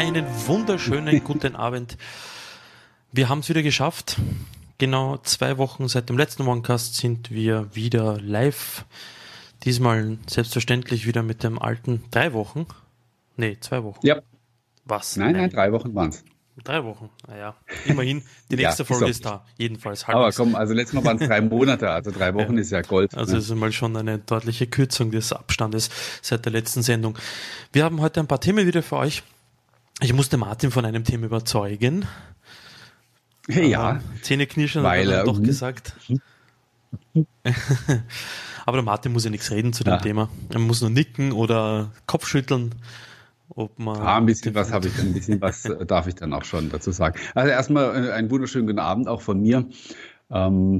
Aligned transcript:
einen 0.00 0.24
wunderschönen 0.46 1.22
guten 1.24 1.54
Abend. 1.56 1.98
Wir 3.12 3.28
haben 3.28 3.40
es 3.40 3.50
wieder 3.50 3.62
geschafft. 3.62 4.16
Genau 4.78 5.18
zwei 5.18 5.58
Wochen 5.58 5.88
seit 5.88 6.08
dem 6.08 6.16
letzten 6.16 6.48
OneCast 6.48 6.94
sind 6.94 7.30
wir 7.30 7.68
wieder 7.76 8.18
live. 8.18 8.86
Diesmal 9.64 10.16
selbstverständlich 10.26 11.06
wieder 11.06 11.22
mit 11.22 11.42
dem 11.42 11.58
alten 11.58 12.02
drei 12.10 12.32
Wochen. 12.32 12.64
Nee, 13.36 13.58
zwei 13.60 13.84
Wochen. 13.84 13.98
Ja. 14.06 14.22
Was? 14.86 15.16
Nein, 15.16 15.32
nein, 15.32 15.50
drei 15.50 15.70
Wochen 15.70 15.94
waren 15.94 16.08
es. 16.08 16.24
Drei 16.64 16.82
Wochen, 16.82 17.10
naja. 17.28 17.54
Immerhin, 17.84 18.22
die 18.50 18.56
nächste 18.56 18.82
Ja, 18.84 18.86
Folge 18.86 19.04
so. 19.04 19.10
ist 19.10 19.26
da. 19.26 19.44
Jedenfalls 19.58 20.04
Aber 20.04 20.14
halbwegs. 20.20 20.36
komm, 20.38 20.54
also 20.54 20.72
letztes 20.72 20.94
Mal 20.94 21.04
waren 21.04 21.18
es 21.20 21.28
drei 21.28 21.42
Monate, 21.42 21.90
also 21.90 22.10
drei 22.10 22.32
Wochen 22.34 22.54
Ja. 22.54 22.60
ist 22.60 22.70
ja 22.70 22.80
Gold. 22.80 23.14
Also 23.14 23.32
ne? 23.32 23.38
es 23.38 23.50
ist 23.50 23.54
mal 23.54 23.70
schon 23.70 23.94
eine 23.98 24.18
deutliche 24.18 24.66
Kürzung 24.66 25.10
des 25.10 25.34
Abstandes 25.34 25.90
seit 26.22 26.46
der 26.46 26.52
letzten 26.52 26.82
Sendung. 26.82 27.18
Wir 27.74 27.84
haben 27.84 28.00
heute 28.00 28.20
ein 28.20 28.26
paar 28.28 28.40
Themen 28.40 28.66
wieder 28.66 28.82
für 28.82 28.96
euch. 28.96 29.22
Ich 30.02 30.12
musste 30.12 30.36
Martin 30.36 30.70
von 30.70 30.84
einem 30.84 31.04
Thema 31.04 31.26
überzeugen. 31.26 32.06
ja, 33.48 33.80
Aber 33.80 34.00
Zähneknirschen 34.22 34.82
Weil 34.82 35.06
hat 35.08 35.14
er 35.14 35.24
doch 35.24 35.42
gesagt. 35.42 35.94
Aber 38.66 38.76
der 38.76 38.84
Martin 38.84 39.12
muss 39.12 39.24
ja 39.24 39.30
nichts 39.30 39.50
reden 39.50 39.72
zu 39.72 39.84
dem 39.84 39.92
Ja. 39.94 39.98
Thema. 39.98 40.28
Er 40.50 40.58
muss 40.58 40.80
nur 40.80 40.90
nicken 40.90 41.32
oder 41.32 41.92
Kopfschütteln. 42.06 42.74
Ob 43.50 43.78
man 43.80 43.96
ah, 44.00 44.16
ein 44.18 44.26
bisschen 44.26 44.54
was 44.54 44.70
habe 44.72 44.86
ich 44.86 44.98
ein 45.00 45.12
bisschen 45.12 45.40
was 45.40 45.64
äh, 45.64 45.84
darf 45.84 46.06
ich 46.06 46.14
dann 46.14 46.32
auch 46.32 46.44
schon 46.44 46.70
dazu 46.70 46.92
sagen. 46.92 47.18
Also 47.34 47.50
erstmal 47.50 48.06
äh, 48.06 48.12
einen 48.12 48.30
wunderschönen 48.30 48.66
guten 48.68 48.78
Abend 48.78 49.08
auch 49.08 49.22
von 49.22 49.40
mir. 49.40 49.66
Ähm, 50.30 50.78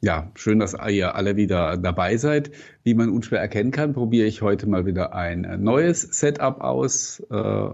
ja, 0.00 0.30
schön, 0.36 0.60
dass 0.60 0.74
ihr 0.88 1.14
alle 1.16 1.34
wieder 1.36 1.76
dabei 1.76 2.16
seid. 2.16 2.52
Wie 2.84 2.94
man 2.94 3.08
unschwer 3.10 3.40
erkennen 3.40 3.72
kann, 3.72 3.92
probiere 3.92 4.26
ich 4.28 4.40
heute 4.40 4.68
mal 4.68 4.86
wieder 4.86 5.14
ein 5.14 5.62
neues 5.64 6.02
Setup 6.02 6.60
aus, 6.60 7.20
äh, 7.30 7.68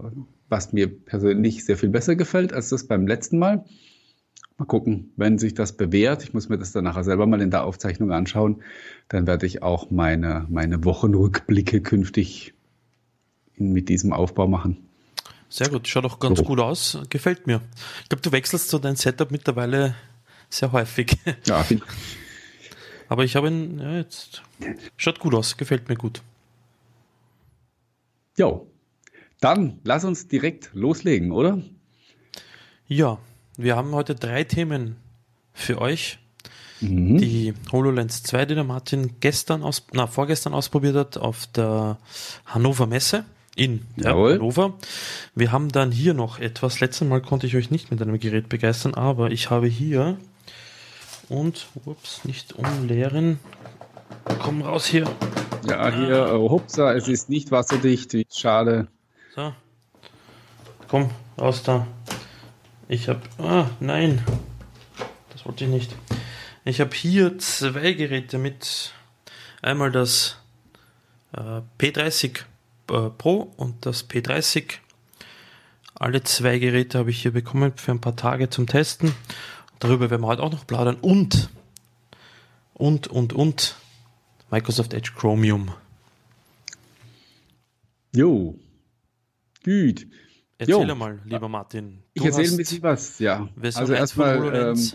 was 0.51 0.73
mir 0.73 0.89
persönlich 0.89 1.65
sehr 1.65 1.77
viel 1.79 1.89
besser 1.89 2.17
gefällt 2.17 2.53
als 2.53 2.69
das 2.69 2.87
beim 2.87 3.07
letzten 3.07 3.39
Mal. 3.39 3.65
Mal 4.59 4.67
gucken, 4.67 5.13
wenn 5.17 5.39
sich 5.39 5.55
das 5.55 5.75
bewährt. 5.77 6.23
Ich 6.23 6.35
muss 6.35 6.51
mir 6.51 6.59
das 6.59 6.73
dann 6.73 6.85
nachher 6.85 7.05
selber 7.05 7.27
mal 7.27 7.41
in 7.41 7.51
der 7.51 7.65
Aufzeichnung 7.65 8.13
anschauen. 8.13 8.63
Dann 9.09 9.27
werde 9.27 9.47
ich 9.47 9.63
auch 9.63 9.91
meine, 9.91 10.47
meine 10.51 10.85
Wochenrückblicke 10.85 11.81
künftig 11.81 12.53
mit 13.57 13.89
diesem 13.89 14.13
Aufbau 14.13 14.49
machen. 14.49 14.77
Sehr 15.49 15.69
gut, 15.69 15.89
schaut 15.89 16.05
auch 16.05 16.19
ganz 16.19 16.39
So. 16.39 16.45
gut 16.45 16.61
aus. 16.61 16.99
Gefällt 17.09 17.47
mir. 17.47 17.63
Ich 18.03 18.09
glaube, 18.11 18.23
du 18.23 18.33
wechselst 18.33 18.69
so 18.69 18.79
dein 18.79 18.97
Setup 18.97 19.31
mittlerweile 19.31 19.95
sehr 20.51 20.73
häufig. 20.73 21.17
Ja, 21.47 21.63
find, 21.63 21.83
Aber 23.09 23.25
ich 23.25 23.37
habe 23.37 23.49
ihn, 23.49 23.79
ja, 23.81 23.97
jetzt 23.97 24.43
schaut 24.97 25.19
gut 25.21 25.35
aus, 25.35 25.57
gefällt 25.57 25.89
mir 25.89 25.97
gut. 25.97 26.23
jo. 28.37 28.70
Dann 29.41 29.79
lass 29.85 30.05
uns 30.05 30.29
direkt 30.29 30.71
loslegen, 30.75 31.33
oder? 31.33 31.63
Ja, 32.87 33.19
wir 33.57 33.77
haben 33.77 33.93
heute 33.93 34.15
drei 34.15 34.45
Themen 34.45 34.97
für 35.53 35.81
euch. 35.81 36.19
Mhm. 36.81 37.19
Die 37.19 37.55
HoloLens 37.73 38.23
2, 38.23 38.47
die 38.47 38.55
der 38.55 38.65
Martin 38.65 39.17
gestern 39.21 39.63
aus, 39.63 39.87
na, 39.93 40.07
vorgestern 40.07 40.55
ausprobiert 40.55 40.97
hat 40.97 41.19
auf 41.19 41.47
der 41.47 41.99
Hannover 42.47 42.87
Messe 42.87 43.25
in 43.57 43.87
ja. 43.97 44.11
Hannover. 44.11 44.75
Wir 45.35 45.53
haben 45.53 45.71
dann 45.71 45.91
hier 45.91 46.15
noch 46.15 46.39
etwas. 46.39 46.81
Letztes 46.81 47.07
Mal 47.07 47.21
konnte 47.21 47.47
ich 47.47 47.57
euch 47.57 47.71
nicht 47.71 47.91
mit 47.91 48.01
einem 48.01 48.19
Gerät 48.19 48.49
begeistern, 48.49 48.95
aber 48.95 49.31
ich 49.31 49.51
habe 49.51 49.67
hier 49.67 50.17
und, 51.29 51.69
ups, 51.85 52.25
nicht 52.25 52.55
umleeren. 52.55 53.39
Komm 54.43 54.63
raus 54.63 54.87
hier. 54.87 55.05
Ja, 55.69 55.95
hier, 55.95 56.27
äh, 56.27 56.49
hupsa, 56.49 56.95
es 56.95 57.09
ist 57.09 57.29
nicht 57.29 57.51
wasserdicht, 57.51 58.17
schade. 58.35 58.89
So. 59.35 59.55
Komm, 60.89 61.09
raus 61.39 61.63
da. 61.63 61.87
Ich 62.89 63.09
habe. 63.09 63.21
Ah, 63.39 63.67
nein. 63.79 64.25
Das 65.33 65.47
wollte 65.47 65.65
ich 65.65 65.71
nicht. 65.71 65.95
Ich 66.65 66.81
habe 66.81 66.93
hier 66.95 67.39
zwei 67.39 67.93
Geräte 67.93 68.39
mit. 68.39 68.93
Einmal 69.63 69.93
das 69.93 70.37
äh, 71.33 71.61
P30 71.79 72.41
äh, 72.91 73.11
Pro 73.11 73.53
und 73.57 73.87
das 73.87 74.09
P30. 74.11 74.79
Alle 75.95 76.25
zwei 76.25 76.59
Geräte 76.59 76.99
habe 76.99 77.11
ich 77.11 77.23
hier 77.23 77.33
bekommen 77.33 77.73
für 77.77 77.93
ein 77.93 78.01
paar 78.01 78.17
Tage 78.17 78.51
zum 78.51 78.67
Testen. 78.67 79.15
Darüber 79.79 80.11
werden 80.11 80.23
wir 80.23 80.29
heute 80.29 80.43
auch 80.43 80.51
noch 80.51 80.67
plaudern. 80.67 80.97
Und, 80.97 81.51
und, 82.75 83.07
und, 83.07 83.33
und 83.33 83.77
Microsoft 84.51 84.93
Edge 84.93 85.13
Chromium. 85.15 85.73
Jo. 88.13 88.59
Gut. 89.65 90.07
Erzähl 90.59 90.89
Jo. 90.89 90.95
mal, 90.95 91.21
lieber 91.25 91.49
Martin. 91.49 92.03
Ich 92.13 92.25
erzähle 92.25 92.51
ein 92.51 92.57
bisschen 92.57 92.83
was, 92.83 93.19
ja. 93.19 93.49
Also 93.63 93.95
1 93.95 94.13
von 94.13 94.25
erstmal 94.27 94.55
ähm, 94.55 94.93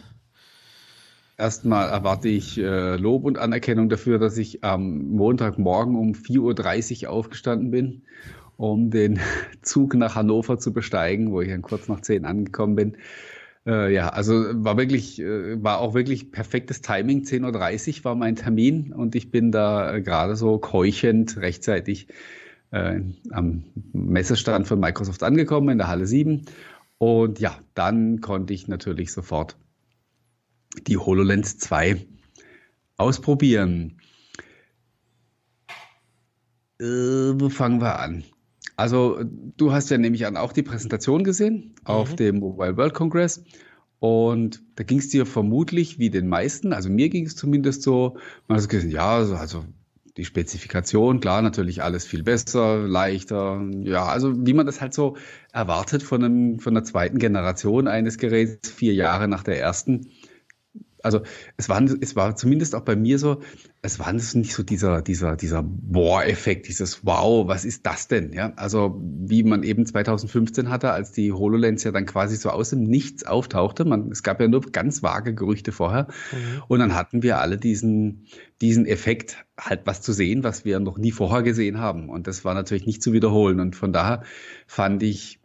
erstmal 1.37 1.89
erwarte 1.89 2.29
ich 2.29 2.57
äh, 2.57 2.95
Lob 2.97 3.25
und 3.25 3.37
Anerkennung 3.37 3.89
dafür, 3.89 4.19
dass 4.19 4.37
ich 4.37 4.63
am 4.63 5.09
Montagmorgen 5.09 5.95
um 5.95 6.13
4.30 6.13 7.05
Uhr 7.05 7.09
aufgestanden 7.11 7.71
bin, 7.71 8.03
um 8.57 8.91
den 8.91 9.19
Zug 9.61 9.95
nach 9.95 10.15
Hannover 10.15 10.59
zu 10.59 10.71
besteigen, 10.71 11.31
wo 11.31 11.41
ich 11.41 11.49
dann 11.49 11.61
kurz 11.61 11.87
nach 11.87 12.01
10 12.01 12.25
angekommen 12.25 12.75
bin. 12.75 12.97
Äh, 13.65 13.91
ja, 13.91 14.09
also 14.09 14.33
war 14.33 14.77
wirklich, 14.77 15.19
äh, 15.19 15.61
war 15.63 15.79
auch 15.79 15.95
wirklich 15.95 16.31
perfektes 16.31 16.81
Timing. 16.81 17.23
10.30 17.23 17.99
Uhr 17.99 18.05
war 18.05 18.15
mein 18.15 18.35
Termin 18.35 18.93
und 18.93 19.15
ich 19.15 19.31
bin 19.31 19.51
da 19.51 19.95
äh, 19.95 20.01
gerade 20.01 20.35
so 20.35 20.59
keuchend 20.59 21.37
rechtzeitig 21.37 22.07
äh, 22.75 23.01
am 23.31 23.63
Messestand 23.93 24.67
von 24.67 24.79
Microsoft 24.79 25.23
angekommen 25.23 25.69
in 25.69 25.77
der 25.77 25.87
Halle 25.87 26.05
7. 26.05 26.45
Und 26.97 27.39
ja, 27.39 27.57
dann 27.73 28.19
konnte 28.21 28.53
ich 28.53 28.67
natürlich 28.67 29.13
sofort 29.13 29.57
die 30.87 30.97
HoloLens 30.97 31.57
2 31.57 32.05
ausprobieren. 32.97 33.97
Äh, 36.79 36.83
wo 37.39 37.49
fangen 37.49 37.79
wir 37.81 37.99
an? 37.99 38.23
Also, 38.75 39.23
du 39.23 39.71
hast 39.71 39.89
ja 39.89 39.97
nämlich 39.97 40.25
an 40.25 40.35
auch 40.35 40.51
die 40.51 40.63
Präsentation 40.63 41.23
gesehen 41.23 41.75
auf 41.85 42.11
Mhm. 42.11 42.15
dem 42.17 42.39
Mobile 42.39 42.75
World 42.75 42.93
Congress. 42.93 43.41
Und 43.99 44.61
da 44.75 44.83
ging 44.83 44.99
es 44.99 45.07
dir 45.07 45.25
vermutlich 45.25 45.97
wie 45.97 46.09
den 46.09 46.27
meisten, 46.27 46.73
also 46.73 46.89
mir 46.89 47.07
ging 47.07 47.25
es 47.25 47.37
zumindest 47.37 47.81
so, 47.83 48.17
man 48.49 48.59
hat 48.61 48.67
gesehen, 48.67 48.91
ja, 48.91 49.15
also, 49.15 49.35
also 49.35 49.63
die 50.17 50.25
Spezifikation, 50.25 51.19
klar, 51.19 51.41
natürlich 51.41 51.83
alles 51.83 52.05
viel 52.05 52.23
besser, 52.23 52.87
leichter, 52.87 53.61
ja, 53.83 54.05
also 54.05 54.33
wie 54.45 54.53
man 54.53 54.65
das 54.65 54.79
halt 54.79 54.93
so 54.93 55.17
erwartet 55.51 56.03
von, 56.03 56.23
einem, 56.23 56.59
von 56.59 56.73
der 56.73 56.83
zweiten 56.83 57.17
Generation 57.17 57.87
eines 57.87 58.17
Geräts, 58.17 58.71
vier 58.71 58.93
Jahre 58.93 59.27
nach 59.27 59.43
der 59.43 59.59
ersten 59.59 60.09
also 61.05 61.21
es 61.55 61.69
war, 61.69 61.81
es 62.01 62.15
war 62.15 62.35
zumindest 62.35 62.73
auch 62.73 62.81
bei 62.81 62.95
mir 62.95 63.19
so, 63.19 63.41
es 63.81 63.99
war 63.99 64.11
nicht 64.11 64.53
so 64.53 64.63
dieser, 64.63 65.01
dieser, 65.03 65.35
dieser 65.35 65.63
Boah-Effekt, 65.63 66.67
dieses 66.67 67.05
Wow, 67.05 67.47
was 67.47 67.63
ist 67.63 67.85
das 67.85 68.07
denn? 68.07 68.33
Ja, 68.33 68.53
also 68.55 68.99
wie 69.01 69.43
man 69.43 69.61
eben 69.61 69.85
2015 69.85 70.69
hatte, 70.69 70.91
als 70.91 71.11
die 71.11 71.31
HoloLens 71.31 71.83
ja 71.83 71.91
dann 71.91 72.07
quasi 72.07 72.35
so 72.35 72.49
aus 72.49 72.71
dem 72.71 72.83
Nichts 72.83 73.23
auftauchte. 73.23 73.85
Man, 73.85 74.11
es 74.11 74.23
gab 74.23 74.41
ja 74.41 74.47
nur 74.47 74.61
ganz 74.71 75.03
vage 75.03 75.35
Gerüchte 75.35 75.71
vorher. 75.71 76.07
Mhm. 76.31 76.63
Und 76.67 76.79
dann 76.79 76.95
hatten 76.95 77.21
wir 77.21 77.39
alle 77.39 77.57
diesen, 77.57 78.25
diesen 78.59 78.87
Effekt, 78.87 79.45
halt 79.59 79.81
was 79.85 80.01
zu 80.01 80.11
sehen, 80.11 80.43
was 80.43 80.65
wir 80.65 80.79
noch 80.79 80.97
nie 80.97 81.11
vorher 81.11 81.43
gesehen 81.43 81.79
haben. 81.79 82.09
Und 82.09 82.25
das 82.25 82.43
war 82.43 82.55
natürlich 82.55 82.87
nicht 82.87 83.03
zu 83.03 83.13
wiederholen. 83.13 83.59
Und 83.59 83.75
von 83.75 83.93
daher 83.93 84.23
fand 84.65 85.03
ich 85.03 85.39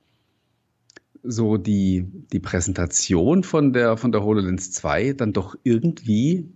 so 1.23 1.57
die, 1.57 2.07
die 2.33 2.41
Präsentation 2.41 3.43
von 3.43 3.73
der, 3.73 3.97
von 3.97 4.13
der 4.13 4.23
HoloLens 4.23 4.73
2 4.73 5.13
dann 5.15 5.33
doch 5.33 5.55
irgendwie, 5.63 6.49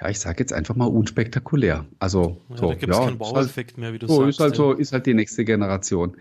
ja, 0.00 0.08
ich 0.08 0.18
sage 0.18 0.40
jetzt 0.40 0.52
einfach 0.52 0.74
mal 0.74 0.86
unspektakulär. 0.86 1.86
Also, 2.00 2.40
Ja, 2.50 2.56
so, 2.56 2.68
da 2.68 2.74
gibt 2.74 2.92
es 2.92 2.98
ja, 2.98 3.04
keinen 3.04 3.20
ist 3.20 3.26
halt, 3.26 3.34
Wow-Effekt 3.36 3.78
mehr, 3.78 3.92
wie 3.92 3.98
du 3.98 4.08
so, 4.08 4.16
sagst. 4.16 4.30
ist 4.30 4.40
halt 4.40 4.52
ja. 4.52 4.56
so, 4.56 4.72
ist 4.72 4.92
halt 4.92 5.06
die 5.06 5.14
nächste 5.14 5.44
Generation. 5.44 6.16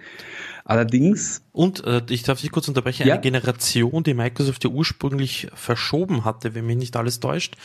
Allerdings, 0.65 1.41
Und 1.51 1.83
äh, 1.83 2.01
ich 2.09 2.23
darf 2.23 2.39
dich 2.39 2.51
kurz 2.51 2.67
unterbrechen, 2.69 3.05
Ja. 3.07 3.15
eine 3.15 3.21
Generation, 3.21 4.03
die 4.03 4.13
Microsoft 4.13 4.63
ja 4.63 4.69
ursprünglich 4.69 5.47
verschoben 5.53 6.23
hatte, 6.23 6.55
wenn 6.55 6.65
mich 6.65 6.77
nicht 6.77 6.95
alles 6.95 7.19
täuscht, 7.19 7.55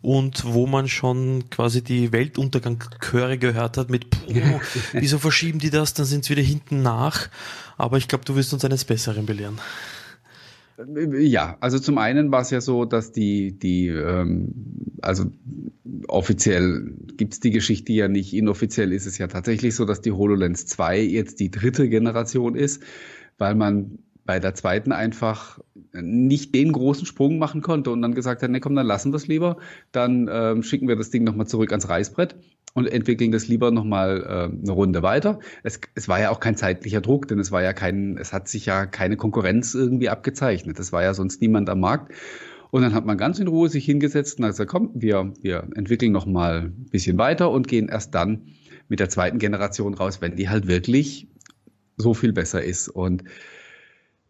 und 0.00 0.42
wo 0.44 0.66
man 0.66 0.88
schon 0.88 1.48
quasi 1.50 1.82
die 1.84 2.10
Weltuntergangschöre 2.12 3.38
gehört 3.38 3.76
hat 3.76 3.90
mit, 3.90 4.10
puh, 4.10 4.18
wieso 4.92 5.18
verschieben 5.18 5.58
die 5.60 5.70
das, 5.70 5.94
dann 5.94 6.06
sind 6.06 6.24
sie 6.24 6.30
wieder 6.30 6.42
hinten 6.42 6.82
nach. 6.82 7.28
Aber 7.76 7.98
ich 7.98 8.08
glaube, 8.08 8.24
du 8.24 8.34
wirst 8.34 8.52
uns 8.52 8.64
eines 8.64 8.84
Besseren 8.84 9.26
belehren. 9.26 9.58
Ja, 11.18 11.56
also 11.60 11.78
zum 11.78 11.98
einen 11.98 12.32
war 12.32 12.42
es 12.42 12.50
ja 12.50 12.60
so, 12.60 12.84
dass 12.84 13.12
die, 13.12 13.58
die, 13.58 13.88
ähm, 13.88 14.52
also 15.00 15.26
offiziell 16.08 16.94
gibt's 17.16 17.40
die 17.40 17.50
Geschichte 17.50 17.92
ja 17.92 18.08
nicht, 18.08 18.34
inoffiziell 18.34 18.92
ist 18.92 19.06
es 19.06 19.18
ja 19.18 19.26
tatsächlich 19.26 19.74
so, 19.74 19.84
dass 19.84 20.00
die 20.00 20.12
HoloLens 20.12 20.66
2 20.66 21.00
jetzt 21.00 21.40
die 21.40 21.50
dritte 21.50 21.88
Generation 21.88 22.54
ist, 22.54 22.82
weil 23.38 23.54
man 23.54 23.98
bei 24.24 24.38
der 24.38 24.54
zweiten 24.54 24.92
einfach 24.92 25.58
nicht 25.92 26.54
den 26.54 26.72
großen 26.72 27.06
Sprung 27.06 27.38
machen 27.38 27.60
konnte 27.60 27.90
und 27.90 28.02
dann 28.02 28.14
gesagt 28.14 28.42
hat, 28.42 28.50
ne 28.50 28.60
komm, 28.60 28.74
dann 28.74 28.86
lassen 28.86 29.12
wir 29.12 29.16
es 29.16 29.26
lieber, 29.26 29.56
dann 29.90 30.28
ähm, 30.32 30.62
schicken 30.62 30.88
wir 30.88 30.96
das 30.96 31.10
Ding 31.10 31.24
nochmal 31.24 31.46
zurück 31.46 31.70
ans 31.72 31.88
Reißbrett 31.88 32.36
und 32.74 32.86
entwickeln 32.86 33.32
das 33.32 33.48
lieber 33.48 33.70
nochmal 33.70 34.22
äh, 34.22 34.62
eine 34.62 34.72
Runde 34.72 35.02
weiter. 35.02 35.40
Es, 35.62 35.80
es 35.94 36.08
war 36.08 36.20
ja 36.20 36.30
auch 36.30 36.40
kein 36.40 36.56
zeitlicher 36.56 37.00
Druck, 37.00 37.28
denn 37.28 37.38
es 37.38 37.52
war 37.52 37.62
ja 37.62 37.72
kein, 37.72 38.16
es 38.16 38.32
hat 38.32 38.48
sich 38.48 38.66
ja 38.66 38.86
keine 38.86 39.16
Konkurrenz 39.16 39.74
irgendwie 39.74 40.08
abgezeichnet. 40.08 40.78
Es 40.78 40.92
war 40.92 41.02
ja 41.02 41.14
sonst 41.14 41.40
niemand 41.40 41.68
am 41.68 41.80
Markt. 41.80 42.12
Und 42.70 42.80
dann 42.80 42.94
hat 42.94 43.04
man 43.04 43.18
ganz 43.18 43.38
in 43.38 43.48
Ruhe 43.48 43.68
sich 43.68 43.84
hingesetzt 43.84 44.38
und 44.38 44.46
hat 44.46 44.52
gesagt, 44.52 44.70
komm, 44.70 44.90
wir, 44.94 45.34
wir 45.42 45.68
entwickeln 45.74 46.12
nochmal 46.12 46.62
ein 46.62 46.86
bisschen 46.90 47.18
weiter 47.18 47.50
und 47.50 47.68
gehen 47.68 47.88
erst 47.88 48.14
dann 48.14 48.46
mit 48.88 48.98
der 48.98 49.10
zweiten 49.10 49.38
Generation 49.38 49.92
raus, 49.92 50.22
wenn 50.22 50.36
die 50.36 50.48
halt 50.48 50.66
wirklich 50.66 51.28
so 51.98 52.14
viel 52.14 52.32
besser 52.32 52.62
ist. 52.62 52.88
Und 52.88 53.24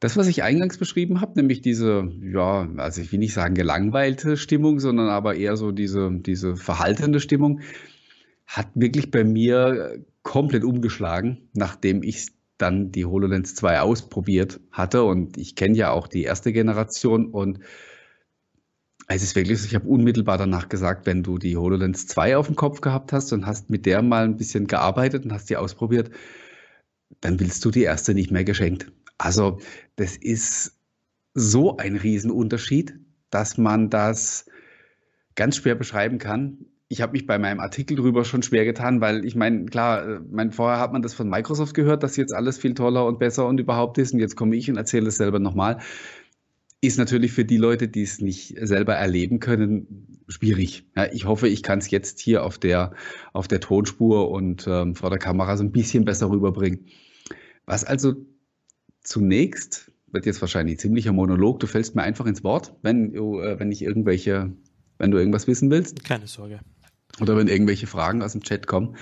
das, 0.02 0.16
was 0.16 0.26
ich 0.26 0.42
eingangs 0.42 0.78
beschrieben 0.78 1.20
habe, 1.20 1.34
nämlich 1.36 1.60
diese, 1.60 2.10
ja, 2.20 2.68
also 2.76 3.00
ich 3.00 3.12
will 3.12 3.20
nicht 3.20 3.34
sagen 3.34 3.54
gelangweilte 3.54 4.36
Stimmung, 4.36 4.80
sondern 4.80 5.08
aber 5.08 5.36
eher 5.36 5.56
so 5.56 5.70
diese, 5.70 6.10
diese 6.10 6.56
verhaltende 6.56 7.20
Stimmung, 7.20 7.60
hat 8.44 8.66
wirklich 8.74 9.12
bei 9.12 9.22
mir 9.22 10.04
komplett 10.24 10.64
umgeschlagen, 10.64 11.48
nachdem 11.52 12.02
ich 12.02 12.26
dann 12.58 12.90
die 12.90 13.04
HoloLens 13.04 13.54
2 13.54 13.80
ausprobiert 13.80 14.58
hatte. 14.72 15.04
Und 15.04 15.38
ich 15.38 15.54
kenne 15.54 15.76
ja 15.76 15.92
auch 15.92 16.08
die 16.08 16.24
erste 16.24 16.52
Generation 16.52 17.26
und 17.26 17.60
es 19.06 19.22
ist 19.22 19.36
wirklich 19.36 19.64
ich 19.64 19.74
habe 19.76 19.86
unmittelbar 19.86 20.36
danach 20.36 20.68
gesagt, 20.68 21.06
wenn 21.06 21.22
du 21.22 21.38
die 21.38 21.56
HoloLens 21.56 22.08
2 22.08 22.38
auf 22.38 22.48
dem 22.48 22.56
Kopf 22.56 22.80
gehabt 22.80 23.12
hast 23.12 23.32
und 23.32 23.46
hast 23.46 23.70
mit 23.70 23.86
der 23.86 24.02
mal 24.02 24.24
ein 24.24 24.36
bisschen 24.36 24.66
gearbeitet 24.66 25.24
und 25.24 25.32
hast 25.32 25.48
die 25.48 25.56
ausprobiert, 25.56 26.10
dann 27.20 27.38
willst 27.38 27.64
du 27.64 27.70
die 27.70 27.82
erste 27.84 28.14
nicht 28.14 28.32
mehr 28.32 28.42
geschenkt. 28.42 28.90
Also 29.22 29.58
das 29.96 30.16
ist 30.16 30.76
so 31.32 31.76
ein 31.76 31.96
Riesenunterschied, 31.96 32.94
dass 33.30 33.56
man 33.56 33.88
das 33.88 34.46
ganz 35.36 35.56
schwer 35.56 35.76
beschreiben 35.76 36.18
kann. 36.18 36.66
Ich 36.88 37.00
habe 37.00 37.12
mich 37.12 37.26
bei 37.26 37.38
meinem 37.38 37.60
Artikel 37.60 37.96
drüber 37.96 38.24
schon 38.24 38.42
schwer 38.42 38.64
getan, 38.64 39.00
weil 39.00 39.24
ich 39.24 39.34
meine, 39.34 39.64
klar, 39.66 40.06
äh, 40.06 40.20
mein, 40.28 40.50
vorher 40.50 40.80
hat 40.80 40.92
man 40.92 41.02
das 41.02 41.14
von 41.14 41.30
Microsoft 41.30 41.72
gehört, 41.72 42.02
dass 42.02 42.16
jetzt 42.16 42.34
alles 42.34 42.58
viel 42.58 42.74
toller 42.74 43.06
und 43.06 43.18
besser 43.18 43.46
und 43.46 43.60
überhaupt 43.60 43.96
ist. 43.96 44.12
Und 44.12 44.18
jetzt 44.18 44.36
komme 44.36 44.56
ich 44.56 44.68
und 44.68 44.76
erzähle 44.76 45.08
es 45.08 45.16
selber 45.16 45.38
nochmal. 45.38 45.78
Ist 46.80 46.98
natürlich 46.98 47.32
für 47.32 47.44
die 47.44 47.56
Leute, 47.58 47.86
die 47.86 48.02
es 48.02 48.20
nicht 48.20 48.56
selber 48.60 48.94
erleben 48.94 49.38
können, 49.38 50.20
schwierig. 50.26 50.84
Ja, 50.96 51.06
ich 51.12 51.26
hoffe, 51.26 51.48
ich 51.48 51.62
kann 51.62 51.78
es 51.78 51.90
jetzt 51.90 52.18
hier 52.18 52.44
auf 52.44 52.58
der, 52.58 52.92
auf 53.32 53.46
der 53.46 53.60
Tonspur 53.60 54.30
und 54.30 54.66
ähm, 54.66 54.96
vor 54.96 55.10
der 55.10 55.20
Kamera 55.20 55.56
so 55.56 55.62
ein 55.62 55.70
bisschen 55.70 56.04
besser 56.04 56.28
rüberbringen. 56.28 56.86
Was 57.64 57.84
also 57.84 58.14
zunächst 59.02 59.92
wird 60.10 60.26
jetzt 60.26 60.40
wahrscheinlich 60.40 60.78
ziemlicher 60.78 61.12
Monolog. 61.12 61.60
Du 61.60 61.66
fällst 61.66 61.94
mir 61.94 62.02
einfach 62.02 62.26
ins 62.26 62.44
Wort, 62.44 62.74
wenn, 62.82 63.12
du, 63.12 63.40
äh, 63.40 63.58
wenn 63.58 63.72
ich 63.72 63.82
irgendwelche, 63.82 64.52
wenn 64.98 65.10
du 65.10 65.18
irgendwas 65.18 65.46
wissen 65.46 65.70
willst. 65.70 66.04
Keine 66.04 66.26
Sorge. 66.26 66.60
Oder 67.20 67.36
wenn 67.36 67.48
irgendwelche 67.48 67.86
Fragen 67.86 68.22
aus 68.22 68.32
dem 68.32 68.42
Chat 68.42 68.66
kommen. 68.66 68.96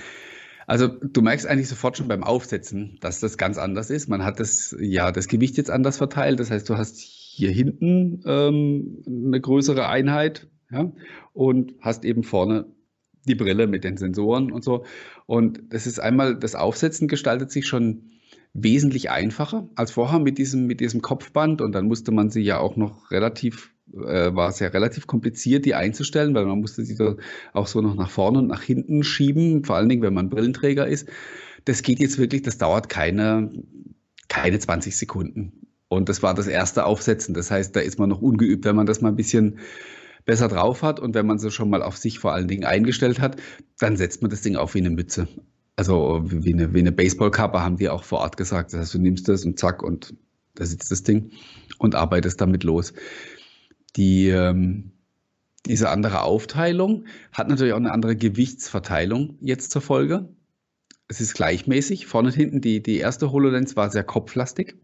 Also 0.67 0.87
du 0.87 1.21
merkst 1.21 1.47
eigentlich 1.47 1.67
sofort 1.67 1.97
schon 1.97 2.07
beim 2.07 2.23
Aufsetzen, 2.23 2.97
dass 3.01 3.19
das 3.19 3.37
ganz 3.37 3.57
anders 3.57 3.89
ist. 3.89 4.07
Man 4.07 4.23
hat 4.23 4.39
das 4.39 4.75
ja 4.79 5.11
das 5.11 5.27
Gewicht 5.27 5.57
jetzt 5.57 5.69
anders 5.69 5.97
verteilt. 5.97 6.39
Das 6.39 6.51
heißt, 6.51 6.69
du 6.69 6.77
hast 6.77 6.99
hier 6.99 7.51
hinten 7.51 8.21
ähm, 8.25 9.03
eine 9.05 9.41
größere 9.41 9.87
Einheit 9.87 10.47
ja, 10.71 10.91
und 11.33 11.73
hast 11.81 12.05
eben 12.05 12.23
vorne 12.23 12.65
die 13.27 13.35
Brille 13.35 13.67
mit 13.67 13.83
den 13.83 13.97
Sensoren 13.97 14.51
und 14.51 14.63
so. 14.63 14.85
Und 15.25 15.61
das 15.69 15.87
ist 15.87 15.99
einmal, 15.99 16.37
das 16.37 16.55
Aufsetzen 16.55 17.07
gestaltet 17.07 17.51
sich 17.51 17.67
schon 17.67 18.11
wesentlich 18.53 19.09
einfacher 19.09 19.69
als 19.75 19.91
vorher 19.91 20.19
mit 20.19 20.37
diesem, 20.37 20.67
mit 20.67 20.79
diesem 20.79 21.01
Kopfband. 21.01 21.61
Und 21.61 21.73
dann 21.73 21.87
musste 21.87 22.11
man 22.11 22.29
sie 22.29 22.41
ja 22.41 22.59
auch 22.59 22.75
noch 22.75 23.11
relativ, 23.11 23.73
äh, 23.93 24.33
war 24.33 24.49
es 24.49 24.59
ja 24.59 24.67
relativ 24.67 25.07
kompliziert, 25.07 25.65
die 25.65 25.75
einzustellen, 25.75 26.33
weil 26.35 26.45
man 26.45 26.59
musste 26.59 26.83
sie 26.83 26.97
auch 27.53 27.67
so 27.67 27.81
noch 27.81 27.95
nach 27.95 28.09
vorne 28.09 28.39
und 28.39 28.47
nach 28.47 28.61
hinten 28.61 29.03
schieben, 29.03 29.63
vor 29.63 29.77
allen 29.77 29.89
Dingen, 29.89 30.01
wenn 30.01 30.13
man 30.13 30.29
Brillenträger 30.29 30.87
ist. 30.87 31.07
Das 31.65 31.83
geht 31.83 31.99
jetzt 31.99 32.17
wirklich, 32.17 32.41
das 32.41 32.57
dauert 32.57 32.89
keine, 32.89 33.51
keine 34.27 34.59
20 34.59 34.97
Sekunden. 34.97 35.67
Und 35.87 36.09
das 36.09 36.23
war 36.23 36.33
das 36.33 36.47
erste 36.47 36.85
Aufsetzen. 36.85 37.33
Das 37.33 37.51
heißt, 37.51 37.75
da 37.75 37.81
ist 37.81 37.99
man 37.99 38.09
noch 38.09 38.21
ungeübt, 38.21 38.65
wenn 38.65 38.75
man 38.75 38.85
das 38.85 39.01
mal 39.01 39.09
ein 39.09 39.17
bisschen 39.17 39.59
besser 40.25 40.47
drauf 40.47 40.83
hat 40.83 40.99
und 40.99 41.15
wenn 41.15 41.25
man 41.25 41.39
sie 41.39 41.51
schon 41.51 41.69
mal 41.69 41.81
auf 41.81 41.97
sich 41.97 42.19
vor 42.19 42.33
allen 42.33 42.47
Dingen 42.47 42.63
eingestellt 42.63 43.19
hat, 43.19 43.37
dann 43.79 43.97
setzt 43.97 44.21
man 44.21 44.31
das 44.31 44.41
Ding 44.41 44.55
auf 44.55 44.73
wie 44.73 44.79
eine 44.79 44.89
Mütze. 44.89 45.27
Also 45.81 46.21
wie 46.23 46.53
eine, 46.53 46.75
wie 46.75 46.79
eine 46.79 46.91
Baseballkappe 46.91 47.59
haben 47.59 47.77
die 47.77 47.89
auch 47.89 48.03
vor 48.03 48.19
Ort 48.19 48.37
gesagt. 48.37 48.71
Das 48.71 48.81
heißt, 48.81 48.93
du 48.93 48.99
nimmst 48.99 49.27
das 49.27 49.45
und 49.45 49.57
zack 49.57 49.81
und 49.81 50.13
da 50.53 50.63
sitzt 50.63 50.91
das 50.91 51.01
Ding 51.01 51.31
und 51.79 51.95
arbeitest 51.95 52.39
damit 52.39 52.63
los. 52.63 52.93
Die, 53.95 54.27
ähm, 54.27 54.91
diese 55.65 55.89
andere 55.89 56.21
Aufteilung 56.21 57.05
hat 57.33 57.47
natürlich 57.47 57.73
auch 57.73 57.77
eine 57.77 57.93
andere 57.93 58.15
Gewichtsverteilung 58.15 59.39
jetzt 59.41 59.71
zur 59.71 59.81
Folge. 59.81 60.29
Es 61.07 61.19
ist 61.19 61.33
gleichmäßig. 61.33 62.05
Vorne 62.05 62.27
und 62.27 62.35
hinten, 62.35 62.61
die, 62.61 62.83
die 62.83 62.97
erste 62.97 63.31
HoloLens 63.31 63.75
war 63.75 63.89
sehr 63.89 64.03
kopflastig. 64.03 64.75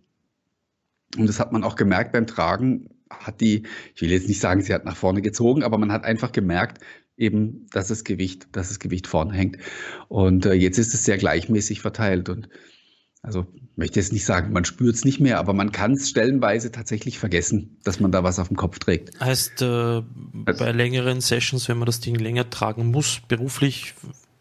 Und 1.16 1.30
das 1.30 1.40
hat 1.40 1.52
man 1.52 1.64
auch 1.64 1.76
gemerkt 1.76 2.12
beim 2.12 2.26
Tragen, 2.26 2.90
hat 3.12 3.40
die, 3.40 3.68
ich 3.94 4.02
will 4.02 4.10
jetzt 4.10 4.28
nicht 4.28 4.40
sagen, 4.40 4.62
sie 4.62 4.74
hat 4.74 4.86
nach 4.86 4.98
vorne 4.98 5.22
gezogen, 5.22 5.62
aber 5.62 5.78
man 5.78 5.92
hat 5.92 6.06
einfach 6.06 6.32
gemerkt, 6.32 6.84
eben, 7.18 7.68
dass 7.72 7.88
das 7.88 8.04
Gewicht, 8.04 8.48
dass 8.52 8.70
das 8.70 8.80
Gewicht 8.80 9.08
vorne 9.08 9.34
hängt. 9.34 9.58
Und 10.08 10.46
äh, 10.46 10.54
jetzt 10.54 10.78
ist 10.78 10.94
es 10.94 11.04
sehr 11.04 11.18
gleichmäßig 11.18 11.82
verteilt 11.82 12.30
und 12.30 12.48
also 13.24 13.46
möchte 13.76 14.00
jetzt 14.00 14.14
nicht 14.14 14.26
sagen, 14.26 14.54
man 14.54 14.64
spürt 14.64 14.96
es 14.96 15.04
nicht 15.04 15.20
mehr, 15.20 15.40
aber 15.40 15.54
man 15.54 15.72
kann 15.72 15.94
es 15.94 16.10
stellenweise 16.10 16.72
tatsächlich 16.72 17.20
vergessen, 17.20 17.78
dass 17.84 18.00
man 18.00 18.12
da 18.12 18.24
was 18.24 18.40
auf 18.40 18.48
dem 18.48 18.58
Kopf 18.58 18.80
trägt. 18.80 19.20
Heißt, 19.20 19.62
äh, 19.62 19.66
also, 19.66 20.06
bei 20.46 20.72
längeren 20.72 21.20
Sessions, 21.20 21.68
wenn 21.68 21.78
man 21.78 21.88
das 21.88 22.00
Ding 22.00 22.16
länger 22.16 22.50
tragen 22.50 22.88
muss, 22.88 23.22
beruflich, 23.28 23.96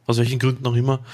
aus 0.07 0.19
welchen 0.19 0.39
Gründen 0.39 0.67
auch 0.67 0.77
immer, 0.77 1.05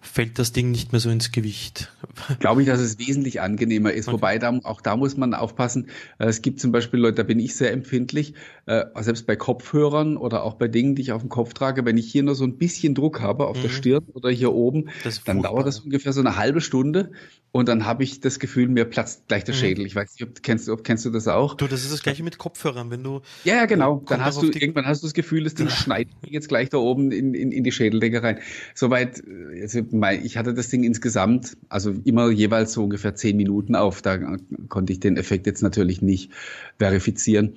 fällt 0.00 0.38
das 0.38 0.52
Ding 0.52 0.70
nicht 0.70 0.92
mehr 0.92 1.00
so 1.00 1.10
ins 1.10 1.30
Gewicht. 1.30 1.92
Glaube 2.38 2.62
ich, 2.62 2.68
dass 2.68 2.80
es 2.80 2.98
wesentlich 2.98 3.40
angenehmer 3.40 3.92
ist. 3.92 4.08
Okay. 4.08 4.14
Wobei 4.14 4.38
da, 4.38 4.58
auch 4.64 4.80
da 4.80 4.96
muss 4.96 5.16
man 5.16 5.34
aufpassen. 5.34 5.88
Äh, 6.18 6.26
es 6.26 6.42
gibt 6.42 6.60
zum 6.60 6.72
Beispiel 6.72 7.00
Leute, 7.00 7.16
da 7.16 7.22
bin 7.22 7.38
ich 7.38 7.54
sehr 7.54 7.72
empfindlich, 7.72 8.34
äh, 8.66 8.84
selbst 9.00 9.26
bei 9.26 9.36
Kopfhörern 9.36 10.16
oder 10.16 10.42
auch 10.44 10.54
bei 10.54 10.68
Dingen, 10.68 10.94
die 10.94 11.02
ich 11.02 11.12
auf 11.12 11.22
dem 11.22 11.28
Kopf 11.28 11.52
trage, 11.52 11.84
wenn 11.84 11.98
ich 11.98 12.10
hier 12.10 12.22
nur 12.22 12.34
so 12.34 12.44
ein 12.44 12.56
bisschen 12.56 12.94
Druck 12.94 13.20
habe 13.20 13.46
auf 13.46 13.58
mhm. 13.58 13.62
der 13.62 13.68
Stirn 13.68 14.04
oder 14.14 14.30
hier 14.30 14.52
oben, 14.52 14.90
dann 15.26 15.42
dauert 15.42 15.66
das 15.66 15.80
ungefähr 15.80 16.12
so 16.12 16.20
eine 16.20 16.36
halbe 16.36 16.60
Stunde 16.60 17.12
und 17.52 17.68
dann 17.68 17.84
habe 17.84 18.04
ich 18.04 18.20
das 18.20 18.38
Gefühl, 18.38 18.68
mir 18.68 18.84
platzt 18.84 19.26
gleich 19.26 19.42
der 19.42 19.54
mhm. 19.54 19.58
Schädel. 19.58 19.86
Ich 19.86 19.96
weiß 19.96 20.14
nicht, 20.14 20.22
ob 20.22 20.42
kennst 20.42 20.68
du, 20.68 20.72
ob 20.72 20.84
kennst 20.84 21.04
du 21.04 21.10
das 21.10 21.26
auch? 21.26 21.54
Du, 21.54 21.66
das 21.66 21.82
ist 21.82 21.92
das 21.92 22.02
gleiche 22.02 22.22
mit 22.22 22.38
Kopfhörern, 22.38 22.90
wenn 22.90 23.02
du. 23.02 23.22
Ja, 23.44 23.56
ja, 23.56 23.66
genau. 23.66 24.04
Dann 24.06 24.24
hast 24.24 24.40
du 24.40 24.46
irgendwann 24.46 24.86
hast 24.86 25.02
du 25.02 25.08
das 25.08 25.14
Gefühl, 25.14 25.42
das 25.42 25.54
Ding 25.54 25.66
ja. 25.66 25.74
schneidet 25.74 26.14
jetzt 26.26 26.48
gleich 26.48 26.68
da 26.68 26.78
oben 26.78 27.10
in, 27.10 27.34
in, 27.34 27.50
in 27.50 27.64
die 27.64 27.72
Schädeldecke 27.72 28.22
rein. 28.22 28.38
Soweit, 28.74 29.22
also 29.60 29.80
ich 30.22 30.36
hatte 30.36 30.54
das 30.54 30.68
Ding 30.68 30.84
insgesamt, 30.84 31.56
also 31.68 31.92
immer 32.04 32.30
jeweils 32.30 32.72
so 32.72 32.84
ungefähr 32.84 33.16
zehn 33.16 33.36
Minuten 33.36 33.74
auf. 33.74 34.00
Da 34.00 34.36
konnte 34.68 34.92
ich 34.92 35.00
den 35.00 35.16
Effekt 35.16 35.46
jetzt 35.46 35.62
natürlich 35.62 36.02
nicht 36.02 36.30
verifizieren. 36.78 37.56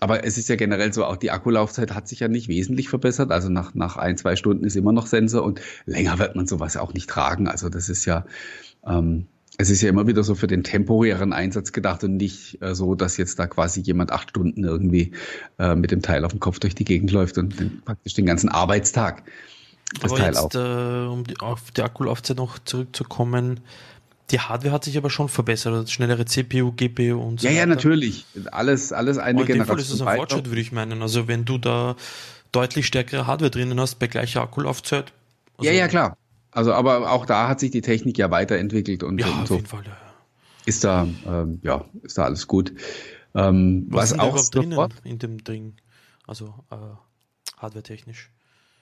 Aber 0.00 0.24
es 0.24 0.36
ist 0.36 0.48
ja 0.48 0.56
generell 0.56 0.92
so, 0.92 1.04
auch 1.04 1.16
die 1.16 1.30
Akkulaufzeit 1.30 1.94
hat 1.94 2.08
sich 2.08 2.20
ja 2.20 2.28
nicht 2.28 2.48
wesentlich 2.48 2.88
verbessert. 2.88 3.30
Also 3.30 3.48
nach, 3.48 3.74
nach 3.74 3.96
ein, 3.96 4.16
zwei 4.16 4.34
Stunden 4.34 4.64
ist 4.64 4.74
immer 4.74 4.92
noch 4.92 5.06
Sensor 5.06 5.44
und 5.44 5.60
länger 5.86 6.18
wird 6.18 6.34
man 6.34 6.46
sowas 6.46 6.76
auch 6.76 6.92
nicht 6.92 7.08
tragen. 7.08 7.46
Also 7.46 7.68
das 7.68 7.88
ist 7.88 8.04
ja, 8.04 8.26
ähm, 8.86 9.26
es 9.58 9.70
ist 9.70 9.82
ja 9.82 9.90
immer 9.90 10.06
wieder 10.06 10.24
so 10.24 10.34
für 10.34 10.46
den 10.46 10.64
temporären 10.64 11.32
Einsatz 11.32 11.72
gedacht 11.72 12.02
und 12.04 12.16
nicht 12.16 12.60
äh, 12.62 12.74
so, 12.74 12.94
dass 12.94 13.16
jetzt 13.16 13.38
da 13.38 13.46
quasi 13.46 13.80
jemand 13.80 14.10
acht 14.10 14.30
Stunden 14.30 14.64
irgendwie 14.64 15.12
äh, 15.58 15.74
mit 15.74 15.90
dem 15.90 16.02
Teil 16.02 16.24
auf 16.24 16.32
dem 16.32 16.40
Kopf 16.40 16.58
durch 16.58 16.74
die 16.74 16.84
Gegend 16.84 17.12
läuft 17.12 17.38
und 17.38 17.60
den, 17.60 17.82
praktisch 17.84 18.14
den 18.14 18.26
ganzen 18.26 18.48
Arbeitstag 18.48 19.22
das 20.00 20.10
aber 20.10 20.20
Teil 20.20 20.34
jetzt, 20.34 20.54
äh, 20.54 21.06
um 21.06 21.24
die, 21.24 21.38
auf 21.40 21.70
die 21.70 21.82
Akkulaufzeit 21.82 22.38
noch 22.38 22.58
zurückzukommen, 22.58 23.60
die 24.30 24.40
Hardware 24.40 24.72
hat 24.72 24.84
sich 24.84 24.96
aber 24.96 25.10
schon 25.10 25.28
verbessert, 25.28 25.90
schnellere 25.90 26.24
CPU, 26.24 26.72
GPU 26.72 27.20
und 27.20 27.40
so. 27.40 27.46
Ja, 27.46 27.52
weiter. 27.52 27.60
ja, 27.60 27.66
natürlich. 27.66 28.24
Alles, 28.50 28.92
alles 28.92 29.18
eine 29.18 29.40
und 29.40 29.48
in 29.48 29.58
Generation. 29.58 29.58
Dem 29.58 29.66
Fall 29.66 29.78
ist 29.78 29.92
das 29.92 30.00
ein 30.00 30.16
Fortschritt, 30.16 30.48
würde 30.48 30.60
ich 30.60 30.72
meinen. 30.72 31.02
Also 31.02 31.28
wenn 31.28 31.44
du 31.44 31.58
da 31.58 31.96
deutlich 32.50 32.86
stärkere 32.86 33.26
Hardware 33.26 33.50
drinnen 33.50 33.78
hast 33.78 33.98
bei 33.98 34.06
gleicher 34.06 34.42
Akkulaufzeit. 34.42 35.12
Also 35.58 35.70
ja, 35.70 35.76
ja, 35.76 35.88
klar. 35.88 36.16
Also, 36.52 36.74
aber 36.74 37.10
auch 37.10 37.26
da 37.26 37.48
hat 37.48 37.60
sich 37.60 37.70
die 37.70 37.80
Technik 37.80 38.18
ja 38.18 38.30
weiterentwickelt 38.30 39.02
und, 39.02 39.18
ja, 39.18 39.26
und 39.26 39.48
so. 39.48 39.54
Auf 39.54 39.60
jeden 39.60 39.66
Fall, 39.66 39.84
ja. 39.84 39.96
Ist 40.64 40.84
da, 40.84 41.08
ähm, 41.26 41.58
ja, 41.62 41.86
ist 42.02 42.18
da 42.18 42.24
alles 42.24 42.46
gut. 42.46 42.72
Ähm, 43.34 43.86
was, 43.88 44.12
was 44.12 44.18
auch 44.18 44.50
drinnen 44.50 44.78
in 45.02 45.18
dem 45.18 45.42
Ding, 45.42 45.74
also 46.26 46.54
äh, 46.70 46.76
hardware-technisch. 47.56 48.30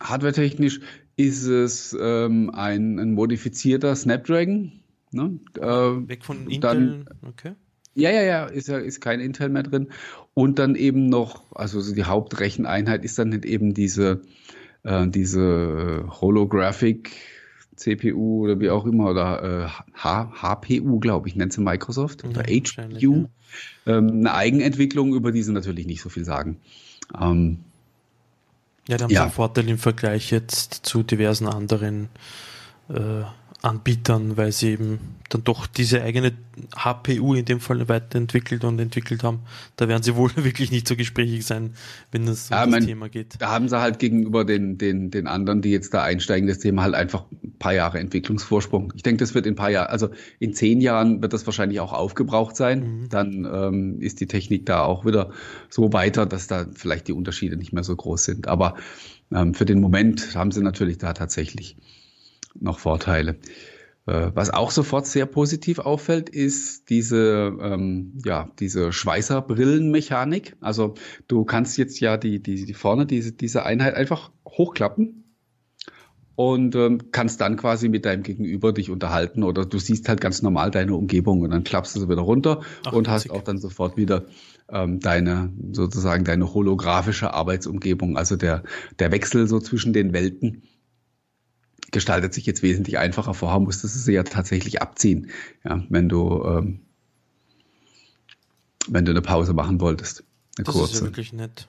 Hardware-technisch 0.00 0.80
ist 1.16 1.44
es 1.44 1.96
ähm, 1.98 2.50
ein, 2.50 2.98
ein 2.98 3.12
modifizierter 3.12 3.94
Snapdragon. 3.94 4.72
Ne? 5.12 5.38
Äh, 5.58 6.08
Weg 6.08 6.24
von 6.24 6.50
Intel, 6.50 6.60
dann, 6.60 7.04
okay. 7.26 7.52
Ja, 7.94 8.10
ja, 8.10 8.22
ja, 8.22 8.46
ist 8.46 8.68
ja 8.68 8.78
ist 8.78 9.00
kein 9.00 9.20
Intel 9.20 9.48
mehr 9.48 9.62
drin. 9.62 9.88
Und 10.34 10.58
dann 10.58 10.74
eben 10.74 11.06
noch, 11.06 11.54
also 11.54 11.94
die 11.94 12.04
Hauptrecheneinheit 12.04 13.04
ist 13.04 13.18
dann 13.18 13.32
eben 13.42 13.74
diese, 13.74 14.22
äh, 14.82 15.06
diese 15.08 16.06
Holographic 16.08 17.10
CPU 17.80 18.44
oder 18.44 18.60
wie 18.60 18.68
auch 18.68 18.84
immer, 18.84 19.10
oder 19.10 19.42
äh, 19.64 19.98
H 19.98 20.32
HPU, 20.42 21.00
glaube 21.00 21.28
ich, 21.28 21.34
nennt 21.34 21.52
sie 21.52 21.62
Microsoft, 21.62 22.24
oder 22.24 22.42
HPU. 22.42 23.28
Ja. 23.86 23.96
Ähm, 23.96 24.08
eine 24.18 24.34
Eigenentwicklung, 24.34 25.14
über 25.14 25.32
die 25.32 25.42
sie 25.42 25.52
natürlich 25.52 25.86
nicht 25.86 26.02
so 26.02 26.10
viel 26.10 26.24
sagen. 26.24 26.58
Ähm, 27.18 27.60
ja, 28.86 28.98
da 28.98 29.04
haben 29.04 29.10
ja. 29.10 29.20
sie 29.20 29.22
einen 29.24 29.32
Vorteil 29.32 29.68
im 29.68 29.78
Vergleich 29.78 30.30
jetzt 30.30 30.74
zu 30.82 31.02
diversen 31.02 31.46
anderen 31.46 32.10
äh, 32.90 33.22
Anbietern, 33.62 34.36
weil 34.36 34.52
sie 34.52 34.70
eben 34.70 34.98
dann 35.28 35.44
doch 35.44 35.66
diese 35.66 36.02
eigene 36.02 36.32
HPU 36.74 37.34
in 37.34 37.44
dem 37.44 37.60
Fall 37.60 37.88
weiterentwickelt 37.88 38.64
und 38.64 38.78
entwickelt 38.78 39.22
haben. 39.22 39.40
Da 39.76 39.86
werden 39.86 40.02
sie 40.02 40.16
wohl 40.16 40.30
wirklich 40.36 40.70
nicht 40.70 40.88
so 40.88 40.96
gesprächig 40.96 41.44
sein, 41.44 41.74
wenn 42.10 42.26
es 42.26 42.50
um 42.50 42.56
ja, 42.56 42.64
das 42.64 42.70
mein, 42.70 42.86
Thema 42.86 43.08
geht. 43.08 43.36
Da 43.38 43.50
haben 43.50 43.68
sie 43.68 43.78
halt 43.78 43.98
gegenüber 43.98 44.44
den, 44.44 44.78
den, 44.78 45.10
den 45.10 45.26
anderen, 45.26 45.62
die 45.62 45.70
jetzt 45.70 45.92
da 45.94 46.02
einsteigen, 46.02 46.48
das 46.48 46.58
Thema 46.58 46.82
halt 46.82 46.94
einfach 46.94 47.24
ein 47.42 47.58
paar 47.58 47.74
Jahre 47.74 47.98
Entwicklungsvorsprung. 47.98 48.92
Ich 48.96 49.02
denke, 49.02 49.18
das 49.18 49.34
wird 49.34 49.46
in 49.46 49.52
ein 49.52 49.56
paar 49.56 49.70
Jahren, 49.70 49.88
also 49.88 50.08
in 50.38 50.54
zehn 50.54 50.80
Jahren 50.80 51.20
wird 51.20 51.32
das 51.32 51.46
wahrscheinlich 51.46 51.80
auch 51.80 51.92
aufgebraucht 51.92 52.56
sein. 52.56 52.80
Mhm. 52.80 53.08
Dann 53.10 53.48
ähm, 53.52 54.00
ist 54.00 54.20
die 54.20 54.26
Technik 54.26 54.66
da 54.66 54.84
auch 54.84 55.04
wieder 55.04 55.30
so 55.68 55.92
weiter, 55.92 56.26
dass 56.26 56.46
da 56.46 56.66
vielleicht 56.74 57.08
die 57.08 57.12
Unterschiede 57.12 57.56
nicht 57.56 57.72
mehr 57.72 57.84
so 57.84 57.94
groß 57.94 58.24
sind. 58.24 58.48
Aber 58.48 58.74
ähm, 59.32 59.54
für 59.54 59.66
den 59.66 59.80
Moment 59.80 60.34
haben 60.34 60.50
sie 60.50 60.62
natürlich 60.62 60.98
da 60.98 61.12
tatsächlich 61.12 61.76
noch 62.58 62.78
Vorteile. 62.78 63.38
Äh, 64.06 64.32
was 64.34 64.50
auch 64.50 64.70
sofort 64.70 65.06
sehr 65.06 65.26
positiv 65.26 65.78
auffällt, 65.78 66.28
ist 66.28 66.90
diese, 66.90 67.56
ähm, 67.60 68.18
ja, 68.24 68.50
diese 68.58 68.92
Schweißerbrillenmechanik. 68.92 70.56
Also 70.60 70.94
du 71.28 71.44
kannst 71.44 71.78
jetzt 71.78 72.00
ja 72.00 72.16
die, 72.16 72.42
die, 72.42 72.64
die 72.64 72.74
vorne 72.74 73.06
diese, 73.06 73.32
diese 73.32 73.64
Einheit 73.64 73.94
einfach 73.94 74.32
hochklappen 74.48 75.20
und 76.34 76.74
ähm, 76.74 77.12
kannst 77.12 77.42
dann 77.42 77.56
quasi 77.56 77.90
mit 77.90 78.06
deinem 78.06 78.22
Gegenüber 78.22 78.72
dich 78.72 78.90
unterhalten 78.90 79.42
oder 79.42 79.66
du 79.66 79.78
siehst 79.78 80.08
halt 80.08 80.22
ganz 80.22 80.40
normal 80.40 80.70
deine 80.70 80.94
Umgebung 80.94 81.42
und 81.42 81.50
dann 81.50 81.64
klappst 81.64 81.94
du 81.94 82.00
sie 82.00 82.08
wieder 82.08 82.22
runter 82.22 82.62
Ach, 82.86 82.94
und 82.94 83.08
hast 83.08 83.30
auch 83.30 83.42
dann 83.42 83.58
sofort 83.58 83.98
wieder 83.98 84.24
ähm, 84.70 85.00
deine 85.00 85.52
sozusagen 85.72 86.24
deine 86.24 86.54
holographische 86.54 87.34
Arbeitsumgebung, 87.34 88.16
also 88.16 88.36
der 88.36 88.62
der 88.98 89.12
Wechsel 89.12 89.46
so 89.48 89.60
zwischen 89.60 89.92
den 89.92 90.14
Welten 90.14 90.62
gestaltet 91.90 92.34
sich 92.34 92.46
jetzt 92.46 92.62
wesentlich 92.62 92.98
einfacher. 92.98 93.34
Vorher 93.34 93.60
musstest 93.60 93.94
du 93.94 93.98
sie 93.98 94.12
ja 94.12 94.22
tatsächlich 94.22 94.82
abziehen, 94.82 95.30
ja, 95.64 95.84
wenn 95.88 96.08
du, 96.08 96.44
ähm, 96.44 96.80
wenn 98.88 99.04
du 99.04 99.12
eine 99.12 99.22
Pause 99.22 99.52
machen 99.52 99.80
wolltest. 99.80 100.24
Eine 100.56 100.64
das 100.64 100.74
kurze. 100.74 100.94
ist 100.94 101.00
ja 101.00 101.06
wirklich 101.06 101.32
nett. 101.32 101.68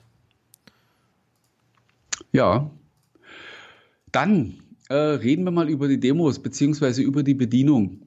Ja. 2.32 2.70
Dann 4.10 4.54
äh, 4.88 4.94
reden 4.94 5.44
wir 5.44 5.50
mal 5.50 5.68
über 5.68 5.88
die 5.88 6.00
Demos 6.00 6.38
beziehungsweise 6.38 7.02
über 7.02 7.22
die 7.22 7.34
Bedienung. 7.34 8.02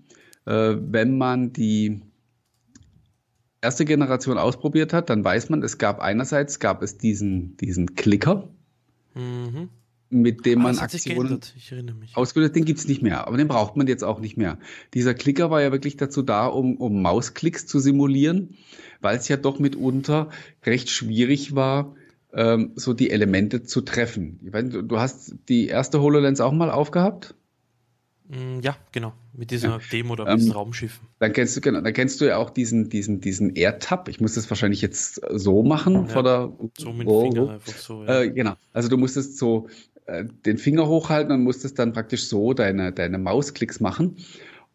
Äh, 0.46 0.76
wenn 0.80 1.18
man 1.18 1.54
die 1.54 2.02
erste 3.62 3.86
Generation 3.86 4.38
ausprobiert 4.38 4.94
hat, 4.94 5.10
dann 5.10 5.24
weiß 5.24 5.50
man, 5.50 5.64
es 5.64 5.78
gab 5.80 6.00
einerseits 6.00 6.60
gab 6.60 6.84
es 6.84 6.98
diesen, 6.98 7.58
diesen 7.58 7.96
Klicker. 7.96 8.48
Mhm 9.16 9.70
mit 10.10 10.46
dem 10.46 10.62
man 10.62 10.78
Aktionen 10.78 11.42
ausgelöst, 12.14 12.56
den 12.56 12.66
gibt's 12.66 12.88
nicht 12.88 13.02
mehr, 13.02 13.28
aber 13.28 13.38
den 13.38 13.48
braucht 13.48 13.76
man 13.76 13.88
jetzt 13.88 14.04
auch 14.04 14.20
nicht 14.20 14.38
mehr. 14.38 14.60
Dieser 14.94 15.14
Klicker 15.14 15.50
war 15.50 15.62
ja 15.62 15.72
wirklich 15.72 15.98
dazu 15.98 16.22
da, 16.22 16.46
um, 16.48 16.78
um 16.78 17.02
Mausklicks 17.02 17.66
zu 17.66 17.80
simulieren, 17.80 18.56
weil 19.02 19.18
es 19.18 19.28
ja 19.28 19.38
doch 19.38 19.60
mitunter 19.60 20.30
recht 20.64 20.90
schwierig 20.90 21.56
war, 21.56 21.96
ähm, 22.34 22.74
so 22.76 22.94
die 22.94 23.10
Elemente 23.10 23.64
zu 23.64 23.82
treffen. 23.82 24.40
Ich 24.46 24.54
weiß, 24.54 24.66
du, 24.84 25.00
hast 25.00 25.36
die 25.50 25.68
erste 25.68 26.02
HoloLens 26.02 26.42
auch 26.42 26.52
mal 26.52 26.70
aufgehabt? 26.70 27.34
Mm, 28.28 28.60
ja, 28.62 28.76
genau. 28.92 29.14
Mit 29.34 29.52
dieser 29.52 29.70
ja. 29.70 29.80
Demo 29.92 30.14
oder 30.14 30.26
mit 30.26 30.38
diesen 30.38 30.52
ähm, 30.52 30.58
Raumschiffen. 30.58 31.08
Dann 31.20 31.34
kennst 31.34 31.56
du, 31.56 31.62
genau, 31.62 31.82
dann 31.82 31.94
kennst 31.94 32.20
du 32.22 32.26
ja 32.26 32.38
auch 32.38 32.50
diesen, 32.50 32.90
diesen, 32.90 33.22
diesen 33.22 33.56
AirTab. 33.56 34.10
Ich 34.10 34.20
muss 34.20 34.36
das 34.36 34.50
wahrscheinlich 34.50 34.82
jetzt 34.82 35.22
so 35.30 35.64
machen 35.64 35.94
ja, 35.94 36.06
vor 36.08 36.24
der. 36.24 36.54
So 36.78 36.92
mit 36.92 37.08
dem 37.08 37.08
oh, 37.08 37.22
Finger 37.22 37.50
einfach 37.52 37.74
so, 37.74 38.04
ja. 38.04 38.22
Äh, 38.22 38.32
genau. 38.32 38.56
Also 38.74 38.90
du 38.90 38.98
musstest 38.98 39.38
so 39.38 39.68
äh, 40.06 40.26
den 40.46 40.58
Finger 40.58 40.88
hochhalten 40.88 41.34
und 41.34 41.44
musstest 41.44 41.80
dann 41.80 41.94
praktisch 41.94 42.28
so 42.28 42.54
deine, 42.54 42.92
deine 42.92 43.18
Mausklicks 43.18 43.80
machen. 43.80 44.18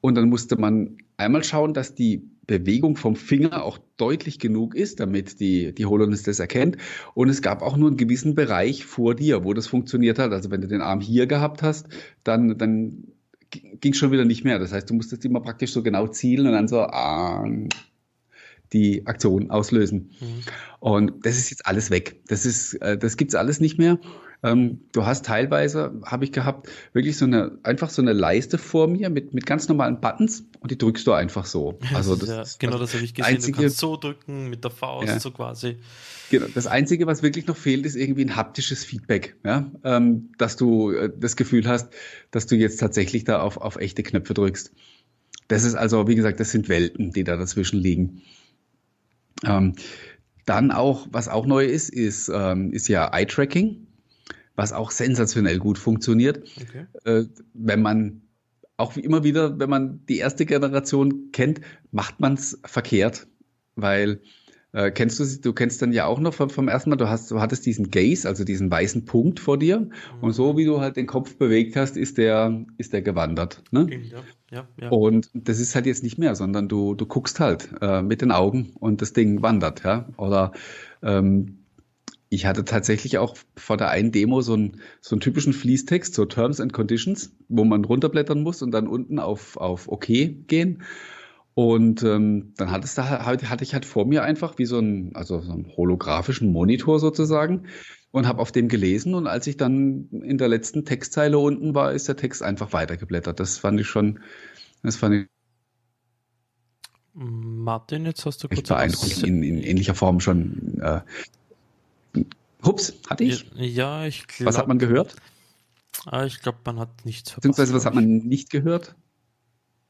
Und 0.00 0.14
dann 0.14 0.28
musste 0.28 0.56
man 0.56 0.98
einmal 1.16 1.44
schauen, 1.44 1.74
dass 1.74 1.94
die 1.94 2.30
Bewegung 2.46 2.96
vom 2.96 3.14
Finger 3.14 3.62
auch 3.62 3.78
deutlich 3.96 4.40
genug 4.40 4.74
ist, 4.74 4.98
damit 4.98 5.38
die, 5.38 5.72
die 5.72 5.86
HoloLens 5.86 6.24
das 6.24 6.40
erkennt. 6.40 6.78
Und 7.14 7.28
es 7.28 7.42
gab 7.42 7.62
auch 7.62 7.76
nur 7.76 7.88
einen 7.88 7.96
gewissen 7.96 8.34
Bereich 8.34 8.84
vor 8.84 9.14
dir, 9.14 9.44
wo 9.44 9.54
das 9.54 9.68
funktioniert 9.68 10.18
hat. 10.18 10.32
Also 10.32 10.50
wenn 10.50 10.60
du 10.60 10.66
den 10.66 10.80
Arm 10.80 11.00
hier 11.00 11.26
gehabt 11.26 11.62
hast, 11.62 11.86
dann, 12.24 12.58
dann 12.58 13.04
ging 13.50 13.92
schon 13.92 14.10
wieder 14.10 14.24
nicht 14.24 14.42
mehr. 14.42 14.58
Das 14.58 14.72
heißt, 14.72 14.90
du 14.90 14.94
musstest 14.94 15.24
immer 15.24 15.40
praktisch 15.40 15.72
so 15.72 15.82
genau 15.82 16.08
zielen 16.08 16.46
und 16.46 16.52
dann 16.52 16.66
so 16.66 16.80
ah, 16.80 17.46
die 18.72 19.06
Aktion 19.06 19.50
auslösen. 19.50 20.10
Mhm. 20.20 20.42
Und 20.80 21.26
das 21.26 21.36
ist 21.36 21.50
jetzt 21.50 21.66
alles 21.66 21.90
weg. 21.90 22.20
Das 22.26 22.46
ist, 22.46 22.74
äh, 22.74 22.98
das 22.98 23.16
gibt's 23.16 23.34
alles 23.34 23.60
nicht 23.60 23.78
mehr. 23.78 23.98
Ähm, 24.42 24.80
du 24.92 25.04
hast 25.04 25.26
teilweise, 25.26 26.00
habe 26.04 26.24
ich 26.24 26.32
gehabt, 26.32 26.68
wirklich 26.94 27.18
so 27.18 27.26
eine, 27.26 27.58
einfach 27.62 27.90
so 27.90 28.00
eine 28.00 28.14
Leiste 28.14 28.56
vor 28.56 28.88
mir 28.88 29.10
mit, 29.10 29.34
mit 29.34 29.44
ganz 29.44 29.68
normalen 29.68 30.00
Buttons 30.00 30.44
und 30.60 30.70
die 30.70 30.78
drückst 30.78 31.06
du 31.06 31.12
einfach 31.12 31.44
so. 31.44 31.78
Also 31.94 32.16
das, 32.16 32.28
ja, 32.28 32.44
genau, 32.58 32.78
das 32.78 32.94
habe 32.94 33.04
ich 33.04 33.12
gesehen. 33.12 33.34
Einzige, 33.34 33.56
du 33.56 33.62
kannst 33.64 33.78
so 33.78 33.96
drücken 33.96 34.48
mit 34.48 34.64
der 34.64 34.70
Faust, 34.70 35.08
ja. 35.08 35.20
so 35.20 35.30
quasi. 35.30 35.76
Genau. 36.30 36.46
Das 36.54 36.66
Einzige, 36.66 37.06
was 37.06 37.22
wirklich 37.22 37.46
noch 37.46 37.56
fehlt, 37.56 37.84
ist 37.84 37.96
irgendwie 37.96 38.24
ein 38.24 38.36
haptisches 38.36 38.84
Feedback, 38.84 39.36
ja? 39.44 39.70
Ähm, 39.84 40.30
dass 40.38 40.56
du 40.56 40.92
äh, 40.92 41.10
das 41.14 41.36
Gefühl 41.36 41.66
hast, 41.66 41.92
dass 42.30 42.46
du 42.46 42.56
jetzt 42.56 42.78
tatsächlich 42.78 43.24
da 43.24 43.42
auf, 43.42 43.58
auf 43.58 43.76
echte 43.76 44.02
Knöpfe 44.02 44.32
drückst. 44.32 44.72
Das 45.48 45.64
ist 45.64 45.74
also, 45.74 46.08
wie 46.08 46.14
gesagt, 46.14 46.40
das 46.40 46.50
sind 46.50 46.68
Welten, 46.68 47.10
die 47.12 47.24
da 47.24 47.36
dazwischen 47.36 47.80
liegen. 47.80 48.22
Ähm, 49.44 49.74
dann 50.46 50.70
auch, 50.70 51.06
was 51.10 51.28
auch 51.28 51.44
neu 51.44 51.64
ist, 51.64 51.90
ist, 51.90 52.30
ähm, 52.32 52.72
ist 52.72 52.88
ja 52.88 53.12
Eye-Tracking 53.12 53.86
was 54.56 54.72
auch 54.72 54.90
sensationell 54.90 55.58
gut 55.58 55.78
funktioniert. 55.78 56.42
Okay. 56.60 56.86
Äh, 57.04 57.24
wenn 57.54 57.82
man 57.82 58.22
auch 58.76 58.96
wie 58.96 59.00
immer 59.00 59.24
wieder, 59.24 59.58
wenn 59.58 59.70
man 59.70 60.04
die 60.06 60.18
erste 60.18 60.46
Generation 60.46 61.30
kennt, 61.32 61.60
macht 61.92 62.20
man 62.20 62.34
es 62.34 62.58
verkehrt, 62.64 63.26
weil 63.76 64.20
äh, 64.72 64.90
kennst 64.90 65.18
du, 65.18 65.24
du 65.24 65.52
kennst 65.52 65.82
dann 65.82 65.92
ja 65.92 66.06
auch 66.06 66.20
noch 66.20 66.32
vom, 66.32 66.48
vom 66.48 66.68
ersten 66.68 66.90
Mal, 66.90 66.96
du, 66.96 67.08
hast, 67.08 67.30
du 67.30 67.40
hattest 67.40 67.66
diesen 67.66 67.90
Gaze, 67.90 68.28
also 68.28 68.44
diesen 68.44 68.70
weißen 68.70 69.04
Punkt 69.04 69.40
vor 69.40 69.58
dir. 69.58 69.80
Mhm. 69.80 69.90
Und 70.20 70.32
so 70.32 70.56
wie 70.56 70.64
du 70.64 70.80
halt 70.80 70.96
den 70.96 71.06
Kopf 71.06 71.36
bewegt 71.36 71.76
hast, 71.76 71.96
ist 71.96 72.18
der, 72.18 72.64
ist 72.78 72.92
der 72.92 73.02
gewandert. 73.02 73.62
Ne? 73.70 73.88
Ja, 73.90 74.22
ja, 74.50 74.68
ja. 74.80 74.88
Und 74.90 75.30
das 75.34 75.58
ist 75.58 75.74
halt 75.74 75.86
jetzt 75.86 76.04
nicht 76.04 76.18
mehr, 76.18 76.34
sondern 76.36 76.68
du, 76.68 76.94
du 76.94 77.06
guckst 77.06 77.40
halt 77.40 77.70
äh, 77.80 78.02
mit 78.02 78.22
den 78.22 78.30
Augen 78.30 78.72
und 78.78 79.02
das 79.02 79.12
Ding 79.12 79.42
wandert, 79.42 79.82
ja. 79.82 80.08
Oder 80.16 80.52
ähm, 81.02 81.59
ich 82.30 82.46
hatte 82.46 82.64
tatsächlich 82.64 83.18
auch 83.18 83.36
vor 83.56 83.76
der 83.76 83.90
einen 83.90 84.12
Demo 84.12 84.40
so 84.40 84.54
einen, 84.54 84.80
so 85.00 85.16
einen 85.16 85.20
typischen 85.20 85.52
Fließtext, 85.52 86.14
so 86.14 86.24
Terms 86.24 86.60
and 86.60 86.72
Conditions, 86.72 87.34
wo 87.48 87.64
man 87.64 87.84
runterblättern 87.84 88.42
muss 88.42 88.62
und 88.62 88.70
dann 88.70 88.86
unten 88.86 89.18
auf, 89.18 89.56
auf 89.56 89.88
OK 89.88 90.06
gehen. 90.06 90.84
Und 91.54 92.04
ähm, 92.04 92.54
dann 92.56 92.70
hat 92.70 92.84
es 92.84 92.94
da, 92.94 93.26
hatte 93.26 93.64
ich 93.64 93.74
halt 93.74 93.84
vor 93.84 94.06
mir 94.06 94.22
einfach 94.22 94.58
wie 94.58 94.64
so 94.64 94.78
ein, 94.78 95.10
also 95.14 95.40
so 95.40 95.52
einen 95.52 95.66
holographischen 95.76 96.52
Monitor 96.52 97.00
sozusagen 97.00 97.64
und 98.12 98.28
habe 98.28 98.40
auf 98.40 98.52
dem 98.52 98.68
gelesen. 98.68 99.16
Und 99.16 99.26
als 99.26 99.48
ich 99.48 99.56
dann 99.56 100.08
in 100.10 100.38
der 100.38 100.48
letzten 100.48 100.84
Textzeile 100.84 101.36
unten 101.36 101.74
war, 101.74 101.92
ist 101.92 102.06
der 102.06 102.16
Text 102.16 102.44
einfach 102.44 102.72
weitergeblättert. 102.72 103.40
Das 103.40 103.58
fand 103.58 103.80
ich 103.80 103.88
schon, 103.88 104.20
das 104.84 104.96
fand 104.96 105.16
ich 105.16 105.26
Martin, 107.12 108.06
jetzt 108.06 108.24
hast 108.24 108.44
du 108.44 108.48
kurz 108.48 108.68
beeindruckend 108.68 109.24
in, 109.24 109.42
in 109.42 109.58
ähnlicher 109.58 109.96
Form 109.96 110.20
schon 110.20 110.80
äh, 110.80 111.00
Hups, 112.64 112.94
hatte 113.08 113.24
ich? 113.24 113.50
Ja, 113.54 114.04
ich 114.04 114.26
glaube. 114.26 114.48
Was 114.48 114.58
hat 114.58 114.68
man 114.68 114.78
gehört? 114.78 115.16
Ah, 116.06 116.24
ich 116.24 116.40
glaube, 116.40 116.58
man 116.64 116.78
hat 116.78 117.04
nichts 117.04 117.30
verpasst. 117.30 117.42
Beziehungsweise, 117.42 117.74
was 117.74 117.86
hat 117.86 117.94
man 117.94 118.06
nicht 118.06 118.50
gehört? 118.50 118.94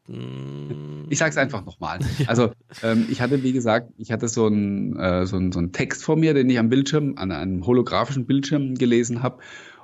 Mm. 0.07 1.07
Ich 1.09 1.19
sage 1.19 1.31
es 1.31 1.37
einfach 1.37 1.65
nochmal. 1.65 1.99
Also 2.27 2.53
ähm, 2.83 3.07
ich 3.11 3.21
hatte, 3.21 3.43
wie 3.43 3.53
gesagt, 3.53 3.93
ich 3.99 4.11
hatte 4.11 4.29
so 4.29 4.47
einen 4.47 4.97
äh, 4.97 5.27
so 5.27 5.39
so 5.53 5.59
einen 5.59 5.73
Text 5.73 6.05
vor 6.05 6.17
mir, 6.17 6.35
den 6.35 6.49
ich 6.51 6.59
am 6.59 6.69
Bildschirm, 6.69 7.15
an 7.17 7.33
einem 7.33 7.67
holographischen 7.67 8.27
Bildschirm 8.27 8.75
gelesen 8.75 9.23
habe. 9.23 9.39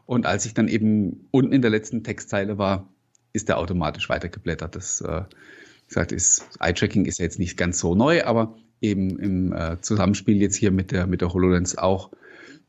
Und 0.04 0.26
als 0.26 0.46
ich 0.46 0.54
dann 0.54 0.68
eben 0.68 1.28
unten 1.32 1.52
in 1.52 1.62
der 1.62 1.70
letzten 1.70 2.04
Textzeile 2.04 2.58
war, 2.58 2.88
ist 3.32 3.48
der 3.48 3.58
automatisch 3.58 4.08
weitergeblättert. 4.08 4.76
Das, 4.76 5.00
äh, 5.00 5.22
wie 5.22 5.88
gesagt, 5.88 6.12
ist 6.12 6.48
Eye-Tracking 6.60 7.04
ist 7.04 7.18
ja 7.18 7.24
jetzt 7.24 7.38
nicht 7.38 7.56
ganz 7.56 7.78
so 7.78 7.94
neu, 7.94 8.24
aber 8.24 8.56
eben 8.80 9.18
im 9.18 9.52
äh, 9.52 9.80
Zusammenspiel 9.80 10.40
jetzt 10.40 10.56
hier 10.56 10.70
mit 10.70 10.90
der 10.92 11.06
mit 11.06 11.20
der 11.20 11.32
HoloLens 11.32 11.78
auch 11.78 12.10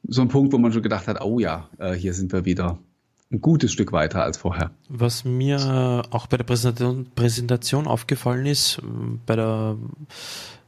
so 0.08 0.22
ein 0.22 0.28
Punkt, 0.28 0.54
wo 0.54 0.58
man 0.58 0.74
schon 0.74 0.84
gedacht 0.84 1.08
hat, 1.08 1.22
oh 1.22 1.40
ja, 1.40 1.70
äh, 1.78 1.94
hier 1.94 2.14
sind 2.14 2.32
wir 2.32 2.46
wieder 2.46 2.80
ein 3.32 3.42
gutes 3.42 3.74
Stück 3.74 3.92
weiter 3.92 4.24
als 4.24 4.38
vorher. 4.38 4.72
Was 4.88 5.26
mir 5.26 6.04
auch 6.12 6.28
bei 6.28 6.38
der 6.38 6.46
Präsentation, 6.46 7.08
Präsentation 7.14 7.88
aufgefallen 7.88 8.46
ist, 8.46 8.80
bei 9.26 9.36
der, 9.36 9.76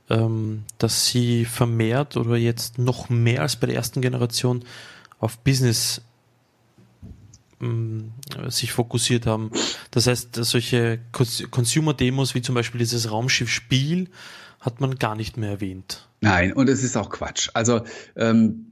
ähm, 0.10 0.63
dass 0.77 1.08
sie 1.08 1.46
vermehrt 1.46 2.17
oder 2.17 2.36
jetzt 2.36 2.77
noch 2.77 3.10
mehr 3.10 3.41
als 3.41 3.55
bei 3.55 3.67
der 3.67 3.77
ersten 3.77 4.01
Generation 4.01 4.63
auf 5.19 5.38
Business 5.39 6.01
ähm, 7.62 8.12
sich 8.50 8.74
fokussiert 8.74 9.25
haben. 9.25 9.51
Das 9.91 10.08
heißt, 10.08 10.36
solche 10.36 11.00
Consumer-Demos 11.12 12.36
wie 12.36 12.41
zum 12.41 12.55
Beispiel 12.55 12.79
dieses 12.79 13.10
Raumschiff-Spiel 13.10 14.10
hat 14.60 14.81
man 14.81 14.96
gar 14.96 15.15
nicht 15.15 15.38
mehr 15.38 15.51
erwähnt. 15.51 16.10
Nein, 16.19 16.51
und 16.51 16.67
es 16.67 16.84
ist 16.84 16.98
auch 16.98 17.10
Quatsch. 17.10 17.50
Also 17.53 17.81
ähm, 18.17 18.68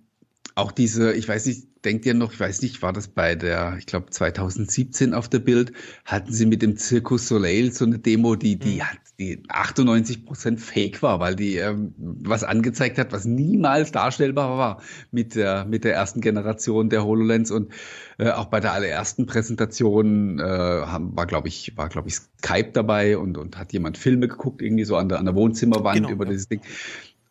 auch 0.56 0.72
diese, 0.72 1.14
ich 1.14 1.28
weiß 1.28 1.46
nicht, 1.46 1.68
denkt 1.86 2.06
ihr 2.06 2.14
noch, 2.14 2.34
ich 2.34 2.40
weiß 2.40 2.62
nicht, 2.64 2.82
war 2.82 2.92
das 2.92 3.08
bei 3.08 3.36
der, 3.36 3.76
ich 3.78 3.86
glaube 3.86 4.10
2017 4.10 5.14
auf 5.14 5.30
der 5.30 5.40
Bild, 5.40 5.72
hatten 6.06 6.34
sie 6.34 6.46
mit 6.46 6.62
dem 6.62 6.78
Circus 6.78 7.28
Soleil 7.28 7.72
so 7.72 7.86
eine 7.86 8.00
Demo, 8.00 8.36
die, 8.36 8.58
die, 8.58 8.78
mhm. 8.78 8.82
die 9.20 9.44
98 9.48 10.26
Prozent 10.26 10.60
fake 10.60 11.02
war, 11.02 11.20
weil 11.20 11.36
die 11.36 11.56
ähm, 11.58 11.94
was 11.98 12.44
angezeigt 12.44 12.98
hat, 12.98 13.12
was 13.12 13.26
niemals 13.26 13.92
darstellbar 13.92 14.58
war 14.58 14.82
mit 15.12 15.36
der, 15.36 15.66
mit 15.66 15.84
der 15.84 15.94
ersten 15.94 16.22
Generation 16.22 16.90
der 16.90 17.06
HoloLens 17.06 17.52
und 17.52 17.72
äh, 18.18 18.32
auch 18.32 18.46
bei 18.46 18.60
der 18.60 18.74
allerersten 18.74 19.26
Präsentation 19.26 20.40
äh, 20.40 20.44
haben, 20.44 21.16
war, 21.16 21.28
glaube 21.28 21.48
ich, 21.48 21.78
war, 21.78 21.90
glaube 21.90 22.10
ich, 22.10 22.16
Skype 22.16 22.72
dabei 22.74 23.18
und, 23.18 23.38
und 23.38 23.58
hat 23.58 23.74
jemand 23.74 23.98
Filme 23.98 24.28
geguckt, 24.28 24.62
irgendwie 24.62 24.86
so 24.86 24.96
an 24.98 25.10
der, 25.10 25.20
an 25.20 25.26
der 25.26 25.36
Wohnzimmerwand 25.36 25.98
genau, 25.98 26.10
über 26.10 26.26
ja. 26.26 26.32
dieses 26.32 26.50
Ding. 26.50 26.62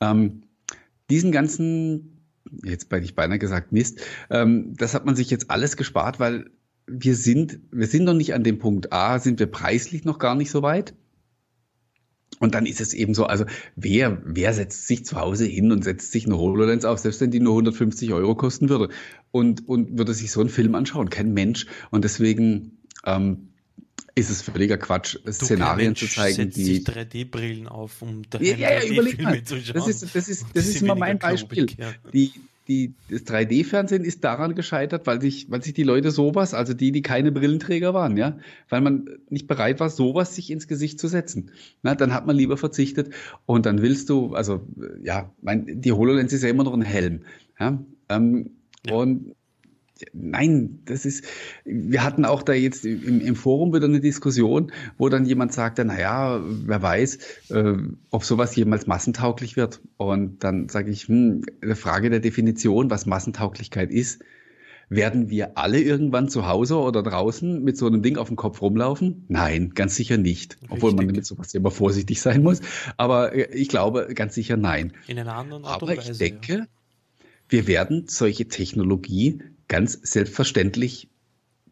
Ähm, 0.01 0.43
diesen 1.11 1.31
ganzen 1.31 2.16
jetzt 2.65 2.89
bei 2.89 3.01
ich 3.01 3.15
beinahe 3.15 3.39
gesagt 3.39 3.73
Mist, 3.73 4.01
ähm, 4.31 4.75
das 4.77 4.95
hat 4.95 5.07
man 5.07 5.17
sich 5.17 5.31
jetzt 5.31 5.51
alles 5.51 5.77
gespart, 5.77 6.21
weil 6.21 6.51
wir 6.87 7.17
sind, 7.17 7.61
wir 7.73 7.87
sind 7.87 8.05
noch 8.05 8.15
nicht 8.15 8.35
an 8.35 8.45
dem 8.45 8.59
Punkt 8.59 8.93
A, 8.93 9.19
sind 9.19 9.39
wir 9.39 9.47
preislich 9.47 10.05
noch 10.05 10.19
gar 10.19 10.35
nicht 10.35 10.51
so 10.51 10.63
weit. 10.63 10.95
Und 12.39 12.55
dann 12.55 12.67
ist 12.67 12.81
es 12.81 12.93
eben 12.93 13.15
so, 13.15 13.25
also 13.25 13.47
wer, 13.77 14.21
wer 14.25 14.53
setzt 14.53 14.87
sich 14.87 15.05
zu 15.05 15.17
Hause 15.17 15.47
hin 15.47 15.73
und 15.73 15.83
setzt 15.83 16.13
sich 16.13 16.27
eine 16.27 16.37
HoloLens 16.37 16.85
auf, 16.85 16.99
selbst 16.99 17.21
wenn 17.21 17.31
die 17.31 17.41
nur 17.41 17.55
150 17.55 18.13
Euro 18.13 18.35
kosten 18.35 18.69
würde 18.69 18.91
und, 19.31 19.67
und 19.67 19.97
würde 19.97 20.13
sich 20.13 20.31
so 20.31 20.41
einen 20.41 20.51
Film 20.51 20.75
anschauen? 20.75 21.09
Kein 21.09 21.33
Mensch. 21.33 21.67
Und 21.91 22.05
deswegen 22.05 22.83
ähm, 23.07 23.55
ist 24.17 24.31
es 24.31 24.41
völliger 24.41 24.79
Quatsch, 24.79 25.19
Szenarien 25.31 25.89
Mensch, 25.89 26.01
zu 26.01 26.09
zeigen, 26.09 26.51
die 26.51 26.83
3D-Brillen 26.83 27.69
auf, 27.69 28.01
um 28.01 28.23
ja, 28.41 28.57
ja, 28.57 28.73
ja, 28.73 28.89
überleg 28.89 29.21
mal. 29.21 29.41
Das 29.43 29.53
ist, 29.53 29.75
das 29.75 29.87
ist, 29.87 30.15
das 30.15 30.29
ist, 30.29 30.47
das 30.55 30.67
ist 30.67 30.83
immer 30.83 30.95
mein 30.95 31.19
Beispiel. 31.19 31.67
Klobig, 31.67 31.79
ja. 31.79 31.93
Die, 32.15 32.33
die, 32.67 32.95
das 33.11 33.27
3D-Fernsehen 33.27 34.05
ist 34.05 34.25
daran 34.25 34.55
gescheitert, 34.55 35.07
weil 35.07 35.21
sich, 35.21 35.51
weil 35.51 35.63
sich 35.63 35.75
die 35.75 35.83
Leute 35.83 36.11
sowas, 36.11 36.55
also 36.55 36.73
die, 36.73 36.93
die 36.93 37.03
keine 37.03 37.31
Brillenträger 37.31 37.93
waren, 37.93 38.17
ja, 38.17 38.39
weil 38.71 38.81
man 38.81 39.07
nicht 39.29 39.49
bereit 39.49 39.81
war, 39.81 39.91
sowas 39.91 40.35
sich 40.35 40.51
ins 40.51 40.67
Gesicht 40.67 40.99
zu 40.99 41.09
setzen. 41.09 41.51
Na, 41.83 41.95
dann 41.95 42.15
hat 42.15 42.27
man 42.27 42.37
lieber 42.37 42.57
verzichtet 42.57 43.13
und 43.45 43.67
dann 43.67 43.83
willst 43.83 44.09
du, 44.09 44.35
also 44.35 44.67
ja, 45.03 45.31
mein, 45.43 45.83
die 45.83 45.93
HoloLens 45.93 46.33
ist 46.33 46.43
ja 46.43 46.49
immer 46.49 46.65
noch 46.65 46.75
ein 46.75 46.81
Helm. 46.83 47.21
Ja, 47.61 47.85
ähm, 48.09 48.51
ja. 48.87 48.95
Und 48.95 49.35
Nein, 50.13 50.81
das 50.85 51.07
ist, 51.07 51.25
wir 51.65 52.05
hatten 52.05 52.25
auch 52.25 52.43
da 52.43 52.53
jetzt 52.53 52.85
im, 52.85 53.21
im, 53.21 53.35
Forum 53.35 53.73
wieder 53.73 53.87
eine 53.87 54.01
Diskussion, 54.01 54.73
wo 54.99 55.09
dann 55.09 55.25
jemand 55.25 55.55
sagte, 55.55 55.85
naja, 55.85 56.41
wer 56.45 56.83
weiß, 56.83 57.19
äh, 57.51 57.75
ob 58.11 58.25
sowas 58.25 58.55
jemals 58.57 58.87
massentauglich 58.87 59.57
wird. 59.57 59.81
Und 59.97 60.45
dann 60.45 60.69
sage 60.69 60.91
ich, 60.91 61.09
hm, 61.09 61.43
eine 61.63 61.77
Frage 61.77 62.11
der 62.11 62.21
Definition, 62.21 62.91
was 62.91 63.07
Massentauglichkeit 63.07 63.91
ist. 63.91 64.23
Werden 64.89 65.31
wir 65.31 65.59
alle 65.59 65.81
irgendwann 65.81 66.29
zu 66.29 66.47
Hause 66.47 66.77
oder 66.77 67.03
draußen 67.03 67.65
mit 67.65 67.77
so 67.77 67.89
einem 67.89 68.03
Ding 68.03 68.19
auf 68.19 68.29
dem 68.29 68.37
Kopf 68.37 68.63
rumlaufen? 68.63 69.25
Nein, 69.27 69.73
ganz 69.75 69.97
sicher 69.97 70.17
nicht. 70.17 70.55
Richtig. 70.55 70.71
Obwohl 70.71 70.95
man 70.95 71.07
mit 71.07 71.27
sowas 71.27 71.53
immer 71.55 71.73
vorsichtig 71.73 72.21
sein 72.21 72.43
muss. 72.43 72.61
Aber 72.97 73.35
äh, 73.35 73.53
ich 73.53 73.69
glaube 73.69 74.09
ganz 74.15 74.35
sicher 74.35 74.57
nein. 74.57 74.93
In 75.09 75.19
einer 75.19 75.35
anderen 75.35 75.65
Art 75.65 75.83
Aber 75.83 75.93
ich 75.93 76.19
denke, 76.19 76.53
ja. 76.53 76.67
wir 77.49 77.67
werden 77.67 78.05
solche 78.07 78.47
Technologie 78.47 79.43
ganz 79.69 79.99
selbstverständlich 80.03 81.09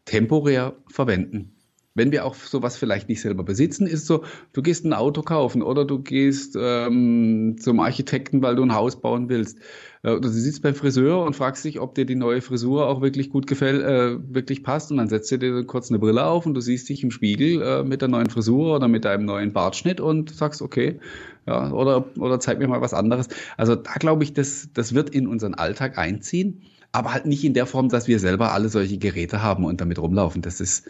temporär 0.05 0.75
verwenden. 0.87 1.55
Wenn 1.97 2.11
wir 2.11 2.25
auch 2.25 2.35
sowas 2.35 2.75
vielleicht 2.75 3.07
nicht 3.07 3.21
selber 3.21 3.45
besitzen, 3.45 3.87
ist 3.87 4.05
so, 4.05 4.25
du 4.51 4.61
gehst 4.61 4.83
ein 4.83 4.91
Auto 4.91 5.21
kaufen 5.21 5.61
oder 5.61 5.85
du 5.85 5.99
gehst 5.99 6.57
ähm, 6.59 7.55
zum 7.57 7.79
Architekten, 7.79 8.41
weil 8.41 8.57
du 8.57 8.63
ein 8.63 8.75
Haus 8.75 8.99
bauen 8.99 9.29
willst. 9.29 9.59
Äh, 10.03 10.11
oder 10.11 10.19
du 10.19 10.27
sitzt 10.27 10.61
beim 10.61 10.75
Friseur 10.75 11.23
und 11.23 11.37
fragst 11.37 11.63
dich, 11.63 11.79
ob 11.79 11.95
dir 11.95 12.05
die 12.05 12.15
neue 12.15 12.41
Frisur 12.41 12.89
auch 12.89 13.01
wirklich 13.01 13.29
gut 13.29 13.47
gefällt, 13.47 13.81
äh, 13.81 14.17
wirklich 14.27 14.61
passt. 14.61 14.91
Und 14.91 14.97
dann 14.97 15.07
setzt 15.07 15.31
du 15.31 15.39
dir 15.39 15.63
kurz 15.63 15.89
eine 15.89 15.99
Brille 15.99 16.25
auf 16.25 16.45
und 16.45 16.53
du 16.53 16.59
siehst 16.59 16.89
dich 16.89 17.01
im 17.01 17.11
Spiegel 17.11 17.61
äh, 17.61 17.83
mit 17.83 18.01
der 18.01 18.09
neuen 18.09 18.29
Frisur 18.29 18.75
oder 18.75 18.89
mit 18.89 19.05
deinem 19.05 19.23
neuen 19.23 19.53
Bartschnitt 19.53 20.01
und 20.01 20.35
sagst, 20.35 20.61
okay, 20.61 20.99
ja, 21.47 21.71
oder, 21.71 22.09
oder 22.19 22.41
zeig 22.41 22.59
mir 22.59 22.67
mal 22.67 22.81
was 22.81 22.93
anderes. 22.93 23.29
Also 23.55 23.75
da 23.75 23.93
glaube 23.93 24.25
ich, 24.25 24.33
das, 24.33 24.67
das 24.73 24.93
wird 24.93 25.11
in 25.11 25.27
unseren 25.27 25.53
Alltag 25.53 25.97
einziehen 25.97 26.61
aber 26.95 27.13
halt 27.13 27.25
nicht 27.25 27.43
in 27.43 27.53
der 27.53 27.65
Form, 27.65 27.89
dass 27.89 28.07
wir 28.07 28.19
selber 28.19 28.53
alle 28.53 28.69
solche 28.69 28.97
Geräte 28.97 29.41
haben 29.41 29.65
und 29.65 29.81
damit 29.81 29.99
rumlaufen. 29.99 30.41
Das 30.41 30.61
ist, 30.61 30.85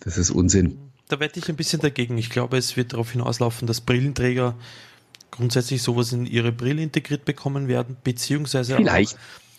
das 0.00 0.16
ist 0.16 0.30
Unsinn. 0.30 0.78
Da 1.08 1.20
wette 1.20 1.38
ich 1.38 1.48
ein 1.48 1.56
bisschen 1.56 1.80
dagegen. 1.80 2.16
Ich 2.16 2.30
glaube, 2.30 2.56
es 2.56 2.76
wird 2.76 2.94
darauf 2.94 3.12
hinauslaufen, 3.12 3.66
dass 3.66 3.82
Brillenträger 3.82 4.56
grundsätzlich 5.30 5.82
sowas 5.82 6.12
in 6.12 6.26
ihre 6.26 6.52
Brille 6.52 6.82
integriert 6.82 7.24
bekommen 7.24 7.68
werden, 7.68 7.96
beziehungsweise 8.02 8.76
Vielleicht. 8.76 9.18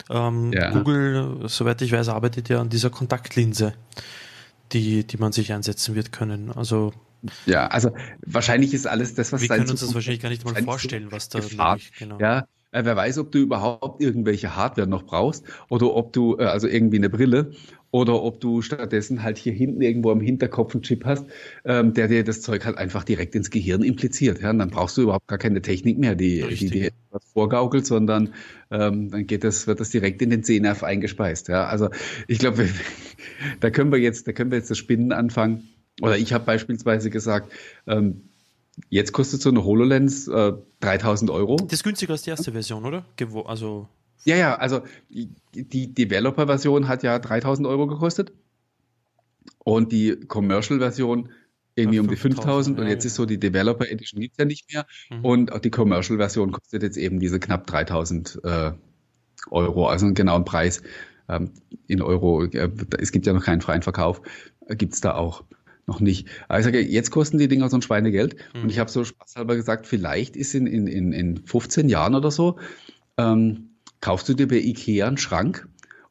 Auch, 0.10 0.30
ähm, 0.30 0.52
ja. 0.52 0.72
Google, 0.72 1.44
soweit 1.48 1.82
ich 1.82 1.92
weiß, 1.92 2.10
arbeitet 2.10 2.50
ja 2.50 2.60
an 2.60 2.70
dieser 2.70 2.90
Kontaktlinse, 2.90 3.74
die, 4.72 5.06
die 5.06 5.18
man 5.18 5.32
sich 5.32 5.54
einsetzen 5.54 5.96
wird 5.96 6.12
können. 6.12 6.52
Also 6.52 6.92
ja, 7.46 7.68
also 7.68 7.92
wahrscheinlich 8.26 8.74
ist 8.74 8.86
alles 8.86 9.16
das, 9.16 9.32
was 9.32 9.42
wir 9.42 9.48
können 9.48 9.70
uns 9.70 9.80
das 9.80 9.94
wahrscheinlich 9.94 10.22
gar 10.22 10.30
nicht 10.30 10.44
mal 10.44 10.62
vorstellen, 10.62 11.12
was 11.12 11.30
da 11.30 11.40
nämlich, 11.40 11.94
genau. 11.98 12.20
Ja, 12.20 12.48
äh, 12.74 12.84
wer 12.84 12.96
weiß, 12.96 13.18
ob 13.20 13.32
du 13.32 13.40
überhaupt 13.40 14.02
irgendwelche 14.02 14.56
Hardware 14.56 14.88
noch 14.88 15.04
brauchst 15.04 15.46
oder 15.70 15.96
ob 15.96 16.12
du, 16.14 16.38
äh, 16.38 16.44
also 16.46 16.68
irgendwie 16.68 16.98
eine 16.98 17.10
Brille, 17.10 17.52
oder 17.94 18.24
ob 18.24 18.42
du 18.42 18.64
stattdessen 18.64 19.22
halt 19.22 19.38
hier 19.38 19.54
hinten 19.54 19.80
irgendwo 19.84 20.10
am 20.10 20.20
Hinterkopf 20.20 20.74
einen 20.74 20.82
Chip 20.82 21.06
hast, 21.06 21.28
ähm, 21.64 21.94
der 21.94 22.08
dir 22.08 22.24
das 22.24 22.42
Zeug 22.42 22.66
halt 22.66 22.76
einfach 22.76 23.04
direkt 23.04 23.36
ins 23.36 23.52
Gehirn 23.52 23.84
impliziert. 23.84 24.42
Ja? 24.42 24.50
Und 24.50 24.58
dann 24.58 24.72
brauchst 24.72 24.98
du 24.98 25.04
überhaupt 25.04 25.28
gar 25.28 25.38
keine 25.38 25.62
Technik 25.62 26.00
mehr, 26.00 26.16
die, 26.16 26.44
die 26.56 26.70
dir 26.72 26.88
etwas 26.88 27.24
vorgaukelt, 27.34 27.86
sondern 27.86 28.34
ähm, 28.72 29.12
dann 29.12 29.28
geht 29.28 29.44
das, 29.44 29.68
wird 29.68 29.80
das 29.80 29.92
direkt 29.92 30.24
in 30.24 30.32
den 30.32 30.42
Sehnerv 30.42 30.82
eingespeist. 30.82 31.50
Ja? 31.50 31.68
Also 31.68 31.90
ich 32.28 32.40
glaube, 32.40 32.68
da 33.60 33.70
können 33.70 33.92
wir 33.92 34.00
jetzt, 34.00 34.28
da 34.28 34.32
können 34.32 34.50
wir 34.50 34.58
jetzt 34.58 34.72
das 34.72 34.80
Spinnen 34.80 35.12
anfangen. 35.12 35.70
Oder 36.02 36.18
ich 36.18 36.34
habe 36.34 36.46
beispielsweise 36.46 37.12
gesagt, 37.12 37.54
ähm, 37.86 38.30
Jetzt 38.90 39.12
kostet 39.12 39.42
so 39.42 39.50
eine 39.50 39.64
HoloLens 39.64 40.28
äh, 40.28 40.54
3000 40.80 41.30
Euro. 41.32 41.58
Das 41.58 41.74
ist 41.74 41.84
günstiger 41.84 42.14
als 42.14 42.24
die 42.24 42.32
erste 42.32 42.52
Version, 42.52 42.86
oder? 42.86 43.06
Gewo 43.16 43.42
also 43.42 43.88
ja, 44.26 44.38
ja, 44.38 44.56
also 44.56 44.82
die 45.10 45.94
Developer-Version 45.94 46.88
hat 46.88 47.04
ja 47.04 47.20
3000 47.20 47.68
Euro 47.68 47.88
gekostet 47.88 48.32
und 49.64 49.92
die 49.92 50.16
Commercial-Version 50.16 51.30
irgendwie 51.76 52.00
um 52.00 52.08
die 52.08 52.16
5000 52.16 52.80
und 52.80 52.88
jetzt 52.88 53.04
ist 53.04 53.16
so 53.16 53.26
die 53.26 53.40
Developer 53.40 53.90
Edition 53.90 54.22
gibt 54.22 54.34
es 54.34 54.38
ja 54.38 54.46
nicht 54.46 54.72
mehr 54.72 54.86
mhm. 55.10 55.26
und 55.26 55.52
auch 55.52 55.60
die 55.60 55.72
Commercial 55.72 56.18
Version 56.18 56.52
kostet 56.52 56.84
jetzt 56.84 56.98
eben 56.98 57.20
diese 57.20 57.40
knapp 57.40 57.66
3000 57.68 58.40
äh, 58.44 58.72
Euro, 59.50 59.88
also 59.88 60.06
einen 60.06 60.16
genauen 60.16 60.46
Preis 60.46 60.84
ähm, 61.28 61.52
in 61.88 62.02
Euro. 62.02 62.46
Äh, 62.46 62.70
es 63.00 63.12
gibt 63.12 63.26
ja 63.26 63.34
noch 63.34 63.44
keinen 63.44 63.62
freien 63.62 63.82
Verkauf, 63.82 64.22
äh, 64.68 64.76
gibt 64.76 64.94
es 64.94 65.02
da 65.02 65.16
auch 65.16 65.44
noch 65.86 66.00
nicht. 66.00 66.28
Aber 66.48 66.60
ich 66.60 66.66
sage, 66.66 66.82
jetzt 66.82 67.12
kosten 67.12 67.38
die 67.38 67.48
Dinger 67.48 67.70
so 67.70 67.78
ein 67.78 67.82
Schweinegeld. 67.82 68.36
Mhm. 68.54 68.64
Und 68.64 68.70
ich 68.70 68.80
habe 68.80 68.90
so 68.90 69.04
spaßhalber 69.04 69.56
gesagt, 69.56 69.88
vielleicht 69.88 70.36
ist 70.36 70.56
in, 70.56 70.68
in, 70.68 70.88
in, 70.88 71.12
in 71.12 71.46
15 71.46 71.90
Jahren 71.90 72.16
oder 72.16 72.32
so, 72.32 72.58
ähm, 73.18 73.72
kaufst 74.02 74.28
du 74.30 74.34
dir 74.34 74.48
bei 74.48 74.58
Ikea 74.58 75.08
einen 75.08 75.18
Schrank 75.18 75.68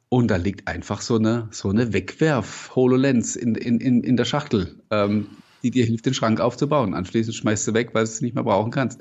und 0.08 0.28
da 0.28 0.36
liegt 0.36 0.68
einfach 0.68 1.00
so 1.00 1.16
eine, 1.16 1.48
so 1.52 1.70
eine 1.70 1.92
Wegwerf-HoloLens 1.92 3.36
in, 3.36 3.54
in, 3.54 3.80
in, 3.80 4.02
in 4.02 4.16
der 4.16 4.24
Schachtel, 4.24 4.82
ähm, 4.90 5.28
die 5.62 5.70
dir 5.70 5.86
hilft, 5.86 6.06
den 6.06 6.14
Schrank 6.14 6.40
aufzubauen. 6.40 6.94
Anschließend 6.94 7.34
schmeißt 7.34 7.68
du 7.68 7.74
weg, 7.74 7.90
weil 7.94 8.04
du 8.04 8.10
es 8.10 8.20
nicht 8.20 8.34
mehr 8.34 8.44
brauchen 8.44 8.70
kannst. 8.70 9.00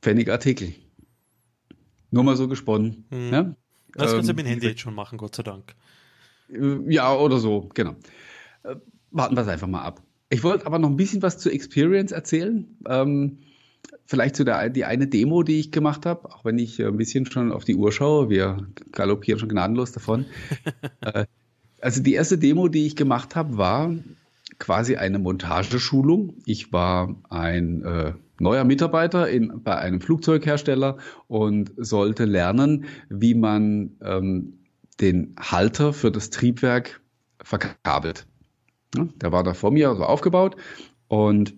Pfennigartikel. 0.00 0.72
Nur 2.10 2.24
mal 2.24 2.36
so 2.36 2.48
gesponnen. 2.48 3.04
Mhm. 3.10 3.32
Ja? 3.32 3.56
Das 3.92 4.12
kannst 4.12 4.28
du 4.28 4.30
ähm, 4.30 4.36
mit 4.36 4.46
dem 4.46 4.48
Handy 4.48 4.66
jetzt 4.68 4.80
schon 4.80 4.94
machen, 4.94 5.18
Gott 5.18 5.34
sei 5.34 5.42
Dank. 5.42 5.74
Ja, 6.48 7.14
oder 7.14 7.38
so, 7.38 7.68
genau. 7.74 7.96
Warten 9.10 9.36
wir 9.36 9.42
es 9.42 9.48
einfach 9.48 9.68
mal 9.68 9.82
ab. 9.82 10.02
Ich 10.28 10.42
wollte 10.42 10.66
aber 10.66 10.78
noch 10.78 10.90
ein 10.90 10.96
bisschen 10.96 11.22
was 11.22 11.38
zur 11.38 11.52
Experience 11.52 12.12
erzählen. 12.12 12.66
Ähm, 12.88 13.38
vielleicht 14.06 14.36
zu 14.36 14.44
der 14.44 14.70
die 14.70 14.84
eine 14.84 15.06
Demo, 15.06 15.42
die 15.42 15.60
ich 15.60 15.70
gemacht 15.70 16.06
habe, 16.06 16.28
auch 16.32 16.44
wenn 16.44 16.58
ich 16.58 16.82
ein 16.82 16.96
bisschen 16.96 17.26
schon 17.26 17.52
auf 17.52 17.64
die 17.64 17.76
Uhr 17.76 17.92
schaue. 17.92 18.28
Wir 18.28 18.66
galoppieren 18.92 19.38
schon 19.38 19.48
gnadenlos 19.48 19.92
davon. 19.92 20.26
äh, 21.00 21.26
also 21.80 22.02
die 22.02 22.14
erste 22.14 22.38
Demo, 22.38 22.68
die 22.68 22.86
ich 22.86 22.96
gemacht 22.96 23.36
habe, 23.36 23.56
war 23.56 23.94
quasi 24.58 24.96
eine 24.96 25.18
Montageschulung. 25.18 26.34
Ich 26.46 26.72
war 26.72 27.14
ein 27.28 27.82
äh, 27.82 28.12
neuer 28.40 28.64
Mitarbeiter 28.64 29.28
in, 29.28 29.62
bei 29.62 29.76
einem 29.76 30.00
Flugzeughersteller 30.00 30.98
und 31.28 31.72
sollte 31.76 32.24
lernen, 32.24 32.86
wie 33.08 33.34
man 33.34 33.96
ähm, 34.02 34.58
den 35.00 35.36
Halter 35.38 35.92
für 35.92 36.10
das 36.10 36.30
Triebwerk 36.30 37.00
verkabelt. 37.42 38.26
Der 39.16 39.32
war 39.32 39.44
da 39.44 39.54
vor 39.54 39.70
mir 39.70 39.94
so 39.94 40.04
aufgebaut 40.04 40.56
und 41.08 41.54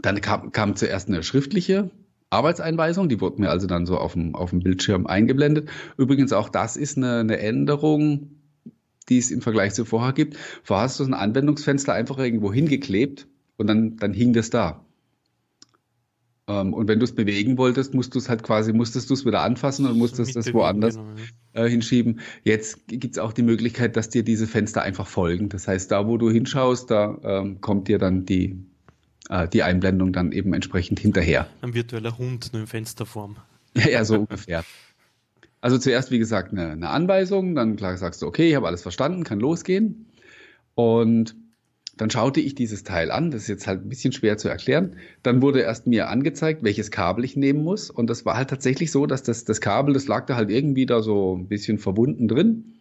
dann 0.00 0.20
kam, 0.20 0.52
kam 0.52 0.76
zuerst 0.76 1.08
eine 1.08 1.22
schriftliche 1.22 1.90
Arbeitseinweisung, 2.30 3.08
die 3.08 3.20
wurde 3.20 3.40
mir 3.40 3.50
also 3.50 3.66
dann 3.66 3.84
so 3.84 3.98
auf 3.98 4.14
dem, 4.14 4.34
auf 4.34 4.50
dem 4.50 4.60
Bildschirm 4.60 5.06
eingeblendet. 5.06 5.68
Übrigens 5.98 6.32
auch 6.32 6.48
das 6.48 6.76
ist 6.76 6.96
eine, 6.96 7.20
eine 7.20 7.38
Änderung, 7.38 8.30
die 9.08 9.18
es 9.18 9.30
im 9.30 9.42
Vergleich 9.42 9.74
zu 9.74 9.84
vorher 9.84 10.12
gibt. 10.12 10.36
Vorher 10.62 10.84
hast 10.84 10.98
du 10.98 11.04
ein 11.04 11.14
Anwendungsfenster 11.14 11.92
einfach 11.92 12.18
irgendwo 12.18 12.52
hingeklebt 12.52 13.28
und 13.58 13.66
dann, 13.66 13.96
dann 13.98 14.14
hing 14.14 14.32
das 14.32 14.48
da. 14.48 14.84
Ähm, 16.52 16.74
und 16.74 16.88
wenn 16.88 16.98
du 16.98 17.04
es 17.04 17.14
bewegen 17.14 17.56
wolltest, 17.58 17.94
musst 17.94 18.14
du 18.14 18.18
es 18.18 18.28
halt 18.28 18.42
quasi, 18.42 18.72
musstest 18.72 19.08
du 19.10 19.14
es 19.14 19.24
wieder 19.24 19.42
anfassen 19.42 19.86
und 19.86 19.96
musstest 19.96 20.36
es 20.36 20.52
woanders 20.52 20.96
genau, 20.96 21.08
ja. 21.54 21.64
äh, 21.64 21.70
hinschieben. 21.70 22.20
Jetzt 22.44 22.86
gibt 22.88 23.14
es 23.14 23.18
auch 23.18 23.32
die 23.32 23.42
Möglichkeit, 23.42 23.96
dass 23.96 24.08
dir 24.08 24.22
diese 24.22 24.46
Fenster 24.46 24.82
einfach 24.82 25.06
folgen. 25.06 25.48
Das 25.48 25.68
heißt, 25.68 25.90
da 25.90 26.06
wo 26.06 26.18
du 26.18 26.30
hinschaust, 26.30 26.90
da 26.90 27.18
ähm, 27.22 27.60
kommt 27.60 27.88
dir 27.88 27.98
dann 27.98 28.26
die, 28.26 28.56
äh, 29.28 29.48
die 29.48 29.62
Einblendung 29.62 30.12
dann 30.12 30.32
eben 30.32 30.52
entsprechend 30.52 31.00
hinterher. 31.00 31.46
Ein 31.62 31.74
virtueller 31.74 32.18
Hund 32.18 32.52
nur 32.52 32.62
in 32.62 32.68
Fensterform. 32.68 33.36
Ja, 33.74 33.88
ja, 33.88 34.04
so 34.04 34.16
ungefähr. 34.16 34.64
Also 35.62 35.78
zuerst, 35.78 36.10
wie 36.10 36.18
gesagt, 36.18 36.52
eine, 36.52 36.72
eine 36.72 36.90
Anweisung, 36.90 37.54
dann 37.54 37.76
klar 37.76 37.96
sagst 37.96 38.20
du, 38.20 38.26
okay, 38.26 38.48
ich 38.50 38.54
habe 38.56 38.66
alles 38.66 38.82
verstanden, 38.82 39.24
kann 39.24 39.40
losgehen. 39.40 40.06
Und 40.74 41.36
dann 41.96 42.10
schaute 42.10 42.40
ich 42.40 42.54
dieses 42.54 42.84
Teil 42.84 43.10
an, 43.10 43.30
das 43.30 43.42
ist 43.42 43.48
jetzt 43.48 43.66
halt 43.66 43.84
ein 43.84 43.88
bisschen 43.88 44.12
schwer 44.12 44.38
zu 44.38 44.48
erklären. 44.48 44.96
Dann 45.22 45.42
wurde 45.42 45.60
erst 45.60 45.86
mir 45.86 46.08
angezeigt, 46.08 46.62
welches 46.62 46.90
Kabel 46.90 47.24
ich 47.24 47.36
nehmen 47.36 47.62
muss. 47.62 47.90
Und 47.90 48.08
das 48.08 48.24
war 48.24 48.36
halt 48.36 48.48
tatsächlich 48.48 48.90
so, 48.90 49.06
dass 49.06 49.22
das, 49.22 49.44
das 49.44 49.60
Kabel, 49.60 49.92
das 49.92 50.08
lag 50.08 50.26
da 50.26 50.36
halt 50.36 50.50
irgendwie 50.50 50.86
da 50.86 51.02
so 51.02 51.36
ein 51.36 51.48
bisschen 51.48 51.78
verbunden 51.78 52.28
drin. 52.28 52.80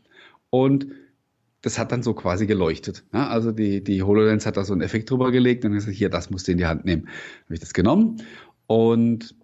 Und 0.49 0.87
das 1.61 1.77
hat 1.77 1.91
dann 1.91 2.03
so 2.03 2.13
quasi 2.13 2.47
geleuchtet. 2.47 3.03
Ja, 3.13 3.27
also 3.27 3.51
die, 3.51 3.83
die 3.83 4.01
HoloLens 4.01 4.45
hat 4.45 4.57
da 4.57 4.63
so 4.63 4.73
einen 4.73 4.81
Effekt 4.81 5.09
drüber 5.09 5.31
gelegt 5.31 5.65
und 5.65 5.73
gesagt, 5.73 5.95
hier, 5.95 6.09
das 6.09 6.29
musst 6.29 6.47
du 6.47 6.53
in 6.53 6.57
die 6.57 6.65
Hand 6.65 6.85
nehmen. 6.85 7.07
Habe 7.45 7.53
ich 7.53 7.59
das 7.59 7.73
genommen 7.73 8.17
und 8.67 9.35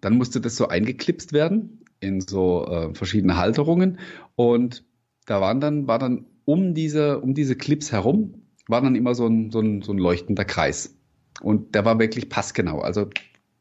dann 0.00 0.16
musste 0.16 0.40
das 0.40 0.56
so 0.56 0.68
eingeklipst 0.68 1.32
werden 1.32 1.84
in 2.00 2.20
so 2.20 2.66
äh, 2.66 2.94
verschiedene 2.94 3.36
Halterungen 3.36 3.98
und 4.34 4.84
da 5.26 5.40
waren 5.40 5.60
dann, 5.60 5.86
war 5.86 6.00
dann 6.00 6.26
um 6.44 6.74
diese, 6.74 7.20
um 7.20 7.34
diese 7.34 7.54
Clips 7.54 7.92
herum 7.92 8.41
war 8.68 8.80
dann 8.80 8.94
immer 8.94 9.14
so 9.14 9.26
ein, 9.26 9.50
so 9.50 9.60
ein, 9.60 9.82
so 9.82 9.92
ein 9.92 9.98
leuchtender 9.98 10.44
Kreis. 10.44 10.96
Und 11.40 11.74
der 11.74 11.84
war 11.84 11.98
wirklich 11.98 12.28
passgenau, 12.28 12.80
also 12.80 13.08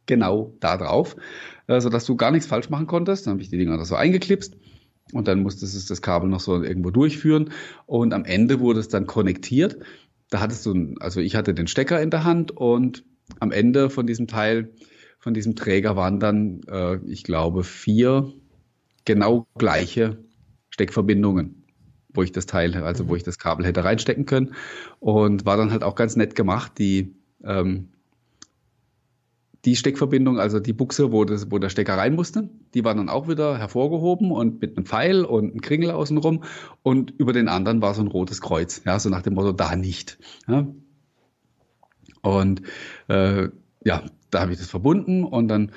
genau 0.05 0.53
da 0.59 0.77
drauf, 0.77 1.15
äh, 1.67 1.79
sodass 1.79 2.05
du 2.05 2.15
gar 2.15 2.31
nichts 2.31 2.47
falsch 2.47 2.69
machen 2.69 2.87
konntest. 2.87 3.25
Dann 3.25 3.33
habe 3.33 3.41
ich 3.41 3.49
die 3.49 3.57
Dinger 3.57 3.83
so 3.85 3.95
eingeklipst 3.95 4.57
und 5.13 5.27
dann 5.27 5.41
musstest 5.41 5.75
du 5.75 5.87
das 5.93 6.01
Kabel 6.01 6.29
noch 6.29 6.39
so 6.39 6.61
irgendwo 6.61 6.91
durchführen 6.91 7.51
und 7.85 8.13
am 8.13 8.25
Ende 8.25 8.59
wurde 8.59 8.79
es 8.79 8.89
dann 8.89 9.07
konnektiert. 9.07 9.77
Da 10.29 10.39
hattest 10.39 10.65
du, 10.65 10.95
also 10.99 11.19
ich 11.19 11.35
hatte 11.35 11.53
den 11.53 11.67
Stecker 11.67 12.01
in 12.01 12.09
der 12.09 12.23
Hand 12.23 12.51
und 12.51 13.03
am 13.39 13.51
Ende 13.51 13.89
von 13.89 14.07
diesem 14.07 14.27
Teil, 14.27 14.73
von 15.19 15.33
diesem 15.33 15.55
Träger 15.55 15.95
waren 15.95 16.19
dann, 16.19 16.61
äh, 16.69 16.97
ich 17.05 17.23
glaube, 17.23 17.63
vier 17.63 18.31
genau 19.05 19.47
gleiche 19.57 20.23
Steckverbindungen 20.69 21.60
wo 22.13 22.23
ich 22.23 22.31
das 22.31 22.45
Teil, 22.45 22.75
also 22.83 23.07
wo 23.07 23.15
ich 23.15 23.23
das 23.23 23.37
Kabel 23.37 23.65
hätte 23.65 23.83
reinstecken 23.83 24.25
können. 24.25 24.53
Und 24.99 25.45
war 25.45 25.57
dann 25.57 25.71
halt 25.71 25.83
auch 25.83 25.95
ganz 25.95 26.15
nett 26.15 26.35
gemacht, 26.35 26.73
die, 26.77 27.15
ähm, 27.43 27.89
die 29.65 29.75
Steckverbindung, 29.75 30.39
also 30.39 30.59
die 30.59 30.73
Buchse, 30.73 31.11
wo, 31.11 31.23
das, 31.23 31.51
wo 31.51 31.59
der 31.59 31.69
Stecker 31.69 31.97
rein 31.97 32.15
musste, 32.15 32.49
die 32.73 32.83
war 32.83 32.95
dann 32.95 33.09
auch 33.09 33.27
wieder 33.27 33.57
hervorgehoben 33.57 34.31
und 34.31 34.61
mit 34.61 34.75
einem 34.75 34.85
Pfeil 34.85 35.23
und 35.23 35.51
einem 35.51 35.61
Kringel 35.61 35.91
außenrum. 35.91 36.43
Und 36.81 37.11
über 37.11 37.33
den 37.33 37.47
anderen 37.47 37.81
war 37.81 37.93
so 37.93 38.01
ein 38.01 38.07
rotes 38.07 38.41
Kreuz, 38.41 38.81
ja, 38.85 38.99
so 38.99 39.09
nach 39.09 39.21
dem 39.21 39.35
Motto, 39.35 39.51
da 39.51 39.75
nicht. 39.75 40.17
Ja. 40.47 40.67
Und 42.21 42.61
äh, 43.07 43.49
ja, 43.83 44.03
da 44.29 44.41
habe 44.41 44.53
ich 44.53 44.59
das 44.59 44.69
verbunden 44.69 45.23
und 45.23 45.47
dann 45.47 45.71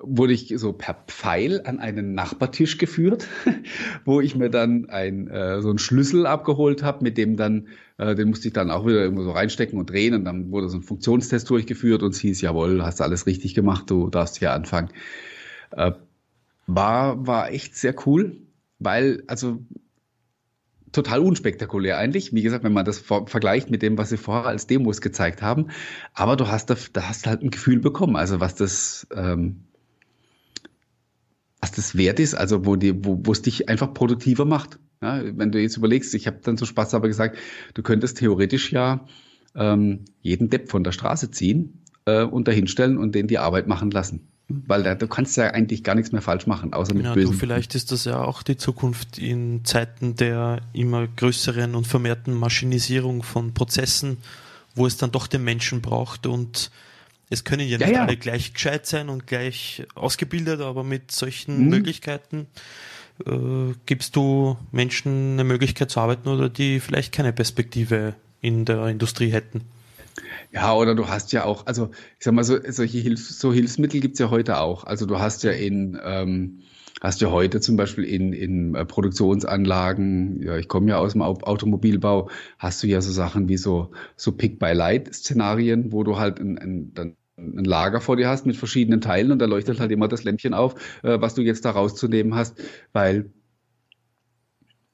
wurde 0.00 0.32
ich 0.32 0.52
so 0.56 0.72
per 0.72 0.94
Pfeil 1.06 1.62
an 1.64 1.78
einen 1.78 2.14
Nachbartisch 2.14 2.78
geführt, 2.78 3.26
wo 4.04 4.20
ich 4.20 4.36
mir 4.36 4.50
dann 4.50 4.90
ein, 4.90 5.28
äh, 5.28 5.62
so 5.62 5.70
einen 5.70 5.78
Schlüssel 5.78 6.26
abgeholt 6.26 6.82
habe, 6.82 7.02
mit 7.02 7.16
dem 7.16 7.36
dann, 7.36 7.68
äh, 7.98 8.14
den 8.14 8.28
musste 8.28 8.48
ich 8.48 8.54
dann 8.54 8.70
auch 8.70 8.86
wieder 8.86 9.00
irgendwo 9.00 9.22
so 9.22 9.30
reinstecken 9.30 9.78
und 9.78 9.90
drehen 9.90 10.14
und 10.14 10.24
dann 10.24 10.50
wurde 10.50 10.68
so 10.68 10.76
ein 10.76 10.82
Funktionstest 10.82 11.48
durchgeführt 11.48 12.02
und 12.02 12.14
es 12.14 12.20
hieß, 12.20 12.40
jawohl, 12.42 12.82
hast 12.82 13.00
alles 13.00 13.26
richtig 13.26 13.54
gemacht, 13.54 13.90
du 13.90 14.10
darfst 14.10 14.38
hier 14.38 14.52
anfangen. 14.52 14.90
Äh, 15.70 15.92
war, 16.66 17.26
war 17.26 17.50
echt 17.50 17.76
sehr 17.76 17.94
cool, 18.06 18.36
weil, 18.78 19.22
also 19.28 19.60
total 20.92 21.20
unspektakulär 21.20 21.98
eigentlich. 21.98 22.34
Wie 22.34 22.42
gesagt, 22.42 22.64
wenn 22.64 22.72
man 22.72 22.84
das 22.84 22.98
vergleicht 22.98 23.70
mit 23.70 23.82
dem, 23.82 23.98
was 23.98 24.08
sie 24.08 24.16
vorher 24.16 24.46
als 24.46 24.66
Demos 24.66 25.00
gezeigt 25.00 25.42
haben. 25.42 25.68
Aber 26.14 26.36
du 26.36 26.48
hast 26.48 26.70
da, 26.70 26.76
da 26.92 27.08
hast 27.08 27.26
halt 27.26 27.42
ein 27.42 27.50
Gefühl 27.50 27.80
bekommen, 27.80 28.16
also 28.16 28.40
was 28.40 28.54
das, 28.54 29.06
ähm, 29.14 29.66
was 31.60 31.72
das 31.72 31.96
wert 31.96 32.20
ist, 32.20 32.34
also 32.34 32.66
wo, 32.66 32.76
die, 32.76 33.04
wo, 33.04 33.20
wo 33.22 33.32
es 33.32 33.42
dich 33.42 33.68
einfach 33.68 33.94
produktiver 33.94 34.44
macht. 34.44 34.78
Ja, 35.02 35.22
wenn 35.36 35.52
du 35.52 35.60
jetzt 35.60 35.76
überlegst, 35.76 36.14
ich 36.14 36.26
habe 36.26 36.38
dann 36.42 36.56
so 36.56 36.64
Spaß 36.64 36.94
aber 36.94 37.08
gesagt, 37.08 37.38
du 37.74 37.82
könntest 37.82 38.18
theoretisch 38.18 38.72
ja 38.72 39.06
ähm, 39.54 40.04
jeden 40.22 40.50
Depp 40.50 40.70
von 40.70 40.84
der 40.84 40.92
Straße 40.92 41.30
ziehen 41.30 41.82
äh, 42.06 42.22
und 42.22 42.48
dahinstellen 42.48 42.98
und 42.98 43.14
den 43.14 43.26
die 43.26 43.38
Arbeit 43.38 43.66
machen 43.66 43.90
lassen. 43.90 44.28
Weil 44.48 44.84
da, 44.84 44.94
du 44.94 45.08
kannst 45.08 45.36
ja 45.36 45.50
eigentlich 45.50 45.82
gar 45.82 45.96
nichts 45.96 46.12
mehr 46.12 46.22
falsch 46.22 46.46
machen, 46.46 46.72
außer 46.72 46.94
mit 46.94 47.04
ja, 47.04 47.14
bösen. 47.14 47.32
Du, 47.32 47.38
vielleicht 47.38 47.74
ist 47.74 47.90
das 47.90 48.04
ja 48.04 48.22
auch 48.22 48.44
die 48.44 48.56
Zukunft 48.56 49.18
in 49.18 49.64
Zeiten 49.64 50.14
der 50.14 50.60
immer 50.72 51.08
größeren 51.08 51.74
und 51.74 51.86
vermehrten 51.86 52.32
Maschinisierung 52.32 53.24
von 53.24 53.54
Prozessen, 53.54 54.18
wo 54.76 54.86
es 54.86 54.96
dann 54.96 55.10
doch 55.10 55.26
den 55.26 55.42
Menschen 55.42 55.80
braucht 55.82 56.26
und 56.26 56.70
es 57.30 57.44
können 57.44 57.68
ja 57.68 57.78
nicht 57.78 57.88
ja, 57.88 57.94
ja. 57.94 58.02
alle 58.04 58.16
gleich 58.16 58.54
gescheit 58.54 58.86
sein 58.86 59.08
und 59.08 59.26
gleich 59.26 59.84
ausgebildet, 59.94 60.60
aber 60.60 60.84
mit 60.84 61.10
solchen 61.10 61.64
mhm. 61.64 61.68
Möglichkeiten 61.70 62.46
äh, 63.24 63.74
gibst 63.86 64.16
du 64.16 64.56
Menschen 64.70 65.32
eine 65.32 65.44
Möglichkeit 65.44 65.90
zu 65.90 66.00
arbeiten 66.00 66.28
oder 66.28 66.48
die 66.48 66.80
vielleicht 66.80 67.12
keine 67.12 67.32
Perspektive 67.32 68.14
in 68.40 68.64
der 68.64 68.86
Industrie 68.86 69.30
hätten. 69.30 69.62
Ja, 70.52 70.72
oder 70.74 70.94
du 70.94 71.08
hast 71.08 71.32
ja 71.32 71.44
auch, 71.44 71.66
also 71.66 71.90
ich 72.18 72.24
sag 72.24 72.32
mal, 72.32 72.44
so, 72.44 72.58
solche 72.68 72.98
Hilfs-, 72.98 73.38
so 73.38 73.52
Hilfsmittel 73.52 74.00
gibt's 74.00 74.18
ja 74.18 74.30
heute 74.30 74.58
auch. 74.58 74.84
Also 74.84 75.04
du 75.06 75.18
hast 75.18 75.42
ja 75.42 75.52
in 75.52 75.98
ähm, 76.02 76.62
hast 77.02 77.20
du 77.20 77.30
heute 77.30 77.60
zum 77.60 77.76
Beispiel 77.76 78.04
in, 78.04 78.32
in 78.32 78.74
äh, 78.74 78.84
Produktionsanlagen, 78.84 80.42
ja, 80.42 80.56
ich 80.56 80.68
komme 80.68 80.90
ja 80.90 80.98
aus 80.98 81.12
dem 81.12 81.22
Automobilbau, 81.22 82.30
hast 82.58 82.82
du 82.82 82.86
ja 82.86 83.00
so 83.00 83.12
Sachen 83.12 83.48
wie 83.48 83.56
so, 83.56 83.90
so 84.16 84.32
Pick-by-Light-Szenarien, 84.32 85.92
wo 85.92 86.04
du 86.04 86.18
halt 86.18 86.40
ein, 86.40 86.58
ein, 86.58 86.94
dann 86.94 87.16
ein 87.38 87.64
Lager 87.64 88.00
vor 88.00 88.16
dir 88.16 88.28
hast 88.28 88.46
mit 88.46 88.56
verschiedenen 88.56 89.02
Teilen 89.02 89.30
und 89.30 89.40
da 89.40 89.44
leuchtet 89.44 89.78
halt 89.78 89.92
immer 89.92 90.08
das 90.08 90.24
Lämpchen 90.24 90.54
auf, 90.54 90.74
äh, 91.02 91.20
was 91.20 91.34
du 91.34 91.42
jetzt 91.42 91.64
da 91.64 91.70
rauszunehmen 91.70 92.34
hast, 92.34 92.58
weil 92.92 93.30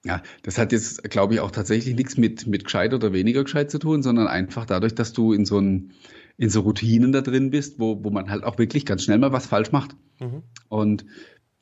ja, 0.05 0.21
das 0.43 0.59
hat 0.59 0.73
jetzt, 0.73 1.09
glaube 1.11 1.35
ich, 1.35 1.41
auch 1.41 1.53
tatsächlich 1.53 1.95
nichts 1.95 2.17
mit, 2.17 2.49
mit 2.49 2.65
gescheit 2.65 2.93
oder 2.93 3.13
weniger 3.13 3.45
gescheit 3.45 3.71
zu 3.71 3.79
tun, 3.79 4.03
sondern 4.03 4.27
einfach 4.27 4.67
dadurch, 4.67 4.97
dass 4.97 5.13
du 5.13 5.33
in 5.33 5.45
so 5.45 5.61
ein, 5.61 5.93
in 6.37 6.51
so 6.51 6.63
Routinen 6.63 7.13
da 7.13 7.21
drin 7.21 7.51
bist, 7.51 7.79
wo, 7.79 8.03
wo 8.03 8.11
man 8.11 8.29
halt 8.29 8.43
auch 8.43 8.59
wirklich 8.59 8.85
ganz 8.85 9.05
schnell 9.05 9.19
mal 9.19 9.31
was 9.31 9.47
falsch 9.47 9.71
macht. 9.71 9.95
Mhm. 10.19 10.43
Und 10.69 11.05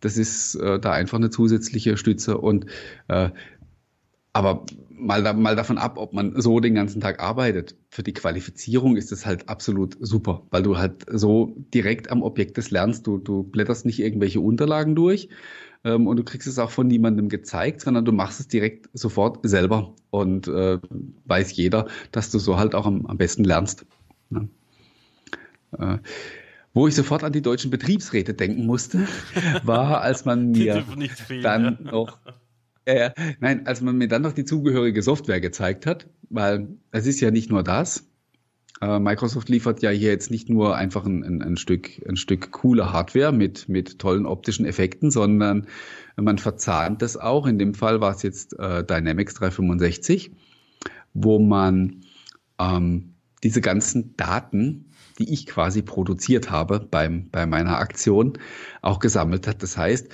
das 0.01 0.17
ist 0.17 0.55
äh, 0.57 0.79
da 0.81 0.93
einfach 0.93 1.19
eine 1.19 1.31
zusätzliche 1.31 1.97
Stütze 1.97 2.39
und 2.39 2.67
äh, 3.09 3.31
aber 4.33 4.65
mal, 4.91 5.23
da, 5.23 5.33
mal 5.33 5.57
davon 5.57 5.79
ab, 5.79 5.99
ob 5.99 6.13
man 6.13 6.41
so 6.41 6.61
den 6.61 6.75
ganzen 6.75 7.01
Tag 7.01 7.21
arbeitet. 7.21 7.77
Für 7.89 8.03
die 8.03 8.13
Qualifizierung 8.13 8.97
ist 8.97 9.11
das 9.11 9.27
halt 9.27 9.49
absolut 9.49 9.97
super, 10.01 10.47
weil 10.51 10.63
du 10.63 10.79
halt 10.79 11.05
so 11.11 11.57
direkt 11.75 12.11
am 12.11 12.23
Objekt 12.23 12.57
des 12.57 12.71
lernst. 12.71 13.07
Du, 13.07 13.19
du 13.19 13.43
blätterst 13.43 13.87
nicht 13.87 13.99
irgendwelche 13.99 14.41
Unterlagen 14.41 14.95
durch 14.95 15.29
ähm, 15.85 16.07
und 16.07 16.17
du 16.17 16.25
kriegst 16.25 16.47
es 16.47 16.59
auch 16.59 16.71
von 16.71 16.87
niemandem 16.87 17.29
gezeigt, 17.29 17.81
sondern 17.81 18.05
du 18.05 18.13
machst 18.13 18.41
es 18.41 18.49
direkt 18.49 18.89
sofort 18.93 19.39
selber 19.43 19.95
und 20.11 20.47
äh, 20.47 20.79
weiß 21.25 21.57
jeder, 21.57 21.89
dass 22.13 22.31
du 22.31 22.39
so 22.39 22.57
halt 22.59 22.75
auch 22.75 22.87
am, 22.87 23.07
am 23.07 23.19
besten 23.19 23.45
lernst. 23.45 23.87
Ja. 24.31 24.47
Äh, 25.95 25.99
wo 26.73 26.87
ich 26.87 26.95
sofort 26.95 27.25
an 27.25 27.33
die 27.33 27.43
deutschen 27.43 27.71
Betriebsräte 27.71 28.35
denken 28.35 28.67
musste, 28.67 29.07
war, 29.65 30.01
als 30.01 30.25
man 30.25 30.51
mir 30.51 30.85
dann 31.43 31.79
noch 31.83 32.19
äh, 32.87 33.11
nein, 33.41 33.67
als 33.67 33.81
man 33.81 33.99
mir 33.99 34.09
dann 34.09 34.23
noch 34.23 34.33
die 34.33 34.45
zugehörige 34.45 35.03
Software 35.03 35.41
gezeigt 35.41 35.87
hat, 35.87 36.09
weil 36.29 36.69
es 36.91 37.07
ist 37.07 37.21
ja 37.21 37.31
nicht 37.31 37.51
nur 37.51 37.63
das. 37.63 38.09
Äh, 38.81 38.99
Microsoft 38.99 39.49
liefert 39.49 39.83
ja 39.83 39.91
hier 39.91 40.11
jetzt 40.11 40.31
nicht 40.31 40.49
nur 40.49 40.77
einfach 40.77 41.05
ein, 41.05 41.23
ein, 41.23 41.43
ein, 41.43 41.57
Stück, 41.57 41.91
ein 42.09 42.17
Stück 42.17 42.51
coole 42.51 42.93
Hardware 42.93 43.33
mit, 43.33 43.69
mit 43.69 43.99
tollen 43.99 44.27
optischen 44.27 44.65
Effekten, 44.65 45.11
sondern 45.11 45.67
man 46.17 46.39
verzahnt 46.39 47.03
das 47.03 47.17
auch. 47.17 47.47
In 47.47 47.59
dem 47.59 47.75
Fall 47.75 48.01
war 48.01 48.15
es 48.15 48.23
jetzt 48.23 48.59
äh, 48.59 48.83
Dynamics 48.83 49.35
365, 49.35 50.33
wo 51.13 51.39
man 51.39 52.01
ähm, 52.59 53.15
diese 53.43 53.61
ganzen 53.61 54.17
Daten 54.17 54.90
die 55.21 55.33
ich 55.33 55.47
quasi 55.47 55.83
produziert 55.83 56.51
habe 56.51 56.81
beim, 56.81 57.29
bei 57.31 57.47
meiner 57.47 57.79
Aktion, 57.79 58.39
auch 58.83 58.99
gesammelt 58.99 59.47
hat. 59.47 59.63
Das 59.63 59.77
heißt, 59.77 60.09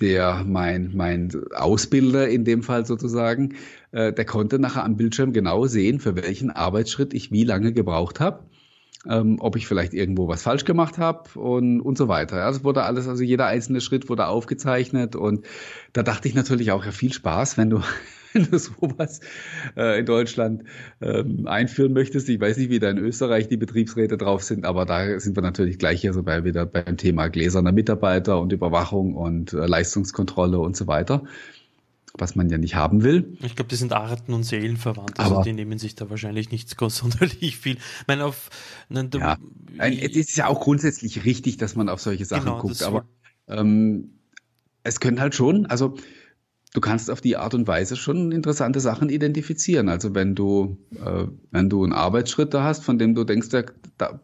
der 0.00 0.44
mein, 0.46 0.92
mein 0.94 1.30
Ausbilder 1.54 2.28
in 2.28 2.44
dem 2.44 2.62
Fall 2.62 2.84
sozusagen, 2.86 3.54
äh, 3.92 4.12
der 4.12 4.26
konnte 4.26 4.58
nachher 4.58 4.84
am 4.84 4.96
Bildschirm 4.96 5.32
genau 5.32 5.66
sehen, 5.66 6.00
für 6.00 6.16
welchen 6.16 6.50
Arbeitsschritt 6.50 7.14
ich 7.14 7.32
wie 7.32 7.44
lange 7.44 7.72
gebraucht 7.72 8.20
habe. 8.20 8.44
ähm, 9.08 9.36
ob 9.40 9.56
ich 9.56 9.66
vielleicht 9.66 9.94
irgendwo 9.94 10.28
was 10.28 10.42
falsch 10.42 10.64
gemacht 10.64 10.98
habe 10.98 11.38
und, 11.38 11.80
und 11.80 11.96
so 11.98 12.08
weiter. 12.08 12.38
Ja, 12.38 12.50
es 12.50 12.64
wurde 12.64 12.82
alles, 12.82 13.08
also 13.08 13.22
jeder 13.22 13.46
einzelne 13.46 13.80
Schritt 13.80 14.08
wurde 14.08 14.26
aufgezeichnet 14.26 15.16
und 15.16 15.46
da 15.92 16.02
dachte 16.02 16.28
ich 16.28 16.34
natürlich 16.34 16.72
auch, 16.72 16.84
ja, 16.84 16.90
viel 16.90 17.12
Spaß, 17.12 17.56
wenn 17.56 17.70
du, 17.70 17.80
wenn 18.36 18.50
du 18.50 18.58
sowas 18.58 19.20
äh, 19.76 20.00
in 20.00 20.06
Deutschland 20.06 20.64
ähm, 21.00 21.46
einführen 21.46 21.92
möchtest. 21.92 22.28
Ich 22.28 22.40
weiß 22.40 22.56
nicht, 22.58 22.70
wie 22.70 22.78
da 22.78 22.90
in 22.90 22.98
Österreich 22.98 23.48
die 23.48 23.56
Betriebsräte 23.56 24.16
drauf 24.16 24.42
sind, 24.42 24.64
aber 24.64 24.84
da 24.84 25.18
sind 25.18 25.36
wir 25.36 25.42
natürlich 25.42 25.78
gleich 25.78 26.00
hier 26.00 26.12
so 26.12 26.22
bei, 26.22 26.44
wieder 26.44 26.66
beim 26.66 26.96
Thema 26.96 27.28
gläserner 27.28 27.72
Mitarbeiter 27.72 28.40
und 28.40 28.52
Überwachung 28.52 29.14
und 29.14 29.52
äh, 29.52 29.66
Leistungskontrolle 29.66 30.58
und 30.58 30.76
so 30.76 30.86
weiter 30.86 31.22
was 32.18 32.34
man 32.34 32.48
ja 32.48 32.56
nicht 32.56 32.74
haben 32.74 33.02
will. 33.02 33.36
Ich 33.42 33.56
glaube, 33.56 33.68
die 33.68 33.76
sind 33.76 33.92
Arten 33.92 34.32
und 34.32 34.42
Seelen 34.42 34.78
verwandt, 34.78 35.20
also 35.20 35.42
die 35.42 35.52
nehmen 35.52 35.78
sich 35.78 35.96
da 35.96 36.08
wahrscheinlich 36.08 36.50
nicht 36.50 36.74
sonderlich 36.88 37.58
viel. 37.58 37.76
Ich 37.76 38.06
meine, 38.06 38.24
auf, 38.24 38.48
ne, 38.88 39.10
ja, 39.12 39.36
es 39.76 40.16
ist 40.16 40.34
ja 40.34 40.46
auch 40.46 40.60
grundsätzlich 40.60 41.26
richtig, 41.26 41.58
dass 41.58 41.76
man 41.76 41.90
auf 41.90 42.00
solche 42.00 42.24
Sachen 42.24 42.46
genau, 42.46 42.60
guckt, 42.60 42.82
aber 42.82 43.04
ähm, 43.48 44.12
es 44.82 45.00
können 45.00 45.20
halt 45.20 45.34
schon, 45.34 45.66
also 45.66 45.96
du 46.74 46.80
kannst 46.80 47.10
auf 47.10 47.20
die 47.20 47.36
Art 47.36 47.54
und 47.54 47.66
Weise 47.66 47.96
schon 47.96 48.32
interessante 48.32 48.80
Sachen 48.80 49.08
identifizieren. 49.08 49.88
Also 49.88 50.14
wenn 50.14 50.34
du, 50.34 50.76
äh, 50.94 51.24
wenn 51.50 51.70
du 51.70 51.84
einen 51.84 51.92
Arbeitsschritt 51.92 52.52
da 52.54 52.64
hast, 52.64 52.84
von 52.84 52.98
dem 52.98 53.14
du 53.14 53.24
denkst, 53.24 53.48
der, 53.50 53.66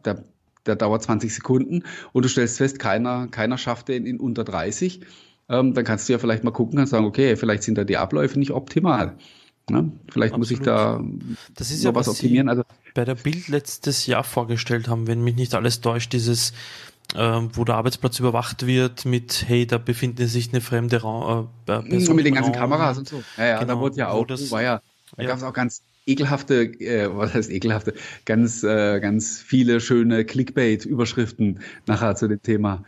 der, 0.05 0.25
der 0.67 0.77
dauert 0.77 1.03
20 1.03 1.35
Sekunden 1.35 1.85
und 2.13 2.25
du 2.25 2.29
stellst 2.29 2.59
fest, 2.59 2.79
keiner, 2.79 3.29
keiner 3.29 3.59
schafft 3.59 3.89
den 3.89 4.07
in 4.07 4.21
unter 4.21 4.45
30, 4.45 5.01
ähm, 5.49 5.75
dann 5.75 5.85
kannst 5.85 6.09
du 6.09 6.13
ja 6.13 6.19
vielleicht 6.19 6.45
mal 6.45 6.51
gucken 6.51 6.79
und 6.79 6.87
sagen, 6.87 7.07
okay, 7.07 7.37
vielleicht 7.37 7.63
sind 7.63 7.79
da 7.79 7.85
die 7.85 7.97
Abläufe 7.97 8.39
nicht 8.39 8.53
optimal. 8.53 9.17
Ne? 9.71 9.93
Vielleicht 10.11 10.35
Absolut. 10.35 10.39
muss 10.39 10.51
ich 10.51 10.61
da 10.61 11.03
das 11.55 11.71
ist 11.71 11.85
ja, 11.85 11.95
was, 11.95 12.09
was 12.09 12.17
optimieren. 12.17 12.49
Also 12.49 12.65
bei 12.95 13.05
der 13.05 13.15
Bild 13.15 13.49
letztes 13.49 14.07
Jahr 14.07 14.25
vorgestellt 14.25 14.89
haben, 14.89 15.07
wenn 15.07 15.23
mich 15.23 15.37
nicht 15.37 15.55
alles 15.55 15.81
täuscht, 15.81 16.13
dieses 16.13 16.53
wo 17.15 17.65
der 17.65 17.75
Arbeitsplatz 17.75 18.19
überwacht 18.19 18.67
wird 18.67 19.05
mit, 19.05 19.45
hey, 19.47 19.67
da 19.67 19.79
befindet 19.79 20.29
sich 20.29 20.51
eine 20.51 20.61
fremde 20.61 21.03
Raum, 21.03 21.49
äh, 21.69 21.73
äh 21.73 21.83
Person 21.83 22.17
Mit 22.17 22.27
den 22.27 22.35
ganzen 22.35 22.53
Raum. 22.53 22.61
Kameras 22.61 22.99
und 22.99 23.09
so. 23.09 23.23
Ja, 23.37 23.45
ja, 23.45 23.59
genau, 23.59 23.75
da 23.75 23.81
wurde 23.81 23.97
ja 23.97 24.09
auch, 24.09 24.27
das, 24.27 24.51
war 24.51 24.63
ja, 24.63 24.81
da 25.17 25.23
ja. 25.23 25.29
gab 25.29 25.39
es 25.39 25.45
auch 25.45 25.53
ganz 25.53 25.83
ekelhafte, 26.07 26.65
äh, 26.81 27.09
was 27.15 27.35
heißt 27.35 27.51
ekelhafte, 27.51 27.95
ganz, 28.25 28.63
äh, 28.63 29.01
ganz 29.01 29.41
viele 29.41 29.81
schöne 29.81 30.25
Clickbait-Überschriften 30.25 31.61
nachher 31.87 32.17
zu 32.17 32.29
dem 32.29 32.43
Thema. 32.43 32.85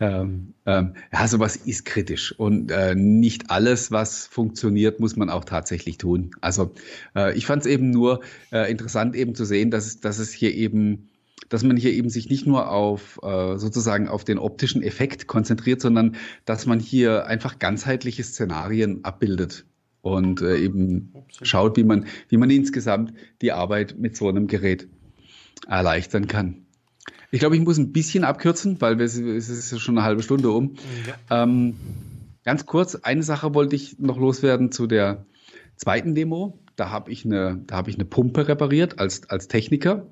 Ähm, 0.00 0.54
ähm, 0.66 0.94
ja, 1.12 1.28
sowas 1.28 1.54
ist 1.54 1.84
kritisch 1.84 2.32
und 2.36 2.72
äh, 2.72 2.96
nicht 2.96 3.50
alles, 3.50 3.92
was 3.92 4.26
funktioniert, 4.26 4.98
muss 4.98 5.14
man 5.14 5.30
auch 5.30 5.44
tatsächlich 5.44 5.98
tun. 5.98 6.32
Also 6.40 6.72
äh, 7.14 7.36
ich 7.36 7.46
fand 7.46 7.62
es 7.62 7.68
eben 7.68 7.90
nur 7.90 8.20
äh, 8.50 8.68
interessant 8.70 9.14
eben 9.14 9.36
zu 9.36 9.44
sehen, 9.44 9.70
dass, 9.70 10.00
dass 10.00 10.18
es 10.18 10.32
hier 10.32 10.52
eben 10.52 11.10
dass 11.48 11.62
man 11.62 11.76
hier 11.76 11.92
eben 11.92 12.10
sich 12.10 12.28
nicht 12.28 12.46
nur 12.46 12.70
auf 12.70 13.18
äh, 13.22 13.58
sozusagen 13.58 14.08
auf 14.08 14.24
den 14.24 14.38
optischen 14.38 14.82
Effekt 14.82 15.26
konzentriert, 15.26 15.80
sondern 15.80 16.16
dass 16.44 16.66
man 16.66 16.80
hier 16.80 17.26
einfach 17.26 17.58
ganzheitliche 17.58 18.22
Szenarien 18.22 19.04
abbildet 19.04 19.66
und 20.00 20.42
äh, 20.42 20.58
eben 20.58 21.12
schaut, 21.42 21.76
wie 21.76 21.84
man, 21.84 22.06
wie 22.28 22.36
man 22.36 22.50
insgesamt 22.50 23.14
die 23.40 23.52
Arbeit 23.52 23.96
mit 23.98 24.16
so 24.16 24.28
einem 24.28 24.46
Gerät 24.46 24.88
erleichtern 25.66 26.28
kann. 26.28 26.66
Ich 27.30 27.40
glaube, 27.40 27.56
ich 27.56 27.62
muss 27.62 27.78
ein 27.78 27.92
bisschen 27.92 28.22
abkürzen, 28.22 28.80
weil 28.80 29.00
es 29.00 29.16
ist 29.16 29.72
ja 29.72 29.78
schon 29.78 29.98
eine 29.98 30.06
halbe 30.06 30.22
Stunde 30.22 30.50
um. 30.50 30.76
Ja. 31.28 31.42
Ähm, 31.42 31.74
ganz 32.44 32.66
kurz, 32.66 32.94
eine 32.96 33.22
Sache 33.22 33.54
wollte 33.54 33.74
ich 33.74 33.98
noch 33.98 34.18
loswerden 34.18 34.70
zu 34.70 34.86
der 34.86 35.26
zweiten 35.76 36.14
Demo. 36.14 36.60
Da 36.76 36.90
habe 36.90 37.10
ich 37.10 37.24
eine, 37.24 37.60
da 37.66 37.76
habe 37.76 37.90
ich 37.90 37.96
eine 37.96 38.04
Pumpe 38.04 38.46
repariert 38.46 38.98
als, 38.98 39.28
als 39.30 39.48
Techniker. 39.48 40.06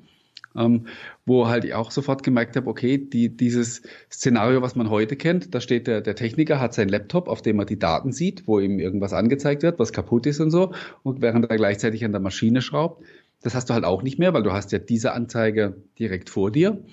Ähm, 0.56 0.86
wo 1.24 1.48
halt 1.48 1.64
ich 1.64 1.74
auch 1.74 1.90
sofort 1.90 2.22
gemerkt 2.22 2.56
habe, 2.56 2.68
okay, 2.68 2.98
die, 2.98 3.34
dieses 3.36 3.82
Szenario, 4.10 4.60
was 4.60 4.76
man 4.76 4.90
heute 4.90 5.16
kennt, 5.16 5.54
da 5.54 5.60
steht 5.60 5.86
der, 5.86 6.00
der 6.00 6.14
Techniker, 6.14 6.60
hat 6.60 6.74
seinen 6.74 6.90
Laptop, 6.90 7.28
auf 7.28 7.42
dem 7.42 7.58
er 7.58 7.64
die 7.64 7.78
Daten 7.78 8.12
sieht, 8.12 8.46
wo 8.46 8.58
ihm 8.58 8.78
irgendwas 8.78 9.12
angezeigt 9.12 9.62
wird, 9.62 9.78
was 9.78 9.92
kaputt 9.92 10.26
ist 10.26 10.40
und 10.40 10.50
so, 10.50 10.72
und 11.02 11.22
während 11.22 11.48
er 11.50 11.56
gleichzeitig 11.56 12.04
an 12.04 12.12
der 12.12 12.20
Maschine 12.20 12.60
schraubt. 12.60 13.04
Das 13.42 13.54
hast 13.54 13.70
du 13.70 13.74
halt 13.74 13.84
auch 13.84 14.02
nicht 14.02 14.18
mehr, 14.18 14.34
weil 14.34 14.42
du 14.42 14.52
hast 14.52 14.72
ja 14.72 14.78
diese 14.78 15.12
Anzeige 15.12 15.76
direkt 15.98 16.30
vor 16.30 16.50
dir. 16.50 16.84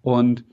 Und 0.00 0.44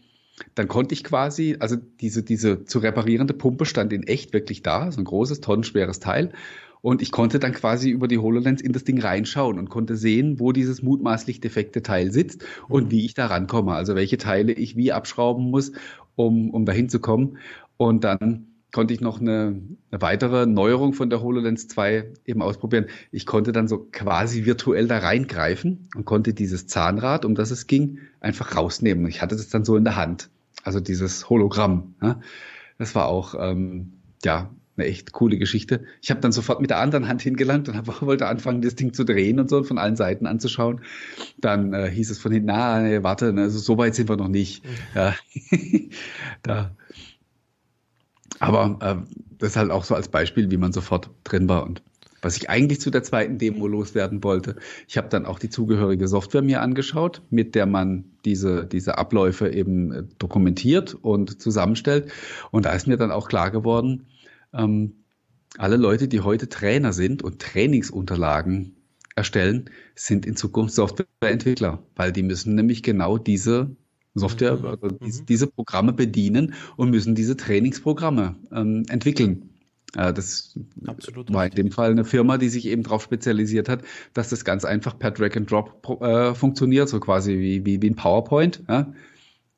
dann 0.55 0.67
konnte 0.67 0.93
ich 0.93 1.03
quasi, 1.03 1.57
also 1.59 1.75
diese, 1.75 2.23
diese 2.23 2.63
zu 2.65 2.79
reparierende 2.79 3.33
Pumpe 3.33 3.65
stand 3.65 3.91
in 3.93 4.03
echt 4.03 4.33
wirklich 4.33 4.63
da, 4.63 4.91
so 4.91 5.01
ein 5.01 5.05
großes, 5.05 5.41
tonnenschweres 5.41 5.99
Teil. 5.99 6.31
Und 6.81 7.01
ich 7.01 7.11
konnte 7.11 7.39
dann 7.39 7.51
quasi 7.51 7.89
über 7.89 8.07
die 8.07 8.19
HoloLens 8.19 8.61
in 8.61 8.71
das 8.71 8.83
Ding 8.83 9.01
reinschauen 9.01 9.59
und 9.59 9.69
konnte 9.69 9.95
sehen, 9.95 10.39
wo 10.39 10.51
dieses 10.51 10.81
mutmaßlich 10.81 11.41
defekte 11.41 11.83
Teil 11.83 12.11
sitzt 12.11 12.45
und 12.67 12.85
mhm. 12.85 12.91
wie 12.91 13.05
ich 13.05 13.13
da 13.13 13.27
rankomme. 13.27 13.73
Also 13.73 13.95
welche 13.95 14.17
Teile 14.17 14.53
ich 14.53 14.75
wie 14.75 14.91
abschrauben 14.91 15.49
muss, 15.49 15.71
um, 16.15 16.51
um 16.51 16.65
dahin 16.65 16.89
zu 16.89 16.99
kommen. 16.99 17.37
Und 17.77 18.03
dann 18.03 18.47
konnte 18.71 18.93
ich 18.93 19.01
noch 19.01 19.19
eine, 19.19 19.61
eine 19.91 20.01
weitere 20.01 20.45
Neuerung 20.45 20.93
von 20.93 21.09
der 21.09 21.21
HoloLens 21.21 21.67
2 21.67 22.13
eben 22.25 22.41
ausprobieren. 22.41 22.85
Ich 23.11 23.25
konnte 23.25 23.51
dann 23.51 23.67
so 23.67 23.87
quasi 23.91 24.45
virtuell 24.45 24.87
da 24.87 24.99
reingreifen 24.99 25.89
und 25.95 26.05
konnte 26.05 26.33
dieses 26.33 26.67
Zahnrad, 26.67 27.25
um 27.25 27.35
das 27.35 27.51
es 27.51 27.67
ging, 27.67 27.99
einfach 28.19 28.55
rausnehmen. 28.55 29.07
Ich 29.07 29.21
hatte 29.21 29.35
das 29.35 29.49
dann 29.49 29.65
so 29.65 29.75
in 29.75 29.83
der 29.83 29.95
Hand. 29.95 30.29
Also 30.63 30.79
dieses 30.79 31.29
Hologramm. 31.29 31.95
Ja. 32.01 32.19
Das 32.77 32.95
war 32.95 33.07
auch 33.07 33.35
ähm, 33.37 33.93
ja 34.23 34.51
eine 34.79 34.89
echt 34.89 35.11
coole 35.11 35.37
Geschichte. 35.37 35.83
Ich 36.01 36.11
habe 36.11 36.21
dann 36.21 36.31
sofort 36.31 36.61
mit 36.61 36.69
der 36.69 36.79
anderen 36.79 37.07
Hand 37.07 37.21
hingelangt 37.21 37.69
und 37.69 37.75
hab, 37.75 38.01
wollte 38.01 38.27
anfangen, 38.27 38.61
das 38.61 38.75
Ding 38.75 38.93
zu 38.93 39.03
drehen 39.03 39.39
und 39.39 39.49
so 39.49 39.57
und 39.57 39.65
von 39.65 39.77
allen 39.77 39.95
Seiten 39.95 40.25
anzuschauen. 40.25 40.81
Dann 41.37 41.73
äh, 41.73 41.89
hieß 41.89 42.09
es 42.09 42.19
von 42.19 42.31
hinten, 42.31 42.47
na, 42.47 42.81
nee, 42.81 43.03
warte, 43.03 43.33
also 43.37 43.59
so 43.59 43.77
weit 43.77 43.95
sind 43.95 44.09
wir 44.09 44.17
noch 44.17 44.27
nicht. 44.27 44.63
Mhm. 44.65 44.69
Ja. 44.95 45.15
da 46.43 46.71
aber 48.39 48.77
äh, 48.81 49.15
das 49.37 49.51
ist 49.51 49.57
halt 49.57 49.71
auch 49.71 49.83
so 49.83 49.95
als 49.95 50.07
Beispiel, 50.07 50.49
wie 50.51 50.57
man 50.57 50.73
sofort 50.73 51.09
drin 51.23 51.49
war. 51.49 51.63
Und 51.63 51.81
was 52.21 52.35
ich 52.35 52.49
eigentlich 52.49 52.81
zu 52.81 52.89
der 52.89 53.03
zweiten 53.03 53.37
Demo 53.37 53.67
loswerden 53.67 54.23
wollte, 54.23 54.57
ich 54.87 54.97
habe 54.97 55.07
dann 55.09 55.25
auch 55.25 55.39
die 55.39 55.49
zugehörige 55.49 56.07
Software 56.07 56.41
mir 56.41 56.61
angeschaut, 56.61 57.21
mit 57.29 57.55
der 57.55 57.65
man 57.65 58.05
diese, 58.25 58.65
diese 58.65 58.97
Abläufe 58.97 59.49
eben 59.49 59.91
äh, 59.91 60.03
dokumentiert 60.17 60.93
und 60.93 61.41
zusammenstellt. 61.41 62.11
Und 62.51 62.65
da 62.65 62.73
ist 62.73 62.87
mir 62.87 62.97
dann 62.97 63.11
auch 63.11 63.27
klar 63.27 63.51
geworden, 63.51 64.05
ähm, 64.53 65.03
alle 65.57 65.77
Leute, 65.77 66.07
die 66.07 66.21
heute 66.21 66.49
Trainer 66.49 66.93
sind 66.93 67.23
und 67.23 67.39
Trainingsunterlagen 67.39 68.75
erstellen, 69.15 69.69
sind 69.95 70.25
in 70.25 70.35
Zukunft 70.35 70.75
Softwareentwickler, 70.75 71.83
weil 71.95 72.11
die 72.11 72.23
müssen 72.23 72.55
nämlich 72.55 72.83
genau 72.83 73.17
diese 73.17 73.75
Software, 74.15 74.57
mhm. 74.57 74.65
also 74.65 74.87
diese, 74.89 75.21
mhm. 75.21 75.25
diese, 75.25 75.47
Programme 75.47 75.93
bedienen 75.93 76.53
und 76.77 76.89
müssen 76.89 77.15
diese 77.15 77.37
Trainingsprogramme 77.37 78.35
ähm, 78.51 78.83
entwickeln. 78.89 79.49
Äh, 79.95 80.13
das 80.13 80.57
Absolut 80.85 81.31
war 81.33 81.43
richtig. 81.43 81.59
in 81.59 81.65
dem 81.65 81.71
Fall 81.71 81.91
eine 81.91 82.05
Firma, 82.05 82.37
die 82.37 82.49
sich 82.49 82.65
eben 82.67 82.83
darauf 82.83 83.03
spezialisiert 83.03 83.69
hat, 83.69 83.83
dass 84.13 84.29
das 84.29 84.45
ganz 84.45 84.65
einfach 84.65 84.97
per 84.97 85.11
Drag 85.11 85.35
and 85.35 85.49
Drop 85.49 86.01
äh, 86.01 86.33
funktioniert, 86.33 86.89
so 86.89 86.99
quasi 86.99 87.37
wie, 87.37 87.65
wie, 87.65 87.81
wie 87.81 87.89
ein 87.89 87.95
PowerPoint. 87.95 88.63
Ja? 88.67 88.93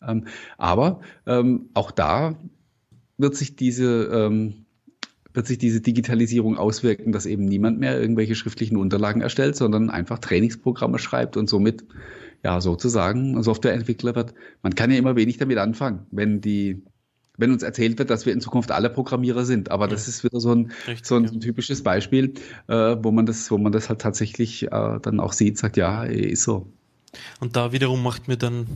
Ähm, 0.06 0.26
aber 0.58 1.02
ähm, 1.26 1.70
auch 1.74 1.92
da 1.92 2.36
wird 3.18 3.36
sich 3.36 3.56
diese 3.56 4.06
ähm, 4.12 4.66
wird 5.34 5.48
sich 5.48 5.58
diese 5.58 5.82
Digitalisierung 5.82 6.58
auswirken, 6.58 7.12
dass 7.12 7.26
eben 7.26 7.46
niemand 7.46 7.80
mehr 7.80 8.00
irgendwelche 8.00 8.36
schriftlichen 8.36 8.78
Unterlagen 8.78 9.22
erstellt, 9.22 9.56
sondern 9.56 9.90
einfach 9.90 10.20
Trainingsprogramme 10.20 11.00
schreibt 11.00 11.38
und 11.38 11.50
somit 11.50 11.84
ja, 12.44 12.60
sozusagen 12.60 13.42
Softwareentwickler 13.42 14.16
wird. 14.16 14.34
Man 14.62 14.76
kann 14.76 14.92
ja 14.92 14.98
immer 14.98 15.16
wenig 15.16 15.38
damit 15.38 15.58
anfangen, 15.58 16.06
wenn 16.12 16.42
die, 16.42 16.82
wenn 17.38 17.52
uns 17.52 17.64
erzählt 17.64 18.00
wird, 18.00 18.10
dass 18.10 18.26
wir 18.26 18.34
in 18.34 18.42
Zukunft 18.42 18.72
alle 18.72 18.90
Programmierer 18.90 19.46
sind. 19.46 19.72
Aber 19.72 19.86
ja. 19.86 19.92
das 19.92 20.08
ist 20.08 20.24
wieder 20.24 20.40
so 20.40 20.54
ein, 20.54 20.72
Richtig, 20.88 21.06
so 21.06 21.16
ein, 21.16 21.26
ja. 21.26 21.32
typisches 21.40 21.84
Beispiel, 21.84 22.34
äh, 22.68 22.96
wo 23.02 23.12
man 23.12 23.26
das, 23.26 23.52
wo 23.52 23.58
man 23.58 23.72
das 23.72 23.90
halt 23.90 24.02
tatsächlich 24.02 24.64
äh, 24.64 25.00
dann 25.02 25.20
auch 25.20 25.34
sieht, 25.34 25.58
sagt, 25.58 25.78
ja, 25.78 26.04
ist 26.04 26.44
so. 26.44 26.68
Und 27.40 27.56
da 27.56 27.72
wiederum 27.72 28.02
macht 28.02 28.28
mir 28.28 28.38
dann, 28.38 28.68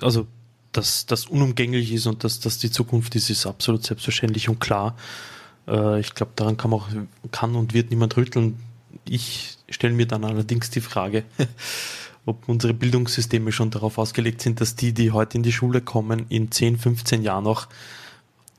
also, 0.00 0.26
dass 0.76 1.06
das 1.06 1.26
unumgänglich 1.26 1.92
ist 1.92 2.06
und 2.06 2.24
dass 2.24 2.40
das 2.40 2.58
die 2.58 2.70
Zukunft 2.70 3.14
ist, 3.14 3.30
ist 3.30 3.46
absolut 3.46 3.84
selbstverständlich 3.84 4.48
und 4.48 4.60
klar. 4.60 4.96
Äh, 5.68 6.00
ich 6.00 6.14
glaube, 6.14 6.32
daran 6.36 6.56
kann 6.56 6.72
auch, 6.72 6.88
kann 7.30 7.54
und 7.54 7.74
wird 7.74 7.90
niemand 7.90 8.16
rütteln. 8.16 8.58
Ich 9.08 9.58
stelle 9.68 9.94
mir 9.94 10.06
dann 10.06 10.24
allerdings 10.24 10.70
die 10.70 10.80
Frage, 10.80 11.24
ob 12.26 12.48
unsere 12.48 12.74
Bildungssysteme 12.74 13.52
schon 13.52 13.70
darauf 13.70 13.98
ausgelegt 13.98 14.42
sind, 14.42 14.60
dass 14.60 14.76
die, 14.76 14.92
die 14.92 15.12
heute 15.12 15.36
in 15.36 15.42
die 15.42 15.52
Schule 15.52 15.80
kommen, 15.80 16.26
in 16.28 16.50
10, 16.50 16.78
15 16.78 17.22
Jahren 17.22 17.44
noch 17.44 17.68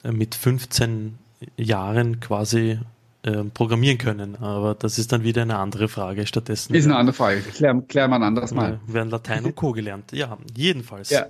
äh, 0.04 0.12
mit 0.12 0.36
15 0.36 1.18
Jahren 1.58 2.20
quasi 2.20 2.80
äh, 3.24 3.44
programmieren 3.44 3.98
können. 3.98 4.36
Aber 4.38 4.76
das 4.76 4.98
ist 4.98 5.12
dann 5.12 5.24
wieder 5.24 5.42
eine 5.42 5.58
andere 5.58 5.88
Frage. 5.88 6.26
Stattdessen 6.28 6.74
ist 6.76 6.86
eine 6.86 6.96
andere 6.96 7.14
Frage. 7.14 7.42
Klären, 7.42 7.88
klären 7.88 8.12
wir 8.12 8.16
ein 8.16 8.24
anderes 8.24 8.52
Mal. 8.52 8.80
werden 8.88 9.10
Latein 9.10 9.46
und 9.46 9.56
Co. 9.56 9.72
gelernt. 9.72 10.12
Ja, 10.12 10.38
jedenfalls. 10.56 11.10
Ja. 11.10 11.28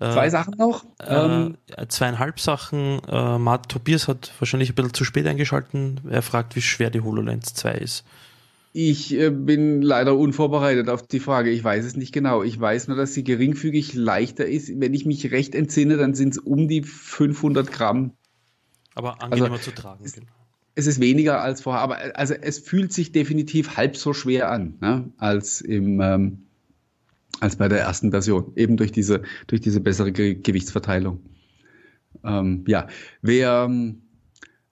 Äh, 0.00 0.12
Zwei 0.12 0.26
äh, 0.26 0.30
Sachen 0.30 0.54
noch. 0.58 0.84
Ähm, 1.06 1.56
äh, 1.76 1.86
zweieinhalb 1.86 2.40
Sachen. 2.40 3.00
Äh, 3.08 3.38
Mart 3.38 3.68
Tobias 3.68 4.08
hat 4.08 4.32
wahrscheinlich 4.38 4.70
ein 4.70 4.74
bisschen 4.74 4.94
zu 4.94 5.04
spät 5.04 5.26
eingeschalten. 5.26 6.00
Er 6.08 6.22
fragt, 6.22 6.56
wie 6.56 6.62
schwer 6.62 6.90
die 6.90 7.00
HoloLens 7.00 7.54
2 7.54 7.72
ist. 7.72 8.04
Ich 8.76 9.14
äh, 9.14 9.30
bin 9.30 9.82
leider 9.82 10.16
unvorbereitet 10.16 10.88
auf 10.88 11.06
die 11.06 11.20
Frage. 11.20 11.50
Ich 11.50 11.62
weiß 11.62 11.84
es 11.84 11.94
nicht 11.94 12.12
genau. 12.12 12.42
Ich 12.42 12.58
weiß 12.58 12.88
nur, 12.88 12.96
dass 12.96 13.14
sie 13.14 13.22
geringfügig 13.22 13.94
leichter 13.94 14.46
ist. 14.46 14.68
Wenn 14.80 14.94
ich 14.94 15.06
mich 15.06 15.30
recht 15.30 15.54
entsinne, 15.54 15.96
dann 15.96 16.14
sind 16.14 16.30
es 16.30 16.38
um 16.38 16.66
die 16.66 16.82
500 16.82 17.70
Gramm. 17.70 18.14
Aber 18.96 19.22
angenehmer 19.22 19.52
also, 19.52 19.70
zu 19.70 19.74
tragen. 19.76 20.04
Genau. 20.04 20.26
es, 20.74 20.86
ist 20.88 21.00
weniger 21.00 21.40
als 21.40 21.62
vorher, 21.62 21.82
aber 21.82 22.16
also 22.16 22.34
es 22.34 22.58
fühlt 22.58 22.92
sich 22.92 23.12
definitiv 23.12 23.76
halb 23.76 23.96
so 23.96 24.12
schwer 24.12 24.50
an 24.50 24.74
ne, 24.80 25.08
als 25.18 25.60
im 25.60 26.00
ähm, 26.00 26.46
als 27.44 27.56
bei 27.56 27.68
der 27.68 27.80
ersten 27.80 28.10
Version, 28.10 28.52
eben 28.56 28.78
durch 28.78 28.90
diese 28.90 29.22
durch 29.46 29.60
diese 29.60 29.80
bessere 29.80 30.12
Ge 30.12 30.34
Gewichtsverteilung. 30.34 31.20
Ähm, 32.24 32.64
ja, 32.66 32.86
wer 33.20 33.66
ähm, 33.68 34.00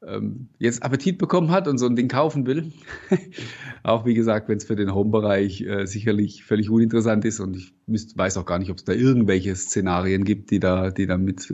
ähm, 0.07 0.49
jetzt 0.59 0.83
Appetit 0.83 1.19
bekommen 1.19 1.51
hat 1.51 1.69
und 1.69 1.77
so 1.77 1.87
ein 1.87 1.97
Ding 1.97 2.09
kaufen 2.09 2.47
will, 2.47 2.73
auch 3.83 4.07
wie 4.07 4.15
gesagt, 4.15 4.49
wenn 4.49 4.57
es 4.57 4.65
für 4.65 4.75
den 4.75 4.95
Home-Bereich 4.95 5.61
äh, 5.61 5.87
sicherlich 5.87 6.45
völlig 6.45 6.71
uninteressant 6.71 7.27
ist 7.27 7.41
und 7.41 7.57
ich 7.57 7.75
müsst, 7.87 8.17
weiß 8.17 8.39
auch 8.39 8.47
gar 8.47 8.59
nicht, 8.59 8.71
ob 8.71 8.79
es 8.79 8.85
da 8.85 8.95
irgendwelche 8.95 9.55
Szenarien 9.55 10.25
gibt, 10.25 10.51
die 10.51 10.59
da, 10.59 10.91
die 10.91 11.07
damit, 11.07 11.53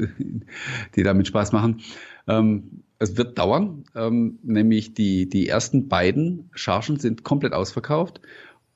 die 0.94 1.02
damit 1.02 1.26
Spaß 1.26 1.50
machen. 1.50 1.80
Ähm, 2.28 2.84
es 3.00 3.16
wird 3.16 3.38
dauern, 3.38 3.84
ähm, 3.96 4.38
nämlich 4.44 4.94
die, 4.94 5.28
die 5.28 5.48
ersten 5.48 5.88
beiden 5.88 6.48
Chargen 6.52 7.00
sind 7.00 7.24
komplett 7.24 7.54
ausverkauft 7.54 8.20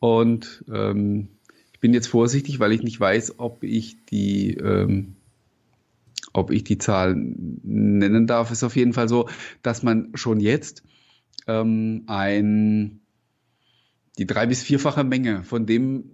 und 0.00 0.64
ähm, 0.72 1.28
bin 1.82 1.92
jetzt 1.92 2.06
vorsichtig, 2.06 2.60
weil 2.60 2.72
ich 2.72 2.82
nicht 2.82 2.98
weiß, 2.98 3.38
ob 3.38 3.62
ich 3.64 4.06
die 4.06 4.54
ähm, 4.54 5.16
ob 6.32 6.50
ich 6.50 6.64
die 6.64 6.78
Zahl 6.78 7.14
nennen 7.16 8.26
darf, 8.26 8.50
ist 8.50 8.64
auf 8.64 8.76
jeden 8.76 8.94
Fall 8.94 9.08
so, 9.08 9.28
dass 9.62 9.82
man 9.82 10.12
schon 10.14 10.40
jetzt 10.40 10.82
ähm, 11.46 12.04
ein, 12.06 13.00
die 14.16 14.26
drei- 14.26 14.46
bis 14.46 14.62
vierfache 14.62 15.04
Menge 15.04 15.44
von 15.44 15.66
dem 15.66 16.04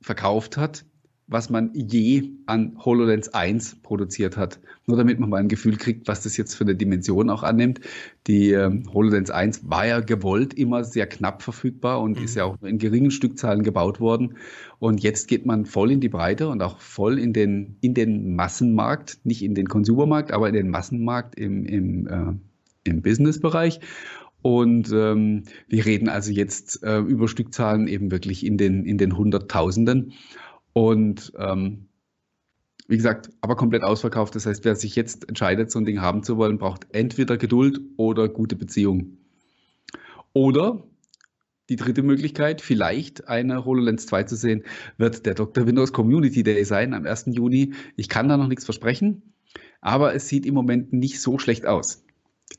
verkauft 0.00 0.56
hat, 0.56 0.84
was 1.28 1.50
man 1.50 1.70
je 1.74 2.30
an 2.46 2.76
HoloLens 2.84 3.30
1 3.30 3.82
produziert 3.82 4.36
hat. 4.36 4.60
Nur 4.86 4.96
damit 4.96 5.18
man 5.18 5.28
mal 5.28 5.38
ein 5.38 5.48
Gefühl 5.48 5.76
kriegt, 5.76 6.06
was 6.06 6.22
das 6.22 6.36
jetzt 6.36 6.54
für 6.54 6.62
eine 6.62 6.76
Dimension 6.76 7.30
auch 7.30 7.42
annimmt. 7.42 7.80
Die 8.28 8.52
ähm, 8.52 8.84
HoloLens 8.92 9.30
1 9.30 9.68
war 9.68 9.86
ja 9.86 10.00
gewollt 10.00 10.54
immer 10.54 10.84
sehr 10.84 11.06
knapp 11.06 11.42
verfügbar 11.42 12.00
und 12.00 12.18
mhm. 12.18 12.24
ist 12.24 12.36
ja 12.36 12.44
auch 12.44 12.62
in 12.62 12.78
geringen 12.78 13.10
Stückzahlen 13.10 13.64
gebaut 13.64 13.98
worden. 13.98 14.36
Und 14.78 15.02
jetzt 15.02 15.26
geht 15.26 15.46
man 15.46 15.66
voll 15.66 15.90
in 15.90 16.00
die 16.00 16.08
Breite 16.08 16.48
und 16.48 16.62
auch 16.62 16.78
voll 16.80 17.18
in 17.18 17.32
den, 17.32 17.76
in 17.80 17.94
den 17.94 18.36
Massenmarkt, 18.36 19.18
nicht 19.24 19.42
in 19.42 19.56
den 19.56 19.68
Konsumermarkt, 19.68 20.30
aber 20.30 20.48
in 20.48 20.54
den 20.54 20.70
Massenmarkt 20.70 21.36
im, 21.36 21.64
im, 21.64 22.06
äh, 22.06 22.88
im 22.88 23.02
Businessbereich. 23.02 23.80
Und 24.42 24.92
ähm, 24.92 25.42
wir 25.66 25.86
reden 25.86 26.08
also 26.08 26.30
jetzt 26.30 26.84
äh, 26.84 27.00
über 27.00 27.26
Stückzahlen 27.26 27.88
eben 27.88 28.12
wirklich 28.12 28.46
in 28.46 28.56
den, 28.56 28.84
in 28.84 28.96
den 28.96 29.16
Hunderttausenden. 29.16 30.12
Und 30.76 31.32
ähm, 31.38 31.88
wie 32.86 32.98
gesagt, 32.98 33.30
aber 33.40 33.56
komplett 33.56 33.82
ausverkauft. 33.82 34.34
Das 34.34 34.44
heißt, 34.44 34.62
wer 34.66 34.76
sich 34.76 34.94
jetzt 34.94 35.26
entscheidet, 35.26 35.70
so 35.70 35.78
ein 35.78 35.86
Ding 35.86 36.02
haben 36.02 36.22
zu 36.22 36.36
wollen, 36.36 36.58
braucht 36.58 36.86
entweder 36.92 37.38
Geduld 37.38 37.80
oder 37.96 38.28
gute 38.28 38.56
Beziehung. 38.56 39.16
Oder 40.34 40.84
die 41.70 41.76
dritte 41.76 42.02
Möglichkeit, 42.02 42.60
vielleicht 42.60 43.26
eine 43.26 43.64
HoloLens 43.64 44.04
2 44.04 44.24
zu 44.24 44.36
sehen, 44.36 44.64
wird 44.98 45.24
der 45.24 45.32
Dr. 45.32 45.66
Windows 45.66 45.94
Community 45.94 46.42
Day 46.42 46.62
sein 46.66 46.92
am 46.92 47.06
1. 47.06 47.24
Juni. 47.28 47.72
Ich 47.96 48.10
kann 48.10 48.28
da 48.28 48.36
noch 48.36 48.48
nichts 48.48 48.66
versprechen, 48.66 49.32
aber 49.80 50.14
es 50.14 50.28
sieht 50.28 50.44
im 50.44 50.52
Moment 50.52 50.92
nicht 50.92 51.22
so 51.22 51.38
schlecht 51.38 51.64
aus, 51.64 52.04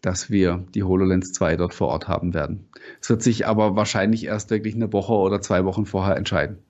dass 0.01 0.31
wir 0.31 0.65
die 0.73 0.81
HoloLens 0.81 1.33
2 1.33 1.55
dort 1.55 1.75
vor 1.75 1.89
Ort 1.89 2.07
haben 2.07 2.33
werden. 2.33 2.67
Es 2.99 3.11
wird 3.11 3.21
sich 3.21 3.45
aber 3.45 3.75
wahrscheinlich 3.75 4.25
erst 4.25 4.49
wirklich 4.49 4.73
eine 4.73 4.91
Woche 4.91 5.13
oder 5.13 5.39
zwei 5.39 5.65
Wochen 5.65 5.85
vorher 5.85 6.17
entscheiden 6.17 6.63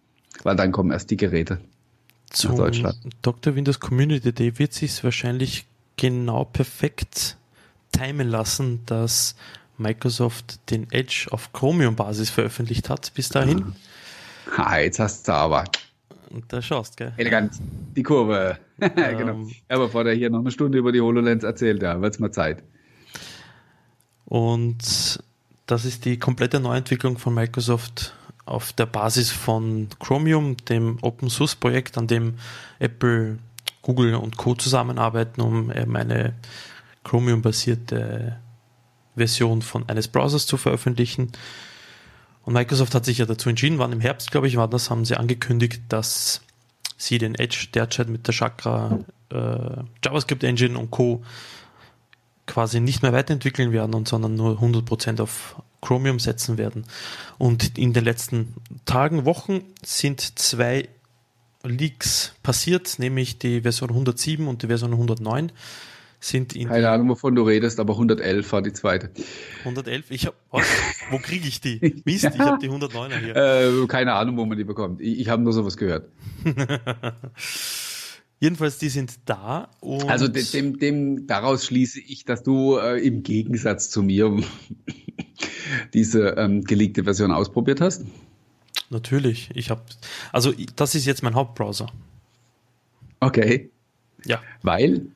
weil 0.43 0.55
dann 0.55 0.71
kommen 0.71 0.91
erst 0.91 1.09
die 1.11 1.17
Geräte 1.17 1.59
nach 2.43 2.55
Deutschland. 2.55 2.97
Dr. 3.21 3.55
Windows 3.55 3.79
Community 3.79 4.31
Day 4.33 4.57
wird 4.59 4.73
sich 4.73 5.03
wahrscheinlich 5.03 5.65
genau 5.95 6.45
perfekt 6.45 7.37
timen 7.91 8.27
lassen, 8.27 8.81
dass 8.85 9.35
Microsoft 9.77 10.59
den 10.69 10.91
Edge 10.91 11.27
auf 11.31 11.53
Chromium-Basis 11.53 12.29
veröffentlicht 12.29 12.89
hat 12.89 13.13
bis 13.13 13.29
dahin. 13.29 13.75
Ha, 14.55 14.79
jetzt 14.79 14.99
hast 14.99 15.27
du 15.27 15.33
aber. 15.33 15.65
Da 16.49 16.61
schaust, 16.61 16.97
gell? 16.97 17.13
Elegant. 17.17 17.53
Die 17.95 18.03
Kurve. 18.03 18.57
genau. 18.79 19.33
Ähm, 19.33 19.51
ja, 19.69 19.77
bevor 19.77 20.03
der 20.03 20.13
hier 20.13 20.29
noch 20.29 20.39
eine 20.39 20.51
Stunde 20.51 20.77
über 20.77 20.91
die 20.91 21.01
HoloLens 21.01 21.43
erzählt, 21.43 21.81
da 21.81 22.01
wird 22.01 22.13
es 22.13 22.19
mal 22.19 22.31
Zeit. 22.31 22.63
Und 24.25 25.23
das 25.67 25.85
ist 25.85 26.05
die 26.05 26.19
komplette 26.19 26.59
Neuentwicklung 26.59 27.17
von 27.17 27.33
Microsoft 27.33 28.13
auf 28.47 28.73
der 28.73 28.85
Basis 28.85 29.31
von 29.31 29.89
Chromium, 29.99 30.57
dem 30.57 30.97
Open 31.01 31.29
Source 31.29 31.55
Projekt, 31.55 31.97
an 31.97 32.07
dem 32.07 32.35
Apple, 32.79 33.39
Google 33.81 34.15
und 34.15 34.37
Co. 34.37 34.55
zusammenarbeiten, 34.55 35.41
um 35.41 35.69
eine 35.69 36.33
Chromium-basierte 37.03 38.37
Version 39.15 39.61
von 39.61 39.87
eines 39.89 40.07
Browsers 40.07 40.45
zu 40.45 40.57
veröffentlichen. 40.57 41.31
Und 42.43 42.53
Microsoft 42.53 42.95
hat 42.95 43.05
sich 43.05 43.17
ja 43.17 43.25
dazu 43.25 43.49
entschieden, 43.49 43.79
wann 43.79 43.91
im 43.91 43.99
Herbst, 43.99 44.31
glaube 44.31 44.47
ich, 44.47 44.55
war 44.55 44.67
das, 44.67 44.89
haben 44.89 45.03
sie 45.03 45.17
angekündigt, 45.17 45.81
dass 45.89 46.41
sie 46.97 47.17
den 47.17 47.35
Edge 47.35 47.67
derzeit 47.73 48.07
mit 48.09 48.27
der 48.27 48.33
Chakra 48.33 48.99
äh, 49.29 49.83
JavaScript 50.03 50.43
Engine 50.43 50.77
und 50.77 50.91
Co. 50.91 51.23
quasi 52.45 52.79
nicht 52.79 53.01
mehr 53.01 53.13
weiterentwickeln 53.13 53.71
werden 53.71 53.93
und 53.93 54.07
sondern 54.07 54.35
nur 54.35 54.61
100% 54.61 55.21
auf 55.21 55.61
Chromium 55.81 56.19
setzen 56.19 56.57
werden. 56.57 56.85
Und 57.37 57.77
in 57.77 57.93
den 57.93 58.03
letzten 58.03 58.53
Tagen, 58.85 59.25
Wochen 59.25 59.61
sind 59.83 60.21
zwei 60.39 60.89
Leaks 61.63 62.33
passiert, 62.43 62.99
nämlich 62.99 63.39
die 63.39 63.61
Version 63.61 63.89
107 63.89 64.47
und 64.47 64.63
die 64.63 64.67
Version 64.67 64.91
109 64.91 65.51
sind 66.19 66.55
in 66.55 66.67
Keine 66.67 66.89
Ahnung, 66.89 67.09
wovon 67.09 67.35
du 67.35 67.43
redest, 67.43 67.79
aber 67.79 67.93
111 67.93 68.51
war 68.51 68.61
die 68.61 68.73
zweite. 68.73 69.11
111? 69.59 70.09
Ich 70.09 70.25
hab, 70.25 70.33
was? 70.49 70.65
Wo 71.11 71.19
kriege 71.19 71.47
ich 71.47 71.61
die? 71.61 72.01
Mist, 72.05 72.25
ich 72.25 72.39
habe 72.39 72.57
die 72.59 72.69
109er 72.69 73.19
hier. 73.19 73.35
Äh, 73.35 73.87
keine 73.87 74.13
Ahnung, 74.13 74.37
wo 74.37 74.45
man 74.45 74.57
die 74.57 74.63
bekommt. 74.63 74.99
Ich, 74.99 75.19
ich 75.19 75.29
habe 75.29 75.43
nur 75.43 75.53
sowas 75.53 75.77
gehört. 75.77 76.09
Jedenfalls, 78.39 78.77
die 78.77 78.89
sind 78.89 79.17
da. 79.25 79.69
also 80.07 80.27
dem, 80.27 80.77
dem, 80.77 81.27
daraus 81.27 81.65
schließe 81.65 81.99
ich, 81.99 82.23
dass 82.23 82.43
du 82.43 82.77
äh, 82.77 82.99
im 82.99 83.23
Gegensatz 83.23 83.89
zu 83.89 84.03
mir 84.03 84.43
diese 85.93 86.29
ähm, 86.37 86.63
geleakte 86.63 87.03
Version 87.03 87.31
ausprobiert 87.31 87.81
hast? 87.81 88.05
Natürlich. 88.89 89.49
Ich 89.55 89.69
habe, 89.71 89.81
also 90.31 90.53
das 90.75 90.93
ist 90.93 91.05
jetzt 91.05 91.23
mein 91.23 91.33
Hauptbrowser. 91.33 91.91
Okay. 93.19 93.71
Ja. 94.25 94.41
Weil? 94.61 95.07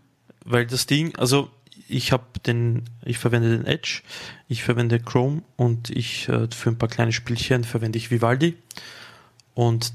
Weil 0.43 0.65
das 0.65 0.87
Ding, 0.87 1.15
also 1.15 1.49
ich 1.87 2.11
habe 2.11 2.25
den, 2.45 2.83
ich 3.05 3.19
verwende 3.19 3.55
den 3.55 3.65
Edge, 3.65 4.01
ich 4.47 4.63
verwende 4.63 4.99
Chrome 4.99 5.43
und 5.57 5.89
ich 5.89 6.27
äh, 6.27 6.47
für 6.49 6.69
ein 6.69 6.77
paar 6.77 6.89
kleine 6.89 7.11
Spielchen 7.11 7.63
verwende 7.63 7.97
ich 7.97 8.09
Vivaldi. 8.09 8.57
Und 9.53 9.93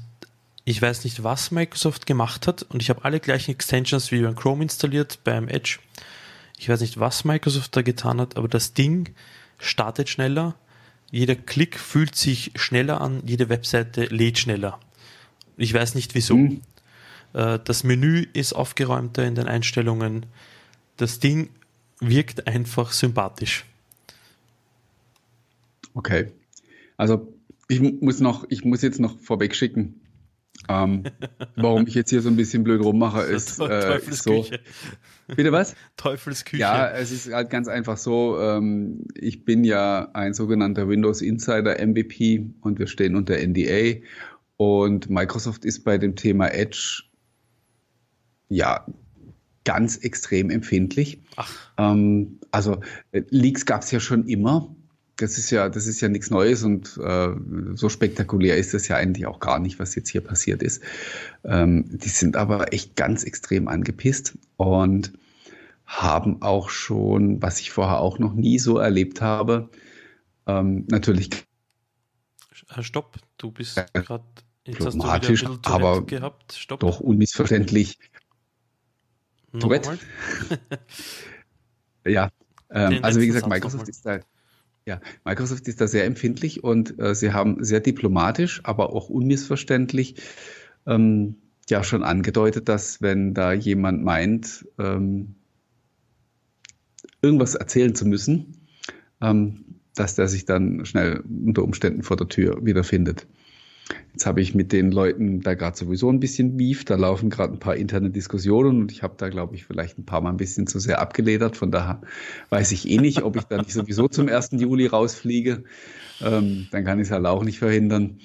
ich 0.67 0.81
weiß 0.81 1.05
nicht, 1.05 1.23
was 1.23 1.51
Microsoft 1.51 2.05
gemacht 2.05 2.45
hat 2.45 2.63
und 2.63 2.81
ich 2.81 2.89
habe 2.89 3.05
alle 3.05 3.21
gleichen 3.21 3.51
Extensions 3.51 4.11
wie 4.11 4.21
beim 4.21 4.35
Chrome 4.35 4.63
installiert, 4.63 5.19
beim 5.23 5.47
Edge. 5.47 5.79
Ich 6.57 6.67
weiß 6.67 6.81
nicht, 6.81 6.99
was 6.99 7.23
Microsoft 7.23 7.73
da 7.77 7.81
getan 7.81 8.19
hat, 8.19 8.35
aber 8.35 8.49
das 8.49 8.73
Ding 8.73 9.13
startet 9.59 10.09
schneller, 10.09 10.55
jeder 11.09 11.35
Klick 11.35 11.79
fühlt 11.79 12.15
sich 12.15 12.51
schneller 12.55 12.99
an, 12.99 13.21
jede 13.25 13.47
Webseite 13.47 14.07
lädt 14.07 14.39
schneller. 14.39 14.77
Ich 15.55 15.73
weiß 15.73 15.95
nicht 15.95 16.15
wieso. 16.15 16.35
Mhm. 16.35 16.61
Das 17.31 17.85
Menü 17.85 18.25
ist 18.33 18.51
aufgeräumter 18.51 19.25
in 19.25 19.35
den 19.35 19.47
Einstellungen. 19.47 20.25
Das 20.97 21.19
Ding 21.19 21.49
wirkt 22.01 22.45
einfach 22.45 22.91
sympathisch. 22.91 23.63
Okay. 25.93 26.33
Also 26.97 27.33
ich 27.69 27.79
muss 27.79 28.19
noch, 28.19 28.45
ich 28.49 28.65
muss 28.65 28.81
jetzt 28.81 28.99
noch 28.99 29.17
vorweg 29.17 29.55
schicken. 29.55 30.01
Ähm, 30.69 31.03
warum 31.55 31.87
ich 31.87 31.95
jetzt 31.95 32.09
hier 32.09 32.21
so 32.21 32.29
ein 32.29 32.35
bisschen 32.35 32.63
blöd 32.63 32.81
rummache, 32.81 33.21
ist, 33.21 33.59
äh, 33.59 33.99
ist 33.99 34.23
so. 34.23 34.45
Bitte 35.27 35.51
was? 35.51 35.75
Teufelsküche. 35.97 36.61
Ja, 36.61 36.89
es 36.89 37.11
ist 37.11 37.31
halt 37.31 37.49
ganz 37.49 37.67
einfach 37.67 37.97
so. 37.97 38.39
Ähm, 38.39 39.05
ich 39.15 39.45
bin 39.45 39.63
ja 39.63 40.09
ein 40.13 40.33
sogenannter 40.33 40.87
Windows 40.87 41.21
Insider 41.21 41.85
MVP 41.85 42.45
und 42.61 42.79
wir 42.79 42.87
stehen 42.87 43.15
unter 43.15 43.35
NDA. 43.35 43.99
Und 44.57 45.09
Microsoft 45.09 45.65
ist 45.65 45.83
bei 45.83 45.97
dem 45.97 46.15
Thema 46.15 46.47
Edge 46.47 47.03
ja 48.49 48.85
ganz 49.65 49.97
extrem 49.97 50.49
empfindlich. 50.49 51.21
Ach. 51.35 51.53
Ähm, 51.77 52.39
also 52.51 52.79
äh, 53.11 53.23
Leaks 53.29 53.65
gab 53.65 53.81
es 53.81 53.91
ja 53.91 53.99
schon 53.99 54.25
immer 54.27 54.73
das 55.17 55.37
ist 55.37 55.49
ja, 55.49 55.69
das 55.69 55.87
ist 55.87 55.99
ja 56.01 56.09
nichts 56.09 56.29
Neues 56.29 56.63
und 56.63 56.97
äh, 57.03 57.29
so 57.73 57.89
spektakulär 57.89 58.57
ist 58.57 58.73
das 58.73 58.87
ja 58.87 58.95
eigentlich 58.95 59.25
auch 59.25 59.39
gar 59.39 59.59
nicht, 59.59 59.79
was 59.79 59.95
jetzt 59.95 60.09
hier 60.09 60.21
passiert 60.21 60.61
ist. 60.63 60.83
Ähm, 61.43 61.85
die 61.89 62.09
sind 62.09 62.35
aber 62.35 62.73
echt 62.73 62.95
ganz 62.95 63.23
extrem 63.23 63.67
angepisst 63.67 64.37
und 64.57 65.13
haben 65.85 66.41
auch 66.41 66.69
schon, 66.69 67.41
was 67.41 67.59
ich 67.59 67.71
vorher 67.71 67.99
auch 67.99 68.19
noch 68.19 68.33
nie 68.33 68.59
so 68.59 68.77
erlebt 68.77 69.21
habe, 69.21 69.69
ähm, 70.45 70.85
natürlich 70.89 71.29
stopp, 72.81 73.17
du 73.37 73.51
bist 73.51 73.81
gerade 73.93 74.23
jetzt 74.65 74.85
hast 74.85 74.95
du 74.95 75.03
wieder 75.03 75.59
aber 75.63 76.05
gehabt. 76.05 76.53
Stopp. 76.53 76.81
Doch 76.81 76.99
unmissverständlich. 76.99 77.97
Tourette. 79.59 79.97
ja, 82.05 82.29
ähm, 82.69 82.99
also 83.01 83.21
wie 83.21 83.27
gesagt, 83.27 83.47
Microsoft 83.47 83.87
ist 83.87 84.05
da 84.05 84.19
ja, 84.87 85.01
Microsoft 85.25 85.67
ist 85.67 85.81
da 85.81 85.87
sehr 85.87 86.05
empfindlich 86.05 86.63
und 86.63 86.97
äh, 86.97 87.13
sie 87.13 87.33
haben 87.33 87.63
sehr 87.63 87.81
diplomatisch, 87.81 88.61
aber 88.63 88.93
auch 88.93 89.09
unmissverständlich 89.09 90.15
ähm, 90.85 91.35
ja 91.69 91.83
schon 91.83 92.03
angedeutet, 92.03 92.69
dass 92.69 93.01
wenn 93.01 93.33
da 93.33 93.51
jemand 93.51 94.01
meint, 94.03 94.65
ähm, 94.79 95.35
irgendwas 97.21 97.55
erzählen 97.55 97.95
zu 97.95 98.05
müssen, 98.05 98.69
ähm, 99.19 99.65
dass 99.93 100.15
der 100.15 100.29
sich 100.29 100.45
dann 100.45 100.85
schnell 100.85 101.21
unter 101.45 101.63
Umständen 101.63 102.03
vor 102.03 102.15
der 102.15 102.29
Tür 102.29 102.65
wiederfindet. 102.65 103.27
Jetzt 104.13 104.25
habe 104.25 104.41
ich 104.41 104.55
mit 104.55 104.71
den 104.71 104.91
Leuten 104.91 105.41
da 105.41 105.53
gerade 105.53 105.77
sowieso 105.77 106.09
ein 106.09 106.19
bisschen 106.19 106.57
Beef. 106.57 106.85
Da 106.85 106.95
laufen 106.95 107.29
gerade 107.29 107.53
ein 107.53 107.59
paar 107.59 107.75
interne 107.75 108.09
Diskussionen 108.09 108.81
und 108.81 108.91
ich 108.91 109.03
habe 109.03 109.13
da, 109.17 109.29
glaube 109.29 109.55
ich, 109.55 109.65
vielleicht 109.65 109.97
ein 109.97 110.05
paar 110.05 110.21
Mal 110.21 110.31
ein 110.31 110.37
bisschen 110.37 110.67
zu 110.67 110.79
sehr 110.79 110.99
abgeledert. 110.99 111.55
Von 111.55 111.71
daher 111.71 112.01
weiß 112.49 112.71
ich 112.71 112.89
eh 112.89 112.97
nicht, 112.97 113.21
ob 113.21 113.35
ich 113.35 113.43
da 113.43 113.57
nicht 113.57 113.73
sowieso 113.73 114.07
zum 114.07 114.27
1. 114.27 114.51
Juli 114.53 114.87
rausfliege. 114.87 115.63
Ähm, 116.21 116.67
dann 116.71 116.83
kann 116.83 116.99
ich 116.99 117.07
es 117.07 117.11
halt 117.11 117.25
auch 117.25 117.43
nicht 117.43 117.59
verhindern. 117.59 118.19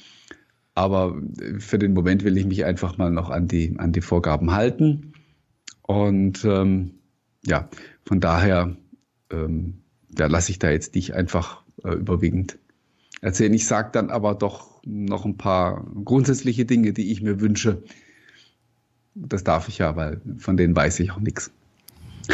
Aber 0.75 1.21
für 1.59 1.79
den 1.79 1.93
Moment 1.93 2.25
will 2.25 2.39
ich 2.39 2.47
mich 2.47 2.65
einfach 2.65 2.97
mal 2.97 3.11
noch 3.11 3.29
an 3.29 3.47
die, 3.47 3.75
an 3.77 3.93
die 3.93 4.01
Vorgaben 4.01 4.53
halten. 4.53 5.13
Und 5.83 6.45
ähm, 6.45 6.93
ja, 7.45 7.69
von 8.07 8.21
daher 8.21 8.77
ähm, 9.31 9.83
ja, 10.17 10.27
lasse 10.27 10.51
ich 10.51 10.59
da 10.59 10.71
jetzt 10.71 10.95
dich 10.95 11.15
einfach 11.15 11.63
äh, 11.85 11.93
überwiegend 11.93 12.59
erzählen. 13.21 13.53
Ich 13.53 13.67
sage 13.67 13.91
dann 13.93 14.11
aber 14.11 14.35
doch 14.35 14.72
noch 14.85 15.25
ein 15.25 15.37
paar 15.37 15.85
grundsätzliche 16.05 16.65
Dinge, 16.65 16.93
die 16.93 17.13
ich 17.13 17.23
mir 17.23 17.41
wünsche. 17.41 17.83
Das 19.15 19.45
darf 19.45 19.69
ich 19.69 19.79
ja, 19.79 19.95
weil 19.97 20.21
von 20.39 20.57
denen 20.57 20.75
weiß 20.75 21.01
ich 21.01 21.13
auch 21.13 21.21
nichts. 21.21 21.51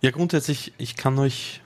ja, 0.00 0.10
grundsätzlich, 0.10 0.72
ich 0.78 0.96
kann 0.96 1.18
euch 1.18 1.60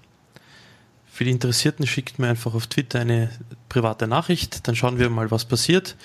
für 1.19 1.25
die 1.25 1.33
Interessierten 1.33 1.85
schickt 1.85 2.21
mir 2.21 2.29
einfach 2.29 2.55
auf 2.55 2.69
Twitter 2.69 3.01
eine 3.01 3.29
private 3.69 4.07
Nachricht, 4.07 4.69
dann 4.69 4.77
schauen 4.77 5.01
wir 5.01 5.11
mal, 5.11 5.33
was 5.33 5.47
passiert. 5.47 5.97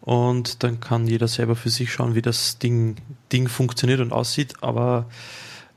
Und 0.00 0.62
dann 0.62 0.80
kann 0.80 1.06
jeder 1.06 1.28
selber 1.28 1.56
für 1.56 1.68
sich 1.68 1.92
schauen, 1.92 2.14
wie 2.14 2.22
das 2.22 2.58
Ding, 2.58 2.96
Ding 3.32 3.48
funktioniert 3.48 4.00
und 4.00 4.12
aussieht. 4.12 4.54
Aber 4.62 5.10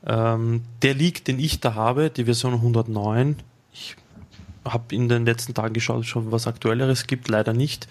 ähm, 0.06 0.62
der 0.80 0.94
Leak, 0.94 1.26
den 1.26 1.38
ich 1.38 1.60
da 1.60 1.74
habe, 1.74 2.08
die 2.08 2.24
Version 2.24 2.54
109, 2.54 3.36
ich 3.70 3.96
habe 4.64 4.94
in 4.94 5.08
den 5.08 5.24
letzten 5.24 5.54
Tagen 5.54 5.74
geschaut, 5.74 6.06
schon 6.06 6.32
was 6.32 6.46
Aktuelleres 6.46 7.06
gibt, 7.06 7.28
leider 7.28 7.52
nicht. 7.52 7.88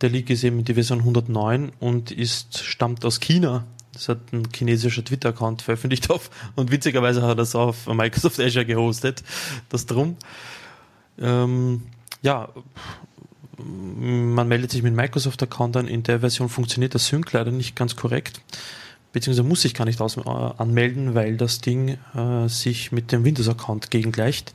Der 0.00 0.08
Leak 0.08 0.30
ist 0.30 0.44
eben 0.44 0.64
die 0.64 0.74
Version 0.74 1.00
109 1.00 1.72
und 1.78 2.10
ist, 2.10 2.64
stammt 2.64 3.04
aus 3.04 3.20
China. 3.20 3.64
Das 3.92 4.08
hat 4.08 4.32
ein 4.32 4.48
chinesischer 4.54 5.04
Twitter-Account 5.04 5.62
veröffentlicht 5.62 6.10
auf 6.10 6.30
und 6.54 6.70
witzigerweise 6.70 7.22
hat 7.22 7.38
er 7.38 7.42
es 7.42 7.54
auf 7.54 7.86
Microsoft 7.86 8.40
Azure 8.40 8.64
gehostet. 8.64 9.22
Das 9.68 9.86
drum. 9.86 10.16
Ähm, 11.18 11.82
ja, 12.22 12.48
man 13.58 14.48
meldet 14.48 14.70
sich 14.70 14.82
mit 14.82 14.94
Microsoft-Account 14.94 15.76
an. 15.76 15.88
In 15.88 16.02
der 16.02 16.20
Version 16.20 16.48
funktioniert 16.48 16.94
der 16.94 17.00
Sync 17.00 17.32
leider 17.32 17.50
nicht 17.50 17.76
ganz 17.76 17.96
korrekt. 17.96 18.40
Beziehungsweise 19.12 19.46
muss 19.46 19.64
ich 19.64 19.74
gar 19.74 19.84
nicht 19.84 20.00
aus, 20.00 20.16
äh, 20.16 20.20
anmelden, 20.20 21.14
weil 21.14 21.36
das 21.36 21.60
Ding 21.60 21.98
äh, 22.14 22.48
sich 22.48 22.92
mit 22.92 23.12
dem 23.12 23.24
Windows-Account 23.24 23.90
gegengleicht. 23.90 24.54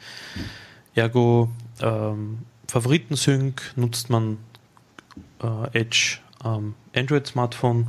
Ergo 0.96 1.50
ähm, 1.82 2.39
Favoriten-Sync 2.68 3.74
nutzt 3.76 4.10
man 4.10 4.38
äh, 5.41 5.80
Edge 5.80 6.18
am 6.39 6.76
Android-Smartphone 6.96 7.88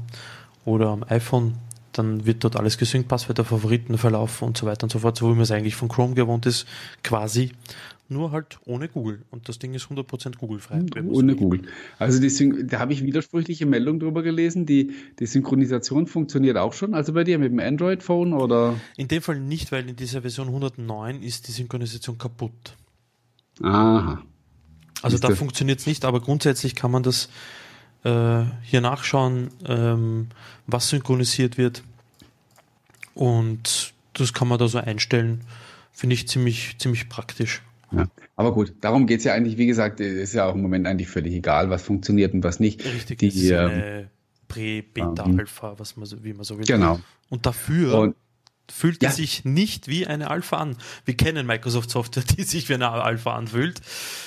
oder 0.64 0.88
am 0.88 1.04
iPhone, 1.08 1.54
dann 1.92 2.26
wird 2.26 2.44
dort 2.44 2.56
alles 2.56 2.78
gesynkt, 2.78 3.08
Passwörter, 3.08 3.44
Favoriten 3.44 3.96
verlaufen 3.96 4.46
und 4.46 4.56
so 4.56 4.66
weiter 4.66 4.84
und 4.84 4.90
so 4.90 4.98
fort, 4.98 5.16
so 5.16 5.28
wie 5.28 5.34
man 5.34 5.42
es 5.42 5.50
eigentlich 5.50 5.76
von 5.76 5.88
Chrome 5.88 6.14
gewohnt 6.14 6.46
ist, 6.46 6.66
quasi. 7.02 7.52
Nur 8.08 8.30
halt 8.30 8.58
ohne 8.64 8.88
Google. 8.88 9.22
Und 9.30 9.48
das 9.48 9.58
Ding 9.58 9.74
ist 9.74 9.86
100% 9.86 10.36
Google-frei. 10.38 10.84
Ohne 11.08 11.34
Google. 11.34 11.62
Also 11.98 12.20
die, 12.20 12.66
da 12.66 12.78
habe 12.78 12.92
ich 12.92 13.02
widersprüchliche 13.02 13.66
Meldungen 13.66 13.98
drüber 13.98 14.22
gelesen. 14.22 14.64
Die, 14.64 14.92
die 15.18 15.26
Synchronisation 15.26 16.06
funktioniert 16.06 16.56
auch 16.56 16.72
schon. 16.72 16.94
Also 16.94 17.14
bei 17.14 17.24
dir 17.24 17.40
mit 17.40 17.50
dem 17.50 17.58
Android-Phone 17.58 18.32
oder? 18.32 18.74
In 18.96 19.08
dem 19.08 19.22
Fall 19.22 19.40
nicht, 19.40 19.72
weil 19.72 19.88
in 19.88 19.96
dieser 19.96 20.22
Version 20.22 20.46
109 20.46 21.20
ist 21.22 21.48
die 21.48 21.52
Synchronisation 21.52 22.16
kaputt. 22.16 22.76
Aha. 23.62 24.22
Also 25.02 25.18
da 25.18 25.34
funktioniert 25.34 25.80
es 25.80 25.86
nicht, 25.86 26.04
aber 26.04 26.20
grundsätzlich 26.20 26.74
kann 26.74 26.90
man 26.90 27.02
das 27.02 27.28
äh, 28.04 28.44
hier 28.62 28.80
nachschauen, 28.80 29.50
ähm, 29.66 30.28
was 30.66 30.88
synchronisiert 30.88 31.58
wird. 31.58 31.82
Und 33.14 33.94
das 34.14 34.32
kann 34.32 34.48
man 34.48 34.58
da 34.58 34.68
so 34.68 34.78
einstellen. 34.78 35.42
Finde 35.92 36.14
ich 36.14 36.28
ziemlich, 36.28 36.76
ziemlich 36.78 37.08
praktisch. 37.08 37.62
Ja, 37.92 38.06
aber 38.34 38.52
gut, 38.52 38.74
darum 38.80 39.06
geht 39.06 39.20
es 39.20 39.24
ja 39.24 39.34
eigentlich, 39.34 39.56
wie 39.58 39.66
gesagt, 39.66 40.00
ist 40.00 40.34
ja 40.34 40.46
auch 40.46 40.54
im 40.54 40.62
Moment 40.62 40.86
eigentlich 40.86 41.08
völlig 41.08 41.34
egal, 41.34 41.70
was 41.70 41.82
funktioniert 41.82 42.34
und 42.34 42.42
was 42.42 42.58
nicht. 42.58 42.84
Richtig, 42.84 43.18
die, 43.18 43.28
ist 43.28 43.52
eine 43.52 44.00
ähm, 44.00 44.06
Prä, 44.48 44.82
Beta, 44.82 45.24
ähm, 45.24 45.38
Alpha, 45.38 45.74
was 45.78 45.96
man 45.96 46.06
so, 46.06 46.22
wie 46.24 46.32
man 46.32 46.44
so 46.44 46.58
will. 46.58 46.64
Genau. 46.64 47.00
Und 47.28 47.46
dafür 47.46 47.98
und, 47.98 48.16
fühlt 48.70 49.02
ja. 49.02 49.10
sich 49.10 49.44
nicht 49.44 49.88
wie 49.88 50.06
eine 50.06 50.30
Alpha 50.30 50.56
an. 50.58 50.76
Wir 51.04 51.16
kennen 51.16 51.46
Microsoft 51.46 51.90
Software, 51.90 52.24
die 52.36 52.42
sich 52.44 52.68
wie 52.68 52.74
eine 52.74 52.90
Alpha 52.90 53.34
anfühlt. 53.34 53.80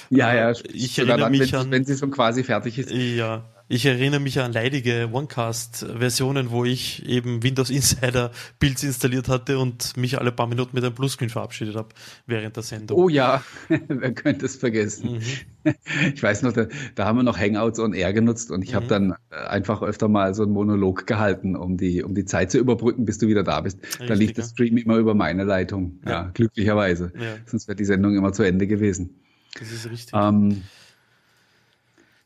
Ja, 0.10 0.34
ja. 0.34 0.54
Ich 0.72 0.98
erinnere 0.98 1.18
dann, 1.20 1.32
mich 1.32 1.54
wenn, 1.54 1.60
an. 1.60 1.72
Wenn 1.72 1.86
sie 1.86 1.98
schon 1.98 2.12
quasi 2.12 2.44
fertig 2.44 2.78
ist. 2.78 2.92
Ja. 2.92 3.44
Ich 3.72 3.86
erinnere 3.86 4.20
mich 4.20 4.40
an 4.40 4.52
leidige 4.52 5.12
OneCast-Versionen, 5.14 6.50
wo 6.50 6.66
ich 6.66 7.08
eben 7.08 7.44
Windows 7.44 7.70
Insider 7.70 8.32
Builds 8.58 8.82
installiert 8.82 9.30
hatte 9.30 9.60
und 9.60 9.96
mich 9.96 10.18
alle 10.18 10.32
paar 10.32 10.48
Minuten 10.48 10.72
mit 10.74 10.84
einem 10.84 10.96
Pluscreen 10.96 11.30
verabschiedet 11.30 11.76
habe 11.76 11.90
während 12.26 12.56
der 12.56 12.64
Sendung. 12.64 12.98
Oh 12.98 13.10
ja, 13.10 13.44
wer 13.88 14.12
könnte 14.14 14.48
es 14.48 14.56
vergessen. 14.56 15.18
Mhm. 15.18 15.22
Ich 16.16 16.24
weiß 16.24 16.42
noch, 16.44 16.54
da, 16.54 16.66
da, 16.96 17.06
haben 17.06 17.18
wir 17.18 17.24
noch 17.24 17.38
Hangouts 17.38 17.80
on 17.80 17.94
Air 17.94 18.14
genutzt 18.14 18.50
und 18.50 18.64
ich 18.64 18.72
mhm. 18.72 18.76
habe 18.76 18.88
dann 18.88 19.16
äh, 19.30 19.36
einfach 19.36 19.84
öfter 19.84 20.08
mal 20.08 20.34
so 20.34 20.44
einen 20.44 20.54
Monolog 20.54 21.06
gehalten, 21.06 21.56
um 21.56 21.78
die, 21.78 22.02
um 22.02 22.16
die 22.16 22.26
Zeit 22.26 22.50
zu 22.50 22.58
überbrücken, 22.58 23.06
bis 23.06 23.20
du 23.20 23.28
wieder 23.28 23.44
da 23.44 23.62
bist. 23.62 23.78
Richtig, 23.84 24.08
da 24.08 24.14
lief 24.16 24.30
ja. 24.30 24.36
das 24.38 24.52
Stream 24.52 24.78
immer 24.78 24.96
über 24.96 25.14
meine 25.14 25.44
Leitung. 25.44 26.00
Ja, 26.06 26.12
ja 26.12 26.32
glücklicherweise. 26.34 27.12
Ja. 27.16 27.36
Sonst 27.46 27.68
wäre 27.68 27.76
die 27.76 27.86
Sendung 27.86 28.16
immer 28.16 28.34
zu 28.34 28.42
Ende 28.42 28.66
gewesen. 28.66 29.20
Das 29.60 29.72
ist 29.72 29.88
richtig. 29.88 30.14
Ähm, 30.16 30.64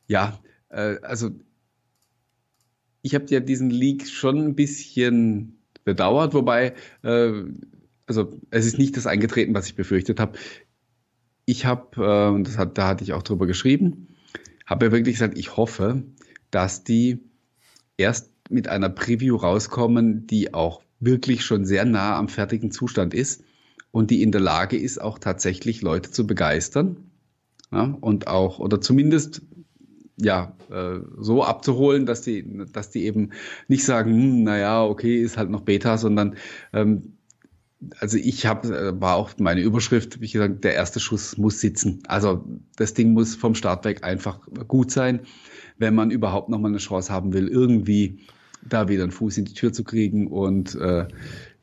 ja, 0.08 0.40
äh, 0.74 0.98
also 1.02 1.32
ich 3.02 3.16
habe 3.16 3.26
ja 3.28 3.40
diesen 3.40 3.70
Leak 3.70 4.08
schon 4.08 4.38
ein 4.40 4.56
bisschen 4.56 5.60
bedauert, 5.84 6.34
wobei, 6.34 6.74
äh, 7.04 7.44
also 8.08 8.40
es 8.50 8.66
ist 8.66 8.78
nicht 8.78 8.98
das 8.98 9.08
eingetreten, 9.08 9.54
was 9.54 9.68
ich 9.68 9.76
befürchtet 9.76 10.20
habe. 10.20 10.38
Ich 11.46 11.66
habe, 11.66 12.02
äh, 12.02 12.44
das 12.44 12.58
hat, 12.58 12.78
da 12.78 12.88
hatte 12.88 13.04
ich 13.04 13.14
auch 13.14 13.24
drüber 13.24 13.46
geschrieben, 13.46 14.16
habe 14.66 14.86
ja 14.86 14.92
wirklich 14.92 15.16
gesagt, 15.16 15.38
ich 15.38 15.58
hoffe, 15.58 16.04
dass 16.52 16.84
die 16.84 17.20
erst 17.98 18.32
mit 18.50 18.68
einer 18.68 18.90
Preview 18.90 19.36
rauskommen, 19.36 20.28
die 20.28 20.54
auch 20.54 20.82
wirklich 21.00 21.44
schon 21.44 21.66
sehr 21.66 21.86
nah 21.86 22.18
am 22.18 22.30
fertigen 22.30 22.72
Zustand 22.72 23.14
ist 23.14 23.44
und 23.92 24.10
die 24.10 24.22
in 24.22 24.32
der 24.32 24.42
Lage 24.42 24.78
ist, 24.78 25.02
auch 25.02 25.20
tatsächlich 25.20 25.82
Leute 25.82 26.12
zu 26.12 26.26
begeistern. 26.26 26.98
Ja, 27.72 27.98
und 28.02 28.28
auch, 28.28 28.60
oder 28.60 28.80
zumindest 28.80 29.42
ja, 30.18 30.56
äh, 30.70 31.00
so 31.18 31.44
abzuholen, 31.44 32.06
dass 32.06 32.22
die, 32.22 32.66
dass 32.72 32.90
die 32.92 33.06
eben 33.06 33.32
nicht 33.68 33.84
sagen, 33.84 34.12
hm, 34.12 34.44
naja, 34.44 34.84
okay, 34.84 35.22
ist 35.22 35.38
halt 35.38 35.50
noch 35.50 35.62
Beta, 35.62 35.98
sondern 35.98 36.36
ähm, 36.72 37.14
also 38.00 38.18
ich 38.18 38.46
habe, 38.46 38.68
äh, 38.68 39.02
war 39.02 39.16
auch 39.16 39.32
meine 39.40 39.62
Überschrift, 39.62 40.22
wie 40.22 40.30
gesagt, 40.30 40.64
der 40.64 40.76
erste 40.76 41.00
Schuss 41.00 41.38
muss 41.38 41.60
sitzen. 41.60 42.02
Also 42.08 42.46
das 42.76 42.94
Ding 42.94 43.14
muss 43.14 43.36
vom 43.36 43.56
Start 43.56 43.86
weg 43.86 44.04
einfach 44.04 44.40
gut 44.68 44.92
sein, 44.92 45.22
wenn 45.78 45.96
man 45.96 46.12
überhaupt 46.12 46.50
nochmal 46.50 46.72
eine 46.72 46.78
Chance 46.78 47.12
haben 47.12 47.34
will, 47.34 47.48
irgendwie 47.48 48.20
da 48.68 48.88
wieder 48.88 49.04
einen 49.04 49.12
Fuß 49.12 49.38
in 49.38 49.46
die 49.46 49.54
Tür 49.54 49.74
zu 49.74 49.84
kriegen 49.84 50.28
und 50.28 50.76
äh, 50.76 51.08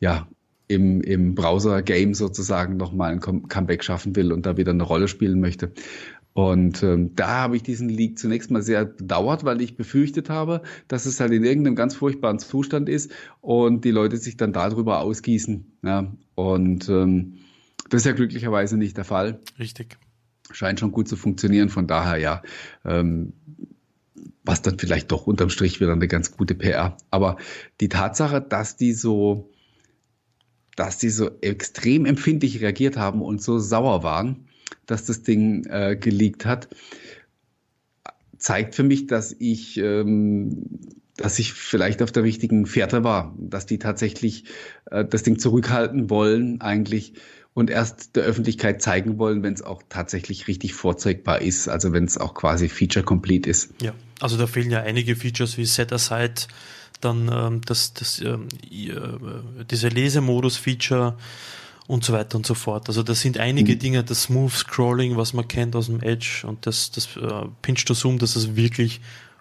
ja, 0.01 0.29
im, 0.69 1.01
im 1.01 1.35
Browser-Game 1.35 2.15
sozusagen 2.15 2.77
nochmal 2.77 3.13
ein 3.13 3.21
Comeback 3.21 3.83
schaffen 3.83 4.15
will 4.15 4.33
und 4.33 4.47
da 4.47 4.57
wieder 4.57 4.71
eine 4.71 4.85
Rolle 4.85 5.09
spielen 5.09 5.41
möchte. 5.41 5.73
Und 6.33 6.83
ähm, 6.83 7.15
da 7.17 7.29
habe 7.29 7.57
ich 7.57 7.63
diesen 7.63 7.89
Leak 7.89 8.19
zunächst 8.19 8.51
mal 8.51 8.63
sehr 8.63 8.85
bedauert, 8.85 9.45
weil 9.45 9.61
ich 9.61 9.77
befürchtet 9.77 10.31
habe, 10.31 10.63
dass 10.87 11.07
es 11.07 11.19
halt 11.19 11.33
in 11.33 11.45
irgendeinem 11.45 11.75
ganz 11.75 11.95
furchtbaren 11.97 12.39
Zustand 12.39 12.89
ist 12.89 13.11
und 13.41 13.85
die 13.85 13.91
Leute 13.91 14.17
sich 14.17 14.37
dann 14.37 14.53
darüber 14.53 15.01
ausgießen. 15.01 15.73
Ja. 15.83 16.13
Und 16.37 16.89
ähm, 16.89 17.39
das 17.89 18.03
ist 18.03 18.07
ja 18.07 18.13
glücklicherweise 18.13 18.77
nicht 18.77 18.97
der 18.97 19.05
Fall. 19.05 19.41
Richtig. 19.59 19.99
Scheint 20.53 20.79
schon 20.79 20.93
gut 20.93 21.09
zu 21.09 21.17
funktionieren. 21.17 21.69
Von 21.69 21.89
daher 21.89 22.17
ja, 22.17 22.43
ähm, 22.85 23.33
was 24.45 24.63
dann 24.63 24.79
vielleicht 24.79 25.11
doch 25.11 25.27
unterm 25.27 25.51
Strich 25.51 25.81
wieder 25.81 25.93
eine 25.93 26.09
ganz 26.09 26.37
gute 26.37 26.55
PR. 26.55 26.97
Aber 27.11 27.37
die 27.81 27.89
Tatsache, 27.89 28.41
dass 28.41 28.77
die 28.77 28.93
so, 28.93 29.51
dass 30.77 30.99
die 30.99 31.11
so 31.11 31.31
extrem 31.41 32.07
empfindlich 32.07 32.61
reagiert 32.61 32.97
haben 32.97 33.21
und 33.21 33.43
so 33.43 33.59
sauer 33.59 34.05
waren, 34.05 34.47
dass 34.91 35.05
das 35.05 35.23
Ding 35.23 35.65
äh, 35.67 35.97
geleakt 35.97 36.47
hat, 36.47 36.69
zeigt 38.39 38.75
für 38.75 38.83
mich, 38.83 39.07
dass 39.07 39.35
ich, 39.39 39.77
ähm, 39.79 40.81
dass 41.17 41.39
ich 41.39 41.53
vielleicht 41.53 42.03
auf 42.03 42.11
der 42.11 42.23
richtigen 42.23 42.67
Fährte 42.67 43.05
war, 43.05 43.35
dass 43.39 43.67
die 43.67 43.79
tatsächlich 43.79 44.45
äh, 44.91 45.05
das 45.05 45.23
Ding 45.23 45.39
zurückhalten 45.39 46.11
wollen 46.11 46.61
eigentlich 46.61 47.15
und 47.53 47.69
erst 47.69 48.17
der 48.17 48.25
Öffentlichkeit 48.25 48.81
zeigen 48.81 49.19
wollen, 49.19 49.43
wenn 49.43 49.53
es 49.53 49.63
auch 49.63 49.83
tatsächlich 49.89 50.49
richtig 50.49 50.75
vorzeigbar 50.75 51.43
ist, 51.43 51.69
also 51.69 51.93
wenn 51.93 52.05
es 52.05 52.17
auch 52.17 52.35
quasi 52.35 52.69
feature 52.69 53.05
complete 53.05 53.51
ist. 53.51 53.75
Ja, 53.83 53.93
also 54.21 54.37
da 54.37 54.47
fehlen 54.47 54.71
ja 54.71 54.83
einige 54.83 55.17
Features 55.17 55.59
wie 55.59 55.67
Set 55.67 55.93
Aside, 55.93 56.47
dann 57.01 57.31
ähm, 57.33 57.61
das, 57.67 57.93
das, 57.95 58.21
ähm, 58.21 58.49
äh, 58.71 59.65
diese 59.71 59.89
Lesemodus-Feature 59.89 61.17
und 61.87 62.05
so 62.05 62.13
weiter 62.13 62.37
und 62.37 62.47
so 62.47 62.55
fort. 62.55 62.89
Also 62.89 63.03
das 63.03 63.21
sind 63.21 63.39
einige 63.39 63.75
mhm. 63.75 63.79
Dinge, 63.79 64.05
das 64.05 64.25
Smooth 64.25 64.53
Scrolling, 64.53 65.17
was 65.17 65.33
man 65.33 65.49
kennt 65.49 65.75
aus 65.77 65.87
dem 65.87 66.01
Edge 66.03 66.45
und 66.47 66.67
das, 66.67 66.91
das 66.91 67.17
äh, 67.17 67.47
Pinch 67.63 67.85
to 67.85 67.95
Zoom, 67.95 68.19
dass 68.19 68.37
es 68.37 68.57
wirklich 68.57 69.01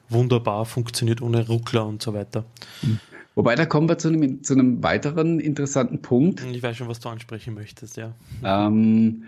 wunderbar 0.10 0.66
funktioniert 0.66 1.22
ohne 1.22 1.48
Ruckler 1.48 1.86
und 1.86 2.02
so 2.02 2.14
weiter. 2.14 2.46
Mhm. 2.82 3.00
Wobei, 3.36 3.56
da 3.56 3.66
kommen 3.66 3.88
wir 3.88 3.98
zu 3.98 4.10
einem, 4.10 4.44
zu 4.44 4.54
einem 4.54 4.84
weiteren 4.84 5.40
interessanten 5.40 6.02
Punkt. 6.02 6.44
Ich 6.52 6.62
weiß 6.62 6.76
schon, 6.76 6.90
was 6.90 7.00
du 7.00 7.10
ansprechen 7.10 7.54
möchtest, 7.54 7.96
ja. 7.96 8.14
Ähm, 8.44 9.24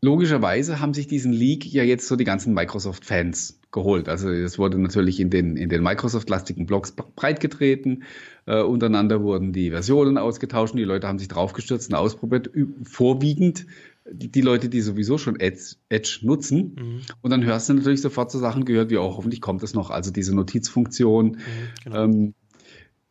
logischerweise 0.00 0.80
haben 0.80 0.94
sich 0.94 1.06
diesen 1.06 1.32
Leak 1.32 1.66
ja 1.66 1.82
jetzt 1.82 2.06
so 2.06 2.16
die 2.16 2.24
ganzen 2.24 2.54
Microsoft-Fans 2.54 3.60
geholt. 3.70 4.08
Also 4.08 4.30
es 4.30 4.58
wurde 4.58 4.78
natürlich 4.78 5.20
in 5.20 5.30
den, 5.30 5.56
in 5.56 5.68
den 5.68 5.82
Microsoft-lastigen 5.82 6.66
Blogs 6.66 6.92
breitgetreten. 6.92 8.04
Äh, 8.46 8.62
untereinander 8.62 9.22
wurden 9.22 9.52
die 9.52 9.70
Versionen 9.70 10.16
ausgetauscht 10.16 10.72
und 10.72 10.78
die 10.78 10.84
Leute 10.84 11.06
haben 11.06 11.18
sich 11.18 11.28
draufgestürzt 11.28 11.90
und 11.90 11.96
ausprobiert. 11.96 12.50
Vorwiegend 12.84 13.66
die, 14.10 14.30
die 14.30 14.40
Leute, 14.40 14.68
die 14.68 14.80
sowieso 14.80 15.18
schon 15.18 15.38
Edge, 15.38 15.76
Edge 15.88 16.20
nutzen. 16.22 16.76
Mhm. 16.78 17.00
Und 17.20 17.30
dann 17.30 17.44
hörst 17.44 17.68
du 17.68 17.74
natürlich 17.74 18.00
sofort 18.00 18.30
so 18.30 18.38
Sachen 18.38 18.64
gehört, 18.64 18.90
wie 18.90 18.98
auch 18.98 19.16
hoffentlich 19.16 19.40
kommt 19.40 19.62
es 19.62 19.74
noch. 19.74 19.90
Also 19.90 20.10
diese 20.10 20.34
Notizfunktion, 20.34 21.26
mhm, 21.32 21.36
genau. 21.84 22.04
ähm, 22.04 22.34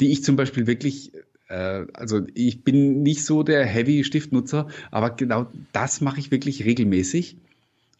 die 0.01 0.11
ich 0.11 0.23
zum 0.23 0.35
Beispiel 0.35 0.67
wirklich 0.67 1.11
also 1.49 2.21
ich 2.33 2.63
bin 2.63 3.03
nicht 3.03 3.23
so 3.23 3.43
der 3.43 3.65
Heavy 3.65 4.03
Stiftnutzer, 4.03 4.67
aber 4.91 5.11
genau 5.11 5.47
das 5.71 6.01
mache 6.01 6.19
ich 6.19 6.31
wirklich 6.31 6.65
regelmäßig. 6.65 7.37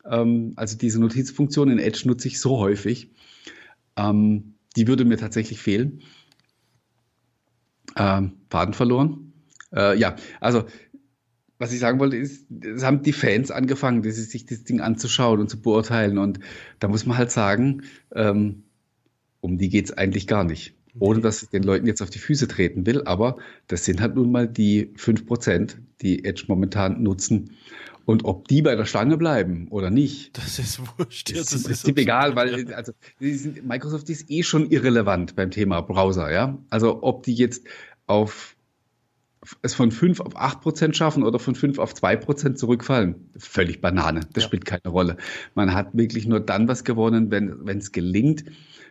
Ähm, 0.06 0.54
also 0.56 0.78
diese 0.78 1.00
Notizfunktion 1.00 1.70
in 1.70 1.80
Edge 1.80 2.04
nutze 2.06 2.28
ich 2.28 2.40
so 2.40 2.58
häufig. 2.58 3.10
Ähm, 3.96 4.56
die 4.76 4.88
würde 4.88 5.06
mir 5.06 5.18
tatsächlich 5.18 5.60
fehlen. 5.60 6.02
Ähm, 7.96 8.34
Faden 8.50 8.74
verloren. 8.74 9.34
Äh, 9.74 9.98
ja, 9.98 10.16
also 10.40 10.66
was 11.58 11.74
ich 11.74 11.80
sagen 11.80 12.00
wollte, 12.00 12.18
ist, 12.18 12.46
es 12.62 12.84
haben 12.84 13.02
die 13.02 13.14
Fans 13.14 13.50
angefangen, 13.50 14.04
sich 14.04 14.46
das 14.46 14.64
Ding 14.64 14.80
anzuschauen 14.80 15.40
und 15.40 15.50
zu 15.50 15.60
beurteilen. 15.60 16.20
Und 16.20 16.40
da 16.80 16.88
muss 16.88 17.08
man 17.08 17.18
halt 17.18 17.32
sagen, 17.32 17.82
um 18.14 19.58
die 19.58 19.70
geht 19.70 19.86
es 19.86 19.98
eigentlich 19.98 20.28
gar 20.28 20.44
nicht 20.44 20.77
ohne 21.00 21.22
dass 21.22 21.44
ich 21.44 21.50
den 21.50 21.64
Leuten 21.64 21.88
jetzt 21.88 22.02
auf 22.02 22.10
die 22.10 22.20
Füße 22.20 22.48
treten 22.48 22.86
will, 22.86 23.04
aber 23.04 23.38
das 23.68 23.86
sind 23.86 24.02
halt 24.02 24.16
nun 24.16 24.32
mal 24.32 24.48
die 24.48 24.94
5%, 24.98 25.76
die 26.02 26.26
Edge 26.26 26.46
momentan 26.48 27.02
nutzen. 27.04 27.52
Und 28.06 28.24
ob 28.24 28.48
die 28.48 28.62
bei 28.62 28.76
der 28.76 28.86
Stange 28.86 29.18
bleiben 29.18 29.68
oder 29.70 29.90
nicht, 29.90 30.38
das 30.38 30.60
ist 30.60 30.80
wurscht. 30.80 31.30
Das, 31.36 31.48
das 31.48 31.54
ist, 31.54 31.68
ist 31.68 31.98
egal, 31.98 32.36
weil 32.36 32.74
also 32.74 32.94
sind, 33.20 33.68
Microsoft 33.68 34.10
ist 34.10 34.32
eh 34.32 34.44
schon 34.44 34.70
irrelevant 34.70 35.36
beim 35.36 35.52
Thema 35.52 35.82
Browser, 35.82 36.32
ja. 36.32 36.58
Also 36.70 37.04
ob 37.04 37.24
die 37.24 37.36
jetzt 37.36 37.68
auf 38.06 38.56
es 39.62 39.76
von 39.76 39.92
5 39.92 40.20
auf 40.20 40.36
8 40.36 40.62
Prozent 40.62 40.98
schaffen 40.98 41.24
oder 41.24 41.40
von 41.40 41.56
5 41.56 41.80
auf 41.80 41.94
2 41.94 42.16
Prozent 42.18 42.60
zurückfallen, 42.60 43.30
völlig 43.38 43.82
Banane. 43.82 44.22
Das 44.34 44.44
ja. 44.44 44.48
spielt 44.48 44.66
keine 44.66 44.88
Rolle. 44.88 45.18
Man 45.56 45.74
hat 45.74 45.90
wirklich 45.94 46.28
nur 46.28 46.40
dann 46.40 46.68
was 46.68 46.84
gewonnen, 46.84 47.32
wenn 47.32 47.78
es 47.78 47.92
gelingt, 47.92 48.46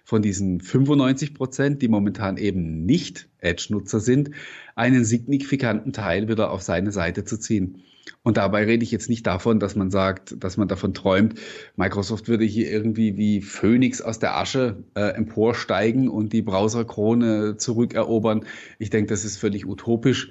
von 0.06 0.22
diesen 0.22 0.60
95 0.60 1.34
Prozent, 1.34 1.82
die 1.82 1.88
momentan 1.88 2.36
eben 2.36 2.86
nicht 2.86 3.28
Edge-Nutzer 3.40 3.98
sind, 3.98 4.30
einen 4.76 5.04
signifikanten 5.04 5.92
Teil 5.92 6.28
wieder 6.28 6.52
auf 6.52 6.62
seine 6.62 6.92
Seite 6.92 7.24
zu 7.24 7.36
ziehen. 7.38 7.82
Und 8.22 8.36
dabei 8.36 8.64
rede 8.64 8.84
ich 8.84 8.92
jetzt 8.92 9.10
nicht 9.10 9.26
davon, 9.26 9.58
dass 9.58 9.74
man 9.74 9.90
sagt, 9.90 10.36
dass 10.38 10.56
man 10.56 10.68
davon 10.68 10.94
träumt, 10.94 11.40
Microsoft 11.74 12.28
würde 12.28 12.44
hier 12.44 12.70
irgendwie 12.70 13.16
wie 13.16 13.42
Phönix 13.42 14.00
aus 14.00 14.20
der 14.20 14.36
Asche 14.36 14.84
äh, 14.94 15.08
emporsteigen 15.16 16.08
und 16.08 16.32
die 16.32 16.42
Browserkrone 16.42 17.56
zurückerobern. 17.56 18.46
Ich 18.78 18.90
denke, 18.90 19.08
das 19.08 19.24
ist 19.24 19.38
völlig 19.38 19.66
utopisch, 19.66 20.30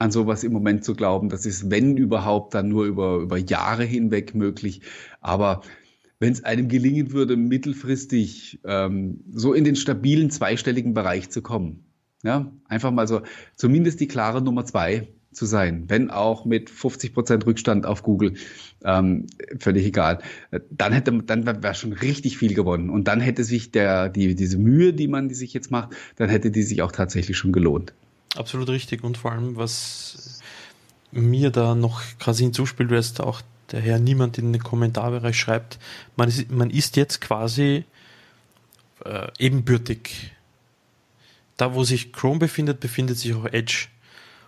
an 0.00 0.10
sowas 0.10 0.42
im 0.42 0.52
Moment 0.52 0.84
zu 0.84 0.96
glauben. 0.96 1.28
Das 1.28 1.46
ist, 1.46 1.70
wenn 1.70 1.96
überhaupt, 1.96 2.52
dann 2.54 2.66
nur 2.66 2.84
über, 2.84 3.18
über 3.18 3.38
Jahre 3.38 3.84
hinweg 3.84 4.34
möglich. 4.34 4.80
Aber 5.20 5.62
wenn 6.24 6.32
es 6.32 6.42
einem 6.42 6.68
gelingen 6.68 7.12
würde, 7.12 7.36
mittelfristig 7.36 8.58
ähm, 8.64 9.20
so 9.30 9.52
in 9.52 9.64
den 9.64 9.76
stabilen 9.76 10.30
zweistelligen 10.30 10.94
Bereich 10.94 11.28
zu 11.28 11.42
kommen. 11.42 11.84
Ja, 12.22 12.50
einfach 12.66 12.90
mal 12.90 13.06
so, 13.06 13.20
zumindest 13.56 14.00
die 14.00 14.08
klare 14.08 14.40
Nummer 14.40 14.64
zwei 14.64 15.08
zu 15.32 15.44
sein, 15.44 15.84
wenn 15.88 16.08
auch 16.08 16.46
mit 16.46 16.70
50 16.70 17.12
Prozent 17.12 17.44
Rückstand 17.44 17.84
auf 17.84 18.02
Google, 18.02 18.34
ähm, 18.84 19.26
völlig 19.58 19.84
egal. 19.84 20.20
Dann 20.70 20.94
hätte, 20.94 21.12
dann 21.12 21.44
wäre 21.44 21.74
schon 21.74 21.92
richtig 21.92 22.38
viel 22.38 22.54
gewonnen 22.54 22.88
und 22.88 23.06
dann 23.06 23.20
hätte 23.20 23.44
sich 23.44 23.70
der, 23.70 24.08
die, 24.08 24.34
diese 24.34 24.56
Mühe, 24.56 24.94
die 24.94 25.08
man 25.08 25.28
die 25.28 25.34
sich 25.34 25.52
jetzt 25.52 25.70
macht, 25.70 25.90
dann 26.16 26.30
hätte 26.30 26.50
die 26.50 26.62
sich 26.62 26.80
auch 26.80 26.92
tatsächlich 26.92 27.36
schon 27.36 27.52
gelohnt. 27.52 27.92
Absolut 28.34 28.70
richtig 28.70 29.04
und 29.04 29.18
vor 29.18 29.32
allem, 29.32 29.56
was 29.56 30.40
mir 31.12 31.50
da 31.50 31.74
noch 31.74 32.00
quasi 32.18 32.44
hinzuspielt, 32.44 32.88
wäre 32.88 33.04
auch 33.20 33.42
daher 33.68 33.98
niemand 33.98 34.38
in 34.38 34.52
den 34.52 34.62
Kommentarbereich 34.62 35.38
schreibt, 35.38 35.78
man 36.16 36.28
ist, 36.28 36.50
man 36.50 36.70
ist 36.70 36.96
jetzt 36.96 37.20
quasi 37.20 37.84
äh, 39.04 39.28
ebenbürtig. 39.38 40.32
Da, 41.56 41.74
wo 41.74 41.84
sich 41.84 42.12
Chrome 42.12 42.40
befindet, 42.40 42.80
befindet 42.80 43.18
sich 43.18 43.34
auch 43.34 43.46
Edge. 43.46 43.86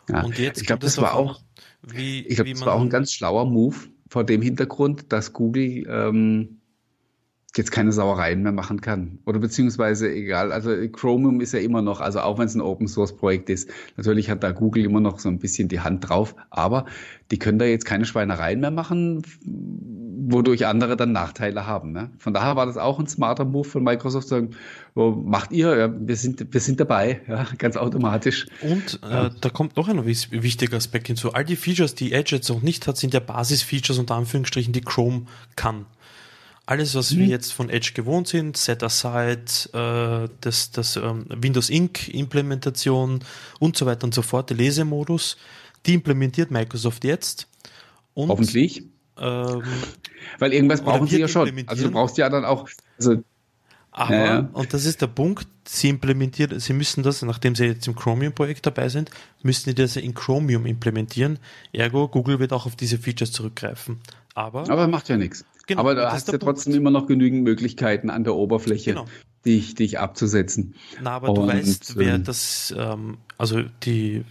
Ja, 0.09 0.23
und 0.23 0.39
jetzt 0.39 0.61
ich 0.61 0.67
glaube, 0.67 0.85
das 0.85 0.99
war 0.99 1.15
auch, 1.15 1.41
wie, 1.83 2.21
ich 2.27 2.37
glaube, 2.37 2.51
das 2.53 2.65
war 2.65 2.75
auch 2.75 2.81
ein 2.81 2.91
ganz 2.91 3.13
schlauer 3.13 3.47
Move 3.47 3.77
vor 4.09 4.25
dem 4.25 4.43
Hintergrund, 4.43 5.13
dass 5.13 5.33
Google 5.33 5.85
ähm, 5.89 6.56
jetzt 7.59 7.71
keine 7.71 7.93
Sauereien 7.93 8.43
mehr 8.43 8.53
machen 8.53 8.81
kann. 8.81 9.19
Oder 9.25 9.39
beziehungsweise 9.39 10.13
egal, 10.13 10.53
also 10.53 10.71
Chromium 10.93 11.41
ist 11.41 11.53
ja 11.53 11.61
immer 11.61 11.83
noch, 11.83 12.01
also 12.01 12.21
auch 12.21 12.39
wenn 12.39 12.47
es 12.47 12.55
ein 12.55 12.61
Open 12.61 12.89
Source 12.89 13.17
Projekt 13.17 13.51
ist, 13.51 13.71
natürlich 13.97 14.31
hat 14.31 14.43
da 14.43 14.53
Google 14.53 14.85
immer 14.85 15.01
noch 15.01 15.19
so 15.19 15.29
ein 15.29 15.39
bisschen 15.39 15.69
die 15.69 15.81
Hand 15.81 16.09
drauf, 16.09 16.35
aber 16.51 16.87
die 17.31 17.39
können 17.39 17.59
da 17.59 17.65
jetzt 17.65 17.85
keine 17.85 18.05
Schweinereien 18.05 18.61
mehr 18.61 18.71
machen, 18.71 19.23
wodurch 20.29 20.67
andere 20.67 20.97
dann 20.97 21.13
Nachteile 21.13 21.67
haben. 21.67 21.93
Ne? 21.93 22.11
Von 22.19 22.35
daher 22.35 22.57
war 22.57 22.67
das 22.67 22.77
auch 22.77 22.99
ein 22.99 23.07
smarter 23.07 23.45
Move 23.45 23.69
von 23.69 23.83
Microsoft, 23.83 24.29
sagen, 24.29 24.51
oh, 24.95 25.11
macht 25.11 25.53
ihr, 25.53 25.77
ja, 25.77 25.93
wir 25.99 26.17
sind, 26.17 26.53
wir 26.53 26.61
sind 26.61 26.81
dabei, 26.81 27.21
ja, 27.29 27.47
ganz 27.59 27.77
automatisch. 27.77 28.47
Und 28.63 29.01
äh, 29.03 29.11
ja. 29.11 29.31
da 29.41 29.49
kommt 29.51 29.77
noch 29.77 29.89
ein 29.89 30.05
wichtiger 30.05 30.77
Aspekt 30.77 31.07
hinzu. 31.07 31.33
All 31.33 31.45
die 31.45 31.57
Features, 31.57 31.95
die 31.95 32.13
Edge 32.13 32.37
jetzt 32.37 32.49
noch 32.49 32.63
nicht 32.63 32.87
hat, 32.87 32.97
sind 32.97 33.15
ja 33.15 33.21
Basis-Features 33.21 33.99
unter 33.99 34.15
Anführungsstrichen, 34.15 34.73
die 34.73 34.81
Chrome 34.81 35.23
kann 35.55 35.87
alles, 36.67 36.97
was 36.97 37.13
mhm. 37.13 37.21
wir 37.21 37.27
jetzt 37.27 37.53
von 37.53 37.71
Edge 37.71 37.93
gewohnt 37.95 38.27
sind, 38.27 38.57
Set 38.57 38.83
Aside, 38.83 39.45
äh, 39.73 40.29
das, 40.41 40.73
das 40.73 40.97
ähm, 40.97 41.25
Windows 41.29 41.71
Inc. 41.71 42.09
Implementation 42.09 43.21
und 43.61 43.77
so 43.77 43.87
weiter 43.87 44.05
und 44.05 44.13
so 44.13 44.23
fort, 44.23 44.51
der 44.51 44.57
Lesemodus, 44.57 45.37
die 45.87 45.95
implementiert 45.95 46.51
Microsoft 46.51 47.05
jetzt. 47.05 47.47
Und, 48.15 48.29
Hoffentlich. 48.29 48.85
Ähm, 49.19 49.63
Weil 50.39 50.53
irgendwas 50.53 50.83
brauchen 50.83 51.07
sie 51.07 51.21
ja 51.21 51.29
schon. 51.29 51.51
Also 51.67 51.85
du 51.85 51.91
brauchst 51.93 52.19
ja 52.19 52.29
dann 52.29 52.45
auch. 52.45 52.69
Also, 52.99 53.23
aber, 53.93 54.15
ja. 54.15 54.39
und 54.53 54.75
das 54.75 54.85
ist 54.85 55.01
der 55.01 55.07
Punkt, 55.07 55.47
sie 55.67 55.89
implementieren, 55.89 56.61
sie 56.61 56.75
müssen 56.75 57.03
das, 57.03 57.23
nachdem 57.23 57.55
sie 57.55 57.65
jetzt 57.65 57.87
im 57.87 57.95
Chromium-Projekt 57.95 58.67
dabei 58.67 58.91
sind, 58.91 59.11
müssen 59.43 59.71
sie 59.71 59.75
das 59.75 59.97
in 59.97 60.13
Chromium 60.13 60.67
implementieren. 60.67 61.39
Ergo, 61.73 62.09
Google 62.09 62.39
wird 62.39 62.53
auch 62.53 62.67
auf 62.67 62.77
diese 62.77 62.99
Features 62.99 63.33
zurückgreifen. 63.33 64.01
Aber, 64.35 64.69
aber 64.69 64.87
macht 64.87 65.09
ja 65.09 65.17
nichts. 65.17 65.47
Genau, 65.67 65.81
Aber 65.81 65.95
da 65.95 66.13
hast 66.13 66.29
du 66.29 66.33
ja 66.33 66.39
trotzdem 66.39 66.75
immer 66.75 66.91
noch 66.91 67.07
genügend 67.07 67.43
Möglichkeiten 67.43 68.09
an 68.09 68.23
der 68.25 68.35
Oberfläche, 68.35 68.91
genau. 68.91 69.07
Dich, 69.47 69.75
dich 69.75 69.99
abzusetzen. 69.99 70.75
Na, 71.01 71.13
aber 71.13 71.31
Und, 71.31 71.37
du 71.37 71.47
weißt, 71.47 71.97
wer 71.97 72.17
ähm, 72.17 72.25
das, 72.25 72.75
ähm, 72.77 73.19
also 73.39 73.63
die, 73.85 74.25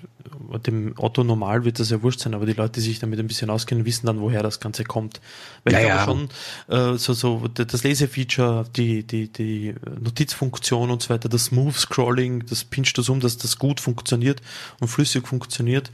dem 0.66 0.94
Otto 0.98 1.24
Normal 1.24 1.64
wird 1.64 1.80
das 1.80 1.90
ja 1.90 2.02
wurscht 2.04 2.20
sein, 2.20 2.34
aber 2.34 2.46
die 2.46 2.54
Leute, 2.54 2.74
die 2.74 2.82
sich 2.82 3.00
damit 3.00 3.20
ein 3.20 3.28
bisschen 3.28 3.50
auskennen, 3.50 3.86
wissen 3.86 4.06
dann, 4.08 4.20
woher 4.20 4.44
das 4.44 4.60
Ganze 4.60 4.84
kommt. 4.84 5.22
Weil 5.64 5.74
ja, 5.74 5.80
ich 5.80 5.88
ja. 5.88 6.04
schon 6.04 6.30
äh, 6.68 6.98
so, 6.98 7.14
so 7.14 7.48
das 7.48 7.84
Lesefeature, 7.84 8.66
die, 8.76 9.04
die, 9.04 9.32
die 9.32 9.76
Notizfunktion 10.02 10.92
und 10.92 11.02
so 11.02 11.10
weiter, 11.10 11.30
das 11.30 11.46
Smooth 11.46 11.76
Scrolling, 11.76 12.46
das 12.48 12.64
Pinch 12.66 12.94
to 12.94 13.02
Zoom, 13.02 13.20
dass 13.20 13.38
das 13.38 13.58
gut 13.58 13.80
funktioniert 13.80 14.42
und 14.80 14.88
flüssig 14.88 15.28
funktioniert, 15.28 15.92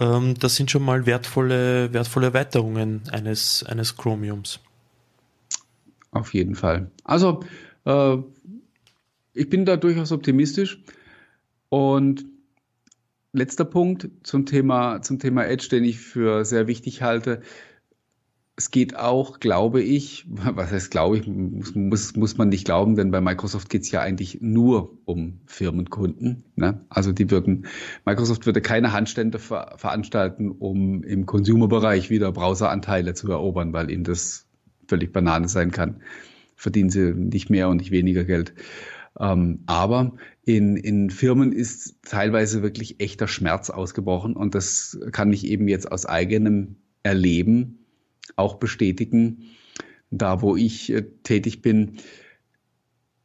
ähm, 0.00 0.34
das 0.38 0.56
sind 0.56 0.70
schon 0.70 0.82
mal 0.82 1.06
wertvolle, 1.06 1.92
wertvolle 1.92 2.26
Erweiterungen 2.26 3.02
eines, 3.10 3.62
eines 3.64 3.96
Chromiums. 3.96 4.60
Auf 6.10 6.34
jeden 6.34 6.54
Fall. 6.54 6.90
Also, 7.04 7.40
äh, 7.84 8.16
ich 9.34 9.48
bin 9.48 9.64
da 9.64 9.76
durchaus 9.76 10.12
optimistisch. 10.12 10.82
Und 11.68 12.26
letzter 13.32 13.64
Punkt 13.64 14.10
zum 14.22 14.46
Thema, 14.46 15.00
zum 15.02 15.18
Thema 15.18 15.44
Edge, 15.44 15.68
den 15.70 15.84
ich 15.84 15.98
für 15.98 16.44
sehr 16.44 16.66
wichtig 16.66 17.02
halte. 17.02 17.40
es 18.54 18.70
geht 18.70 18.94
auch, 18.96 19.40
glaube 19.40 19.80
ich, 19.82 20.26
was 20.28 20.70
heißt 20.70 20.90
glaube 20.90 21.18
ich, 21.18 21.26
muss, 21.26 21.74
muss, 21.74 22.14
muss 22.14 22.36
man 22.36 22.50
nicht 22.50 22.66
glauben, 22.66 22.96
denn 22.96 23.10
bei 23.10 23.22
Microsoft 23.22 23.70
geht 23.70 23.82
es 23.82 23.90
ja 23.90 24.02
eigentlich 24.02 24.40
nur 24.42 24.98
um 25.06 25.40
Firmenkunden. 25.46 26.44
Ne? 26.56 26.84
Also 26.90 27.12
die 27.12 27.30
würden, 27.30 27.66
Microsoft 28.04 28.44
würde 28.44 28.60
keine 28.60 28.92
Handstände 28.92 29.38
ver 29.38 29.74
veranstalten, 29.76 30.50
um 30.50 31.02
im 31.02 31.24
Consumer-Bereich 31.24 32.10
wieder 32.10 32.32
Browseranteile 32.32 33.14
zu 33.14 33.30
erobern, 33.30 33.72
weil 33.72 33.90
ihnen 33.90 34.04
das 34.04 34.46
völlig 34.86 35.12
Banane 35.12 35.48
sein 35.48 35.70
kann. 35.70 36.02
Verdienen 36.54 36.90
sie 36.90 37.14
nicht 37.14 37.48
mehr 37.48 37.70
und 37.70 37.78
nicht 37.78 37.90
weniger 37.90 38.24
Geld. 38.24 38.52
Ähm, 39.18 39.60
aber 39.66 40.14
in, 40.44 40.76
in 40.76 41.10
Firmen 41.10 41.52
ist 41.52 41.96
teilweise 42.02 42.62
wirklich 42.62 43.00
echter 43.00 43.28
Schmerz 43.28 43.70
ausgebrochen 43.70 44.34
und 44.34 44.54
das 44.54 44.98
kann 45.12 45.32
ich 45.32 45.46
eben 45.46 45.68
jetzt 45.68 45.90
aus 45.90 46.06
eigenem 46.06 46.76
Erleben 47.02 47.84
auch 48.36 48.56
bestätigen. 48.56 49.44
Da, 50.10 50.42
wo 50.42 50.56
ich 50.56 50.92
äh, 50.92 51.02
tätig 51.22 51.62
bin, 51.62 51.98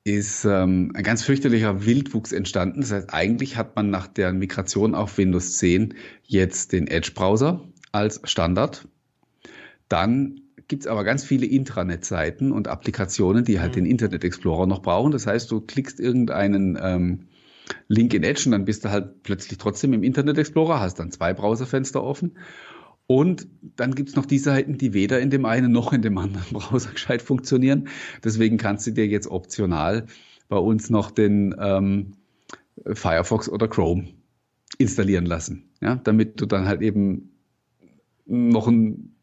ist 0.04 0.46
ähm, 0.46 0.94
ein 0.96 1.04
ganz 1.04 1.24
fürchterlicher 1.24 1.86
Wildwuchs 1.86 2.32
entstanden. 2.32 2.80
Das 2.80 2.92
heißt, 2.92 3.14
eigentlich 3.14 3.58
hat 3.58 3.76
man 3.76 3.90
nach 3.90 4.08
der 4.08 4.32
Migration 4.32 4.96
auf 4.96 5.18
Windows 5.18 5.58
10 5.58 5.96
jetzt 6.24 6.72
den 6.72 6.88
Edge-Browser 6.88 7.68
als 7.92 8.22
Standard. 8.24 8.88
Dann 9.90 10.42
gibt 10.68 10.84
es 10.84 10.88
aber 10.88 11.04
ganz 11.04 11.24
viele 11.24 11.46
Intranet-Seiten 11.46 12.52
und 12.52 12.68
Applikationen, 12.68 13.46
die 13.46 13.60
halt 13.60 13.72
mhm. 13.72 13.76
den 13.76 13.86
Internet 13.86 14.24
Explorer 14.24 14.68
noch 14.68 14.82
brauchen. 14.82 15.12
Das 15.12 15.28
heißt, 15.28 15.50
du 15.52 15.62
klickst 15.62 16.00
irgendeinen 16.00 16.78
ähm, 16.82 17.28
Link 17.88 18.14
in 18.14 18.24
Edge 18.24 18.44
und 18.46 18.52
dann 18.52 18.66
bist 18.66 18.86
du 18.86 18.92
halt 18.92 19.24
plötzlich 19.24 19.58
trotzdem 19.58 19.94
im 19.94 20.04
Internet 20.04 20.38
Explorer, 20.38 20.80
hast 20.80 21.00
dann 21.00 21.12
zwei 21.12 21.34
Browserfenster 21.34 22.04
offen 22.04 22.38
und 23.08 23.48
dann 23.62 23.96
gibt's 23.96 24.16
noch 24.16 24.26
die 24.26 24.38
Seiten, 24.38 24.78
die 24.78 24.94
weder 24.94 25.20
in 25.20 25.30
dem 25.30 25.46
einen 25.46 25.72
noch 25.72 25.94
in 25.94 26.02
dem 26.02 26.18
anderen 26.18 26.46
Browser 26.52 26.92
gescheit 26.92 27.22
funktionieren. 27.22 27.88
Deswegen 28.24 28.58
kannst 28.58 28.86
du 28.88 28.92
dir 28.92 29.08
jetzt 29.08 29.28
optional 29.28 30.06
bei 30.50 30.58
uns 30.58 30.90
noch 30.90 31.12
den 31.12 31.56
ähm, 31.58 32.14
Firefox 32.86 33.50
oder 33.50 33.68
Chrome 33.68 34.10
installieren 34.78 35.26
lassen, 35.26 35.70
ja, 35.82 35.96
damit 35.96 36.40
du 36.42 36.46
dann 36.46 36.68
halt 36.68 36.82
eben 36.82 37.32
noch 38.26 38.68
einen 38.68 39.17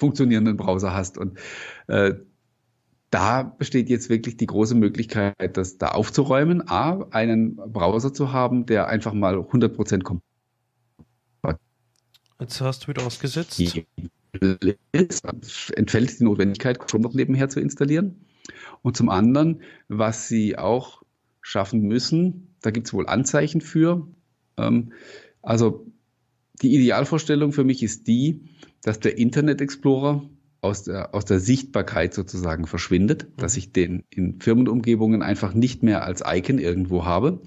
funktionierenden 0.00 0.56
Browser 0.56 0.92
hast. 0.92 1.16
Und 1.18 1.38
äh, 1.86 2.14
da 3.10 3.42
besteht 3.42 3.88
jetzt 3.88 4.08
wirklich 4.08 4.36
die 4.36 4.46
große 4.46 4.74
Möglichkeit, 4.74 5.56
das 5.56 5.78
da 5.78 5.88
aufzuräumen, 5.88 6.68
a, 6.68 7.06
einen 7.10 7.56
Browser 7.56 8.12
zu 8.12 8.32
haben, 8.32 8.66
der 8.66 8.88
einfach 8.88 9.12
mal 9.12 9.36
100% 9.36 10.02
kommt 10.02 10.22
Jetzt 12.40 12.60
hast 12.62 12.84
du 12.84 12.88
wieder 12.88 13.04
ausgesetzt. 13.04 13.58
entfällt 15.76 16.20
die 16.20 16.24
Notwendigkeit, 16.24 16.78
Chrome 16.78 17.02
noch 17.02 17.12
nebenher 17.12 17.50
zu 17.50 17.60
installieren. 17.60 18.24
Und 18.80 18.96
zum 18.96 19.10
anderen, 19.10 19.60
was 19.88 20.28
sie 20.28 20.56
auch 20.56 21.02
schaffen 21.42 21.82
müssen, 21.82 22.54
da 22.62 22.70
gibt 22.70 22.86
es 22.86 22.94
wohl 22.94 23.06
Anzeichen 23.06 23.60
für. 23.60 24.08
Ähm, 24.56 24.92
also 25.42 25.86
die 26.62 26.74
Idealvorstellung 26.74 27.52
für 27.52 27.64
mich 27.64 27.82
ist 27.82 28.06
die, 28.06 28.42
dass 28.82 29.00
der 29.00 29.18
Internet 29.18 29.60
Explorer 29.60 30.22
aus 30.62 30.82
der, 30.82 31.14
aus 31.14 31.24
der 31.24 31.40
Sichtbarkeit 31.40 32.12
sozusagen 32.12 32.66
verschwindet, 32.66 33.24
mhm. 33.24 33.40
dass 33.40 33.56
ich 33.56 33.72
den 33.72 34.04
in 34.10 34.40
Firmenumgebungen 34.40 35.22
einfach 35.22 35.54
nicht 35.54 35.82
mehr 35.82 36.04
als 36.04 36.22
Icon 36.26 36.58
irgendwo 36.58 37.04
habe, 37.04 37.40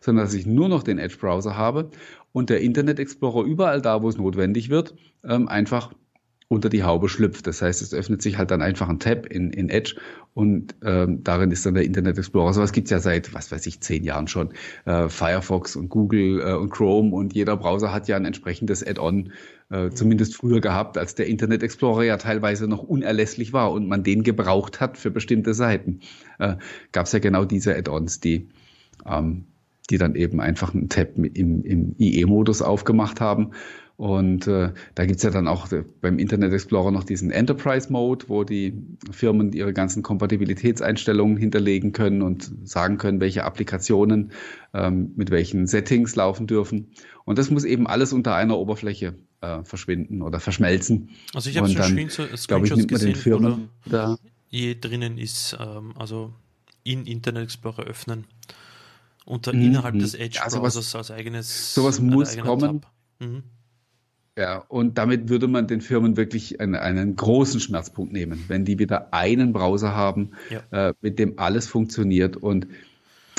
sondern 0.00 0.24
dass 0.24 0.34
ich 0.34 0.46
nur 0.46 0.68
noch 0.68 0.82
den 0.82 0.98
Edge-Browser 0.98 1.56
habe 1.56 1.90
und 2.32 2.50
der 2.50 2.60
Internet 2.60 2.98
Explorer 3.00 3.44
überall 3.44 3.82
da, 3.82 4.02
wo 4.02 4.08
es 4.08 4.16
notwendig 4.16 4.70
wird, 4.70 4.94
ähm, 5.24 5.48
einfach 5.48 5.92
unter 6.50 6.68
die 6.68 6.82
Haube 6.82 7.08
schlüpft. 7.08 7.46
Das 7.46 7.62
heißt, 7.62 7.80
es 7.80 7.94
öffnet 7.94 8.22
sich 8.22 8.36
halt 8.36 8.50
dann 8.50 8.60
einfach 8.60 8.88
ein 8.88 8.98
Tab 8.98 9.26
in, 9.26 9.52
in 9.52 9.68
Edge 9.68 9.94
und 10.34 10.74
ähm, 10.84 11.22
darin 11.22 11.52
ist 11.52 11.64
dann 11.64 11.74
der 11.74 11.84
Internet 11.84 12.18
Explorer. 12.18 12.52
Sowas 12.52 12.72
gibt's 12.72 12.90
ja 12.90 12.98
seit, 12.98 13.32
was 13.32 13.52
weiß 13.52 13.66
ich, 13.66 13.80
zehn 13.80 14.02
Jahren 14.02 14.26
schon. 14.26 14.50
Äh, 14.84 15.08
Firefox 15.08 15.76
und 15.76 15.88
Google 15.88 16.40
äh, 16.40 16.54
und 16.54 16.70
Chrome 16.70 17.14
und 17.14 17.34
jeder 17.34 17.56
Browser 17.56 17.92
hat 17.92 18.08
ja 18.08 18.16
ein 18.16 18.24
entsprechendes 18.24 18.84
Add-on, 18.84 19.32
äh, 19.70 19.84
mhm. 19.84 19.94
zumindest 19.94 20.34
früher 20.34 20.60
gehabt, 20.60 20.98
als 20.98 21.14
der 21.14 21.28
Internet 21.28 21.62
Explorer 21.62 22.02
ja 22.02 22.16
teilweise 22.16 22.66
noch 22.66 22.82
unerlässlich 22.82 23.52
war 23.52 23.70
und 23.70 23.86
man 23.86 24.02
den 24.02 24.24
gebraucht 24.24 24.80
hat 24.80 24.98
für 24.98 25.12
bestimmte 25.12 25.54
Seiten. 25.54 26.00
Äh, 26.40 26.56
gab's 26.90 27.12
ja 27.12 27.20
genau 27.20 27.44
diese 27.44 27.76
Add-ons, 27.76 28.18
die 28.18 28.48
ähm, 29.06 29.44
die 29.90 29.98
dann 29.98 30.14
eben 30.14 30.40
einfach 30.40 30.72
einen 30.72 30.88
Tab 30.88 31.16
im, 31.16 31.64
im 31.64 31.94
IE-Modus 31.98 32.62
aufgemacht 32.62 33.20
haben. 33.20 33.50
Und 34.00 34.46
äh, 34.46 34.72
da 34.94 35.04
gibt's 35.04 35.24
ja 35.24 35.28
dann 35.28 35.46
auch 35.46 35.68
beim 36.00 36.18
Internet 36.18 36.54
Explorer 36.54 36.90
noch 36.90 37.04
diesen 37.04 37.30
Enterprise 37.30 37.92
Mode, 37.92 38.24
wo 38.28 38.44
die 38.44 38.72
Firmen 39.10 39.52
ihre 39.52 39.74
ganzen 39.74 40.02
Kompatibilitätseinstellungen 40.02 41.36
hinterlegen 41.36 41.92
können 41.92 42.22
und 42.22 42.50
sagen 42.64 42.96
können, 42.96 43.20
welche 43.20 43.44
Applikationen 43.44 44.32
ähm, 44.72 45.12
mit 45.16 45.30
welchen 45.30 45.66
Settings 45.66 46.16
laufen 46.16 46.46
dürfen. 46.46 46.92
Und 47.26 47.38
das 47.38 47.50
muss 47.50 47.64
eben 47.64 47.86
alles 47.86 48.14
unter 48.14 48.34
einer 48.34 48.56
Oberfläche 48.56 49.18
äh, 49.42 49.64
verschwinden 49.64 50.22
oder 50.22 50.40
verschmelzen. 50.40 51.10
Also 51.34 51.50
ich 51.50 51.58
habe 51.58 51.68
schon 51.68 51.82
Screenshots 52.38 52.80
ich, 52.80 52.88
gesehen, 52.88 53.16
Firmen 53.16 53.68
da 53.84 54.16
je 54.48 54.76
drinnen 54.80 55.18
ist, 55.18 55.58
ähm, 55.60 55.92
also 55.98 56.32
in 56.84 57.04
Internet 57.04 57.42
Explorer 57.42 57.82
öffnen 57.82 58.24
unter 59.26 59.52
mhm. 59.52 59.60
innerhalb 59.60 59.98
des 59.98 60.14
Edge-Browsers 60.14 60.94
ja, 60.94 61.00
als 61.00 61.10
eigenes. 61.10 61.74
Sowas 61.74 62.00
muss 62.00 62.38
kommen. 62.38 62.80
Mhm. 63.18 63.42
Ja, 64.38 64.58
und 64.68 64.96
damit 64.96 65.28
würde 65.28 65.48
man 65.48 65.66
den 65.66 65.80
Firmen 65.80 66.16
wirklich 66.16 66.60
einen, 66.60 66.76
einen, 66.76 67.16
großen 67.16 67.60
Schmerzpunkt 67.60 68.12
nehmen, 68.12 68.44
wenn 68.48 68.64
die 68.64 68.78
wieder 68.78 69.12
einen 69.12 69.52
Browser 69.52 69.94
haben, 69.94 70.30
ja. 70.50 70.88
äh, 70.88 70.94
mit 71.00 71.18
dem 71.18 71.38
alles 71.38 71.66
funktioniert. 71.66 72.36
Und 72.36 72.68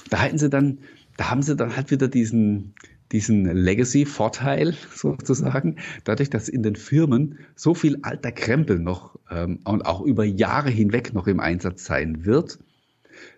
da 0.10 0.22
hätten 0.22 0.38
sie 0.38 0.50
dann, 0.50 0.80
da 1.18 1.32
haben 1.32 1.42
sie 1.42 1.56
dann 1.56 1.76
halt 1.76 1.92
wieder 1.92 2.08
diesen, 2.08 2.76
diesen 3.12 3.46
Legacy-Vorteil 3.46 4.76
sozusagen, 4.94 5.78
dadurch, 6.04 6.30
dass 6.30 6.50
in 6.50 6.62
den 6.62 6.76
Firmen 6.76 7.40
so 7.56 7.74
viel 7.74 8.00
alter 8.02 8.32
Krempel 8.32 8.78
noch 8.78 9.18
ähm, 9.30 9.60
und 9.64 9.86
auch 9.86 10.02
über 10.02 10.26
Jahre 10.26 10.70
hinweg 10.70 11.14
noch 11.14 11.28
im 11.28 11.40
Einsatz 11.40 11.86
sein 11.86 12.26
wird, 12.26 12.60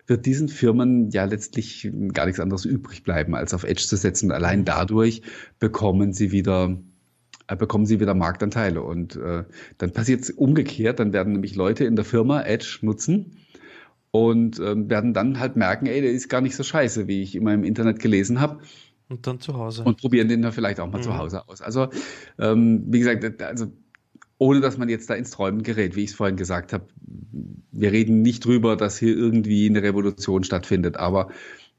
wird 0.06 0.26
diesen 0.26 0.48
Firmen 0.48 1.10
ja 1.10 1.24
letztlich 1.24 1.90
gar 2.12 2.26
nichts 2.26 2.40
anderes 2.40 2.64
übrig 2.64 3.04
bleiben, 3.04 3.34
als 3.34 3.54
auf 3.54 3.64
Edge 3.64 3.84
zu 3.84 3.96
setzen. 3.96 4.32
Allein 4.32 4.64
dadurch 4.64 5.22
bekommen 5.58 6.12
sie 6.12 6.32
wieder 6.32 6.76
bekommen 7.46 7.86
sie 7.86 8.00
wieder 8.00 8.14
Marktanteile. 8.14 8.82
Und 8.82 9.16
äh, 9.16 9.44
dann 9.78 9.92
passiert 9.92 10.22
es 10.22 10.30
umgekehrt, 10.30 10.98
dann 10.98 11.12
werden 11.12 11.34
nämlich 11.34 11.56
Leute 11.56 11.84
in 11.84 11.96
der 11.96 12.04
Firma 12.04 12.42
Edge 12.42 12.78
nutzen 12.82 13.38
und 14.10 14.58
äh, 14.60 14.88
werden 14.88 15.12
dann 15.12 15.40
halt 15.40 15.56
merken, 15.56 15.86
ey, 15.86 16.00
der 16.00 16.12
ist 16.12 16.28
gar 16.28 16.40
nicht 16.40 16.56
so 16.56 16.62
scheiße, 16.62 17.08
wie 17.08 17.22
ich 17.22 17.34
immer 17.34 17.52
im 17.52 17.64
Internet 17.64 17.98
gelesen 17.98 18.40
habe. 18.40 18.60
Und 19.08 19.26
dann 19.26 19.40
zu 19.40 19.54
Hause. 19.54 19.84
Und 19.84 20.00
probieren 20.00 20.28
den 20.28 20.40
dann 20.42 20.52
vielleicht 20.52 20.80
auch 20.80 20.90
mal 20.90 20.98
mhm. 20.98 21.02
zu 21.02 21.18
Hause 21.18 21.48
aus. 21.48 21.60
Also, 21.60 21.88
ähm, 22.38 22.84
wie 22.86 23.00
gesagt, 23.00 23.42
also 23.42 23.66
ohne 24.38 24.60
dass 24.60 24.78
man 24.78 24.88
jetzt 24.88 25.08
da 25.10 25.14
ins 25.14 25.30
Träumen 25.30 25.62
gerät, 25.62 25.96
wie 25.96 26.04
ich 26.04 26.10
es 26.10 26.16
vorhin 26.16 26.36
gesagt 26.36 26.72
habe. 26.72 26.86
Wir 27.72 27.92
reden 27.92 28.22
nicht 28.22 28.44
drüber, 28.44 28.76
dass 28.76 28.98
hier 28.98 29.16
irgendwie 29.16 29.68
eine 29.68 29.82
Revolution 29.82 30.44
stattfindet, 30.44 30.96
aber 30.96 31.30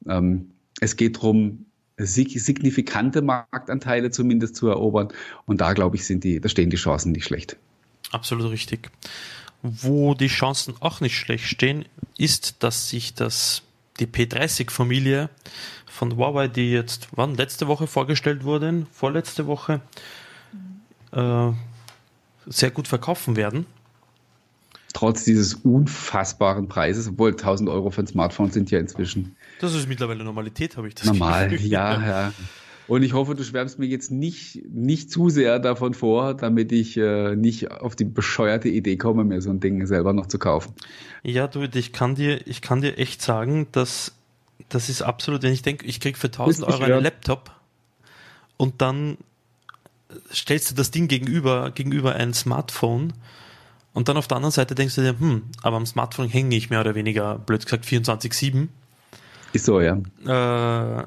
ähm, 0.07 0.51
es 0.81 0.95
geht 0.95 1.17
darum, 1.17 1.64
signifikante 1.97 3.21
Marktanteile 3.21 4.11
zumindest 4.11 4.55
zu 4.55 4.67
erobern. 4.67 5.09
Und 5.45 5.61
da, 5.61 5.73
glaube 5.73 5.95
ich, 5.95 6.05
sind 6.05 6.23
die, 6.23 6.39
da 6.39 6.49
stehen 6.49 6.69
die 6.69 6.77
Chancen 6.77 7.11
nicht 7.11 7.25
schlecht. 7.25 7.57
Absolut 8.11 8.51
richtig. 8.51 8.91
Wo 9.61 10.13
die 10.13 10.27
Chancen 10.27 10.75
auch 10.79 11.01
nicht 11.01 11.17
schlecht 11.17 11.45
stehen, 11.45 11.85
ist, 12.17 12.63
dass 12.63 12.89
sich 12.89 13.13
das, 13.13 13.63
die 13.99 14.07
P30-Familie 14.07 15.29
von 15.85 16.17
Huawei, 16.17 16.47
die 16.47 16.71
jetzt, 16.71 17.07
wann, 17.15 17.35
letzte 17.35 17.67
Woche 17.67 17.87
vorgestellt 17.87 18.43
wurde, 18.43 18.85
vorletzte 18.91 19.47
Woche, 19.47 19.81
äh, 21.11 21.51
sehr 22.45 22.71
gut 22.71 22.87
verkaufen 22.87 23.35
werden. 23.35 23.65
Trotz 24.93 25.23
dieses 25.23 25.55
unfassbaren 25.55 26.67
Preises, 26.67 27.07
obwohl 27.07 27.31
1000 27.31 27.69
Euro 27.69 27.89
für 27.89 28.01
ein 28.01 28.07
Smartphone 28.07 28.51
sind 28.51 28.71
ja 28.71 28.79
inzwischen. 28.79 29.35
Das 29.59 29.73
ist 29.73 29.87
mittlerweile 29.87 30.23
Normalität, 30.23 30.77
habe 30.77 30.87
ich 30.87 30.95
das 30.95 31.05
Normal, 31.05 31.49
Gefühl. 31.49 31.67
ja, 31.69 32.07
ja. 32.07 32.33
Und 32.87 33.01
ich 33.01 33.13
hoffe, 33.13 33.33
du 33.33 33.43
schwärmst 33.43 33.79
mir 33.79 33.87
jetzt 33.87 34.11
nicht, 34.11 34.61
nicht 34.71 35.09
zu 35.09 35.29
sehr 35.29 35.59
davon 35.59 35.95
vor, 35.95 36.35
damit 36.35 36.71
ich 36.71 36.97
äh, 36.97 37.35
nicht 37.35 37.71
auf 37.71 37.95
die 37.95 38.05
bescheuerte 38.05 38.69
Idee 38.69 38.95
komme, 38.95 39.23
mir 39.23 39.41
so 39.41 39.49
ein 39.49 39.59
Ding 39.59 39.87
selber 39.87 40.13
noch 40.13 40.27
zu 40.27 40.37
kaufen. 40.37 40.73
Ja, 41.23 41.47
du, 41.47 41.63
ich 41.63 41.93
kann 41.93 42.13
dir, 42.13 42.45
ich 42.45 42.61
kann 42.61 42.81
dir 42.81 42.97
echt 42.99 43.23
sagen, 43.23 43.67
dass 43.71 44.13
das 44.69 44.89
ist 44.89 45.01
absolut, 45.01 45.43
wenn 45.43 45.53
ich 45.53 45.63
denke, 45.63 45.85
ich 45.85 45.99
krieg 45.99 46.17
für 46.17 46.27
1000 46.27 46.67
Euro 46.67 46.83
einen 46.83 47.03
Laptop 47.03 47.51
und 48.57 48.81
dann 48.81 49.17
stellst 50.31 50.71
du 50.71 50.75
das 50.75 50.91
Ding 50.91 51.07
gegenüber, 51.07 51.71
gegenüber 51.71 52.15
ein 52.15 52.33
Smartphone 52.33 53.13
und 53.93 54.09
dann 54.09 54.17
auf 54.17 54.27
der 54.27 54.37
anderen 54.37 54.51
Seite 54.51 54.75
denkst 54.75 54.95
du 54.95 55.01
dir, 55.01 55.19
hm, 55.19 55.43
aber 55.61 55.77
am 55.77 55.85
Smartphone 55.85 56.29
hänge 56.29 56.55
ich 56.55 56.69
mehr 56.69 56.81
oder 56.81 56.95
weniger, 56.95 57.37
blöd 57.39 57.63
gesagt, 57.65 57.85
24-7. 57.85 58.67
Ist 59.55 59.67
so, 59.67 59.79
ja. 59.79 59.95
Äh, 60.25 61.05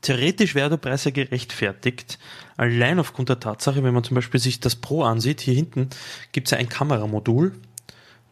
theoretisch 0.00 0.54
wäre 0.54 0.70
der 0.70 0.78
Preis 0.78 1.04
ja 1.04 1.10
gerechtfertigt, 1.10 2.18
allein 2.56 2.98
aufgrund 2.98 3.28
der 3.28 3.38
Tatsache, 3.38 3.84
wenn 3.84 3.92
man 3.92 4.02
zum 4.02 4.14
Beispiel 4.14 4.40
sich 4.40 4.60
das 4.60 4.76
Pro 4.76 5.02
ansieht, 5.02 5.42
hier 5.42 5.52
hinten 5.52 5.90
gibt 6.32 6.46
es 6.46 6.52
ja 6.52 6.58
ein 6.58 6.70
Kameramodul. 6.70 7.52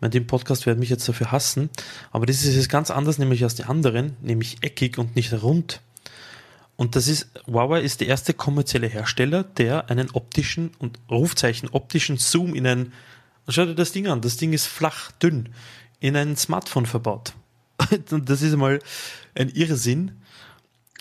In 0.00 0.10
dem 0.12 0.26
Podcast 0.26 0.64
werden 0.64 0.78
mich 0.78 0.88
jetzt 0.88 1.06
dafür 1.06 1.30
hassen, 1.30 1.68
aber 2.10 2.24
das 2.24 2.42
ist 2.42 2.56
jetzt 2.56 2.70
ganz 2.70 2.90
anders, 2.90 3.18
nämlich 3.18 3.44
als 3.44 3.54
die 3.54 3.64
anderen, 3.64 4.16
nämlich 4.22 4.62
eckig 4.62 4.96
und 4.96 5.14
nicht 5.14 5.30
rund. 5.42 5.82
Und 6.76 6.96
das 6.96 7.06
ist, 7.06 7.28
Huawei 7.46 7.82
ist 7.82 8.00
der 8.00 8.08
erste 8.08 8.32
kommerzielle 8.32 8.86
Hersteller, 8.86 9.42
der 9.42 9.90
einen 9.90 10.10
optischen 10.12 10.70
und 10.78 10.98
Rufzeichen 11.10 11.68
optischen 11.68 12.16
Zoom 12.16 12.54
in 12.54 12.66
ein, 12.66 12.92
schau 13.46 13.66
dir 13.66 13.74
das 13.74 13.92
Ding 13.92 14.06
an, 14.06 14.22
das 14.22 14.38
Ding 14.38 14.54
ist 14.54 14.68
flach, 14.68 15.12
dünn, 15.12 15.50
in 16.00 16.16
ein 16.16 16.34
Smartphone 16.34 16.86
verbaut. 16.86 17.34
Das 18.24 18.42
ist 18.42 18.56
mal 18.56 18.78
ein 19.34 19.48
Irrsinn. 19.50 20.12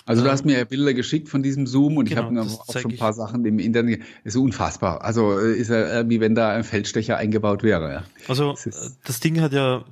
Also 0.08 0.24
du 0.24 0.32
hast 0.32 0.46
mir 0.46 0.58
ja 0.58 0.64
Bilder 0.64 0.94
geschickt 0.94 1.28
von 1.28 1.44
diesem 1.44 1.68
Zoom 1.68 1.98
und 1.98 2.08
genau, 2.08 2.32
ich 2.32 2.38
habe 2.38 2.42
auch 2.42 2.80
schon 2.80 2.92
ein 2.92 2.98
paar. 2.98 3.12
Sachen 3.12 3.44
im 3.46 3.60
Internet. 3.60 4.00
Das 4.24 4.36
ist 4.36 4.42
unfassbar. 4.42 5.04
Also 5.04 5.38
äh, 5.38 5.58
ist 5.58 5.70
ja 5.70 6.08
wie 6.10 6.22
wenn 6.22 6.34
da 6.34 6.52
ein 6.52 6.64
Feldstecher 6.64 7.18
eingebaut 7.18 7.62
wäre. 7.62 7.92
Ja. 7.92 8.04
Also 8.30 8.54
das, 8.54 8.68
äh, 8.68 8.90
das 9.04 9.20
Ding 9.20 9.42
hat 9.42 9.52
ja 9.52 9.84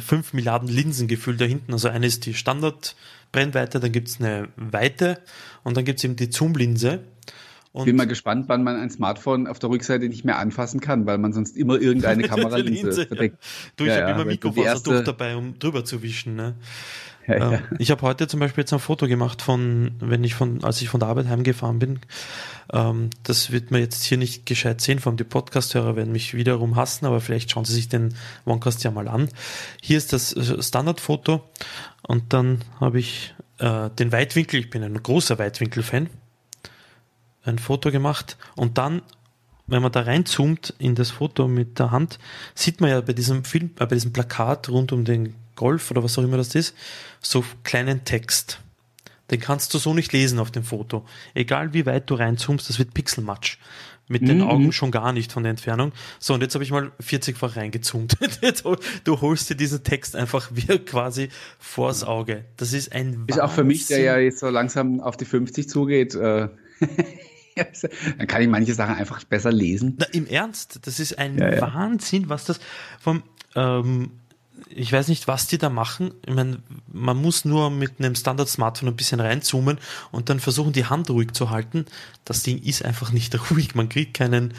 fünf 0.00 0.32
Milliarden 0.32 0.68
Linsen 0.68 1.06
gefüllt 1.06 1.40
da 1.40 1.44
hinten. 1.44 1.72
Also 1.72 1.88
eine 1.88 2.06
ist 2.06 2.26
die 2.26 2.34
Standardbrennweite, 2.34 3.78
dann 3.78 3.92
gibt's 3.92 4.18
eine 4.18 4.48
Weite 4.56 5.20
und 5.62 5.76
dann 5.76 5.84
gibt's 5.84 6.02
eben 6.02 6.16
die 6.16 6.30
Zoom-Linse. 6.32 7.04
Ich 7.76 7.84
bin 7.84 7.96
mal 7.96 8.06
gespannt, 8.06 8.48
wann 8.48 8.62
man 8.62 8.76
ein 8.76 8.90
Smartphone 8.90 9.48
auf 9.48 9.58
der 9.58 9.68
Rückseite 9.68 10.08
nicht 10.08 10.24
mehr 10.24 10.38
anfassen 10.38 10.80
kann, 10.80 11.06
weil 11.06 11.18
man 11.18 11.32
sonst 11.32 11.56
immer 11.56 11.80
irgendeine 11.80 12.22
Kameralinse 12.28 13.06
verdeckt. 13.06 13.38
Du, 13.76 13.84
ich 13.84 13.90
ja, 13.90 13.96
habe 13.96 14.10
ja, 14.10 14.14
immer 14.14 14.24
Mikrofasertuch 14.24 15.02
dabei, 15.02 15.34
um 15.34 15.58
drüber 15.58 15.84
zu 15.84 16.00
wischen. 16.00 16.36
Ne? 16.36 16.54
Ja, 17.26 17.36
ja. 17.36 17.52
Ähm, 17.54 17.60
ich 17.78 17.90
habe 17.90 18.02
heute 18.02 18.28
zum 18.28 18.38
Beispiel 18.38 18.62
jetzt 18.62 18.72
ein 18.72 18.78
Foto 18.78 19.08
gemacht 19.08 19.42
von, 19.42 19.92
wenn 19.98 20.22
ich 20.22 20.34
von, 20.34 20.62
als 20.62 20.80
ich 20.82 20.88
von 20.88 21.00
der 21.00 21.08
Arbeit 21.08 21.26
heimgefahren 21.26 21.80
bin. 21.80 21.98
Ähm, 22.72 23.10
das 23.24 23.50
wird 23.50 23.72
man 23.72 23.80
jetzt 23.80 24.04
hier 24.04 24.18
nicht 24.18 24.46
gescheit 24.46 24.80
sehen, 24.80 25.00
vor 25.00 25.10
allem 25.10 25.16
die 25.16 25.24
Podcast-Hörer 25.24 25.96
werden 25.96 26.12
mich 26.12 26.34
wiederum 26.34 26.76
hassen, 26.76 27.06
aber 27.06 27.20
vielleicht 27.20 27.50
schauen 27.50 27.64
Sie 27.64 27.74
sich 27.74 27.88
den 27.88 28.14
Onecast 28.44 28.84
ja 28.84 28.92
mal 28.92 29.08
an. 29.08 29.28
Hier 29.82 29.98
ist 29.98 30.12
das 30.12 30.32
äh, 30.32 30.62
Standardfoto 30.62 31.42
und 32.02 32.32
dann 32.32 32.60
habe 32.78 33.00
ich 33.00 33.34
äh, 33.58 33.90
den 33.90 34.12
Weitwinkel, 34.12 34.60
ich 34.60 34.70
bin 34.70 34.82
ein 34.82 35.02
großer 35.02 35.38
Weitwinkel-Fan, 35.38 36.08
ein 37.44 37.58
Foto 37.58 37.90
gemacht 37.90 38.36
und 38.56 38.78
dann 38.78 39.02
wenn 39.66 39.82
man 39.82 39.92
da 39.92 40.02
reinzoomt 40.02 40.74
in 40.78 40.94
das 40.94 41.10
Foto 41.10 41.48
mit 41.48 41.78
der 41.78 41.90
Hand, 41.90 42.18
sieht 42.54 42.80
man 42.80 42.90
ja 42.90 43.00
bei 43.00 43.12
diesem 43.12 43.44
Film, 43.44 43.70
äh, 43.78 43.86
bei 43.86 43.94
diesem 43.94 44.12
Plakat 44.12 44.68
rund 44.68 44.92
um 44.92 45.04
den 45.04 45.34
Golf 45.56 45.90
oder 45.90 46.02
was 46.02 46.18
auch 46.18 46.22
immer 46.22 46.36
das 46.36 46.54
ist, 46.54 46.74
so 47.20 47.44
kleinen 47.62 48.04
Text. 48.04 48.60
Den 49.30 49.40
kannst 49.40 49.72
du 49.72 49.78
so 49.78 49.94
nicht 49.94 50.12
lesen 50.12 50.38
auf 50.38 50.50
dem 50.50 50.64
Foto. 50.64 51.06
Egal 51.32 51.72
wie 51.72 51.86
weit 51.86 52.10
du 52.10 52.14
reinzoomst, 52.14 52.68
das 52.68 52.78
wird 52.78 52.92
Pixelmatsch. 52.92 53.56
Mit 54.06 54.20
mhm. 54.20 54.26
den 54.26 54.42
Augen 54.42 54.70
schon 54.72 54.90
gar 54.90 55.14
nicht 55.14 55.32
von 55.32 55.44
der 55.44 55.50
Entfernung. 55.50 55.92
So, 56.18 56.34
und 56.34 56.42
jetzt 56.42 56.52
habe 56.52 56.62
ich 56.62 56.70
mal 56.70 56.92
40-fach 57.02 57.56
reingezoomt. 57.56 58.18
du 59.04 59.20
holst 59.22 59.48
dir 59.48 59.54
diesen 59.54 59.82
Text 59.82 60.14
einfach 60.14 60.50
wie 60.52 60.78
quasi 60.80 61.30
vors 61.58 62.04
Auge. 62.04 62.44
Das 62.58 62.74
ist 62.74 62.92
ein 62.92 63.24
Ist 63.28 63.40
auch 63.40 63.50
für 63.50 63.64
mich, 63.64 63.86
der 63.86 64.00
ja 64.00 64.18
jetzt 64.18 64.40
so 64.40 64.50
langsam 64.50 65.00
auf 65.00 65.16
die 65.16 65.24
50 65.24 65.70
zugeht, 65.70 66.14
äh 66.14 66.48
dann 68.18 68.26
kann 68.26 68.42
ich 68.42 68.48
manche 68.48 68.74
Sachen 68.74 68.96
einfach 68.96 69.22
besser 69.24 69.52
lesen. 69.52 69.94
Na, 69.98 70.06
Im 70.06 70.26
Ernst, 70.26 70.80
das 70.82 71.00
ist 71.00 71.18
ein 71.18 71.38
ja, 71.38 71.60
Wahnsinn, 71.60 72.28
was 72.28 72.44
das 72.44 72.60
vom 73.00 73.22
ähm, 73.54 74.10
ich 74.68 74.92
weiß 74.92 75.08
nicht, 75.08 75.28
was 75.28 75.46
die 75.46 75.58
da 75.58 75.68
machen. 75.68 76.12
Ich 76.26 76.34
meine, 76.34 76.58
man 76.92 77.16
muss 77.16 77.44
nur 77.44 77.70
mit 77.70 77.98
einem 77.98 78.14
Standard-Smartphone 78.14 78.88
ein 78.88 78.96
bisschen 78.96 79.20
reinzoomen 79.20 79.78
und 80.10 80.28
dann 80.28 80.40
versuchen, 80.40 80.72
die 80.72 80.86
Hand 80.86 81.10
ruhig 81.10 81.32
zu 81.32 81.50
halten. 81.50 81.86
Das 82.24 82.42
Ding 82.42 82.62
ist 82.62 82.84
einfach 82.84 83.12
nicht 83.12 83.34
ruhig. 83.50 83.74
Man 83.74 83.88
kriegt 83.88 84.14
keinen 84.14 84.54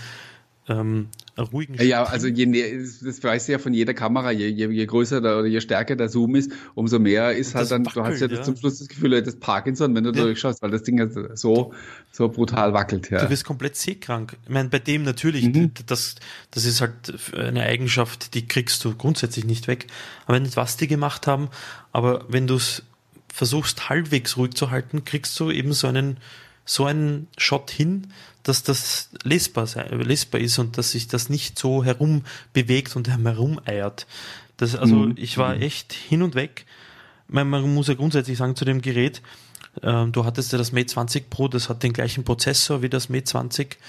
ähm, 0.68 1.10
ruhigen 1.38 1.76
Ja, 1.82 2.04
also 2.04 2.28
je 2.28 2.46
näher, 2.46 2.80
das 2.80 3.24
weißt 3.24 3.48
du 3.48 3.52
ja 3.52 3.60
von 3.60 3.74
jeder 3.74 3.94
Kamera, 3.94 4.32
je, 4.32 4.48
je, 4.48 4.68
je 4.68 4.86
größer 4.86 5.22
der, 5.22 5.38
oder 5.38 5.48
je 5.48 5.62
stärker 5.62 5.96
der 5.96 6.10
Zoom 6.10 6.36
ist, 6.36 6.52
umso 6.74 6.98
mehr 6.98 7.34
ist 7.34 7.54
halt 7.54 7.70
dann, 7.70 7.86
wackelt, 7.86 8.06
du 8.06 8.10
hast 8.10 8.22
ja, 8.22 8.28
ja. 8.28 8.42
zum 8.42 8.56
Schluss 8.56 8.80
das 8.80 8.88
Gefühl, 8.88 9.22
das 9.22 9.36
Parkinson, 9.36 9.94
wenn 9.94 10.04
du 10.04 10.12
ja. 10.12 10.24
durchschaust, 10.24 10.62
weil 10.62 10.72
das 10.72 10.84
Ding 10.84 11.08
so, 11.36 11.74
so 12.12 12.30
brutal 12.30 12.74
wackelt. 12.74 13.12
Ja. 13.12 13.24
Du 13.24 13.30
wirst 13.30 13.46
komplett 13.46 13.76
sehkrank. 13.76 14.38
Ich 14.44 14.50
meine, 14.50 14.70
bei 14.70 14.80
dem 14.80 15.04
natürlich, 15.04 15.46
mhm. 15.46 15.72
das, 15.86 16.16
das 16.50 16.66
ist 16.66 16.82
halt 16.82 17.14
eine 17.36 17.64
Eigenschaft, 17.64 18.34
die 18.34 18.48
kriegst 18.48 18.84
du 18.84 18.96
grundsätzlich 18.96 19.46
nicht 19.46 19.68
weg. 19.68 19.88
Aber 20.26 20.40
nicht, 20.40 20.58
was 20.58 20.78
die 20.78 20.88
gemacht 20.88 21.28
haben, 21.28 21.50
aber 21.92 22.26
wenn 22.28 22.48
du 22.48 22.56
es 22.56 22.84
versuchst, 23.32 23.90
halbwegs 23.90 24.38
ruhig 24.38 24.54
zu 24.54 24.72
halten, 24.72 25.04
kriegst 25.04 25.38
du 25.40 25.52
eben 25.52 25.74
so 25.74 25.88
einen, 25.88 26.18
so 26.66 26.86
einen 26.86 27.28
Shot 27.38 27.72
hin, 27.72 28.12
dass 28.44 28.64
das 28.64 29.10
lesbar, 29.24 29.68
sei, 29.68 29.84
lesbar 29.88 30.42
ist 30.42 30.60
und 30.60 30.78
dass 30.78 30.92
sich 30.92 31.08
das 31.08 31.30
nicht 31.30 31.58
so 31.58 31.84
herum 31.84 32.24
bewegt 32.54 32.96
und 32.96 33.08
herumeiert. 33.08 34.08
Das, 34.58 34.76
also 34.76 34.96
mhm. 34.96 35.14
ich 35.18 35.38
war 35.38 35.60
echt 35.62 35.94
hin 35.94 36.22
und 36.22 36.36
weg. 36.36 36.66
Man, 37.28 37.50
man 37.50 37.74
muss 37.74 37.88
ja 37.88 37.94
grundsätzlich 37.94 38.38
sagen 38.38 38.56
zu 38.56 38.66
dem 38.66 38.82
Gerät, 38.82 39.22
äh, 39.82 40.06
du 40.08 40.26
hattest 40.26 40.52
ja 40.52 40.58
das 40.58 40.72
Mate 40.72 40.88
20 40.88 41.30
Pro, 41.30 41.48
das 41.48 41.70
hat 41.70 41.84
den 41.84 41.94
gleichen 41.94 42.24
Prozessor 42.24 42.82
wie 42.82 42.90
das 42.90 43.10
Mate 43.10 43.26
20 43.26 43.74
ist 43.74 43.80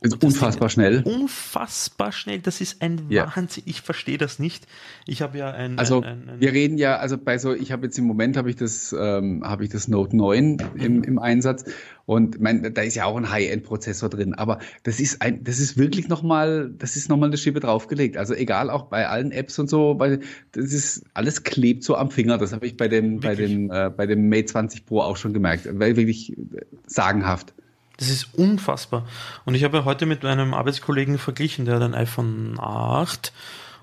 unfassbar 0.00 0.68
schnell. 0.68 1.02
Unfassbar 1.04 2.12
schnell. 2.12 2.38
Das 2.38 2.60
ist 2.60 2.82
ein 2.82 3.06
ja. 3.08 3.32
Wahnsinn. 3.34 3.64
Ich 3.66 3.80
verstehe 3.80 4.18
das 4.18 4.38
nicht. 4.38 4.66
Ich 5.06 5.22
habe 5.22 5.38
ja 5.38 5.50
ein. 5.50 5.78
Also 5.78 6.02
ein, 6.02 6.28
ein, 6.28 6.40
wir 6.40 6.52
reden 6.52 6.78
ja, 6.78 6.96
also 6.96 7.18
bei 7.18 7.38
so, 7.38 7.52
ich 7.52 7.72
habe 7.72 7.86
jetzt 7.86 7.98
im 7.98 8.04
Moment 8.04 8.36
habe 8.36 8.50
ich 8.50 8.56
das, 8.56 8.94
ähm, 8.98 9.42
habe 9.44 9.64
ich 9.64 9.70
das 9.70 9.88
Note 9.88 10.16
9 10.16 10.58
im, 10.76 11.02
im 11.02 11.18
Einsatz 11.18 11.64
und 12.08 12.40
mein, 12.40 12.72
da 12.72 12.80
ist 12.80 12.94
ja 12.94 13.04
auch 13.04 13.18
ein 13.18 13.30
High-End-Prozessor 13.30 14.08
drin. 14.08 14.32
Aber 14.32 14.60
das 14.82 14.98
ist 14.98 15.20
ein, 15.20 15.44
das 15.44 15.58
ist 15.58 15.76
wirklich 15.76 16.08
nochmal, 16.08 16.70
das 16.78 16.96
ist 16.96 17.10
nochmal 17.10 17.28
eine 17.28 17.36
Schiebe 17.36 17.60
draufgelegt. 17.60 18.16
Also 18.16 18.32
egal 18.32 18.70
auch 18.70 18.84
bei 18.84 19.06
allen 19.08 19.30
Apps 19.30 19.58
und 19.58 19.68
so, 19.68 19.98
weil 19.98 20.20
das 20.52 20.72
ist 20.72 21.04
alles 21.12 21.42
klebt 21.42 21.84
so 21.84 21.96
am 21.96 22.10
Finger. 22.10 22.38
Das 22.38 22.54
habe 22.54 22.66
ich 22.66 22.78
bei 22.78 22.88
dem, 22.88 23.22
wirklich? 23.22 23.22
bei 23.22 23.34
dem, 23.34 23.70
äh, 23.70 23.90
bei 23.90 24.06
dem 24.06 24.28
Mate 24.30 24.46
20 24.46 24.86
Pro 24.86 25.02
auch 25.02 25.18
schon 25.18 25.34
gemerkt. 25.34 25.68
Weil 25.70 25.96
wirklich 25.96 26.34
sagenhaft. 26.86 27.52
Das 27.98 28.08
ist 28.08 28.28
unfassbar. 28.34 29.06
Und 29.44 29.54
ich 29.54 29.64
habe 29.64 29.78
ja 29.78 29.84
heute 29.84 30.06
mit 30.06 30.24
einem 30.24 30.54
Arbeitskollegen 30.54 31.18
verglichen, 31.18 31.64
der 31.64 31.76
hat 31.76 31.82
ein 31.82 31.94
iPhone 31.94 32.58
8 32.58 33.32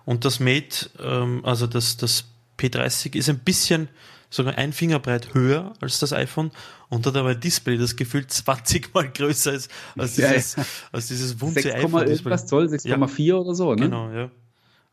und 0.05 0.25
das 0.25 0.39
Mate, 0.39 0.89
ähm, 1.03 1.41
also 1.43 1.67
das, 1.67 1.97
das 1.97 2.25
P30 2.57 3.15
ist 3.15 3.29
ein 3.29 3.39
bisschen 3.39 3.89
sogar 4.29 4.57
ein 4.57 4.73
Fingerbreit 4.73 5.33
höher 5.33 5.73
als 5.81 5.99
das 5.99 6.13
iPhone 6.13 6.51
und 6.89 7.05
hat 7.05 7.15
aber 7.15 7.29
ein 7.29 7.39
Display, 7.39 7.77
das 7.77 7.95
gefühlt 7.95 8.31
20 8.31 8.93
mal 8.93 9.09
größer 9.09 9.53
ist 9.53 9.69
als 9.97 10.15
dieses, 10.15 10.55
ja, 10.55 10.63
ja. 10.63 10.69
als 10.93 11.07
dieses 11.07 11.41
Wunze 11.41 11.73
iPhone. 11.73 11.93
Was 12.23 12.47
Zoll, 12.47 12.67
6,4 12.67 13.21
ja. 13.21 13.35
oder 13.35 13.53
so, 13.53 13.75
ne? 13.75 13.81
Genau, 13.81 14.11
ja. 14.11 14.31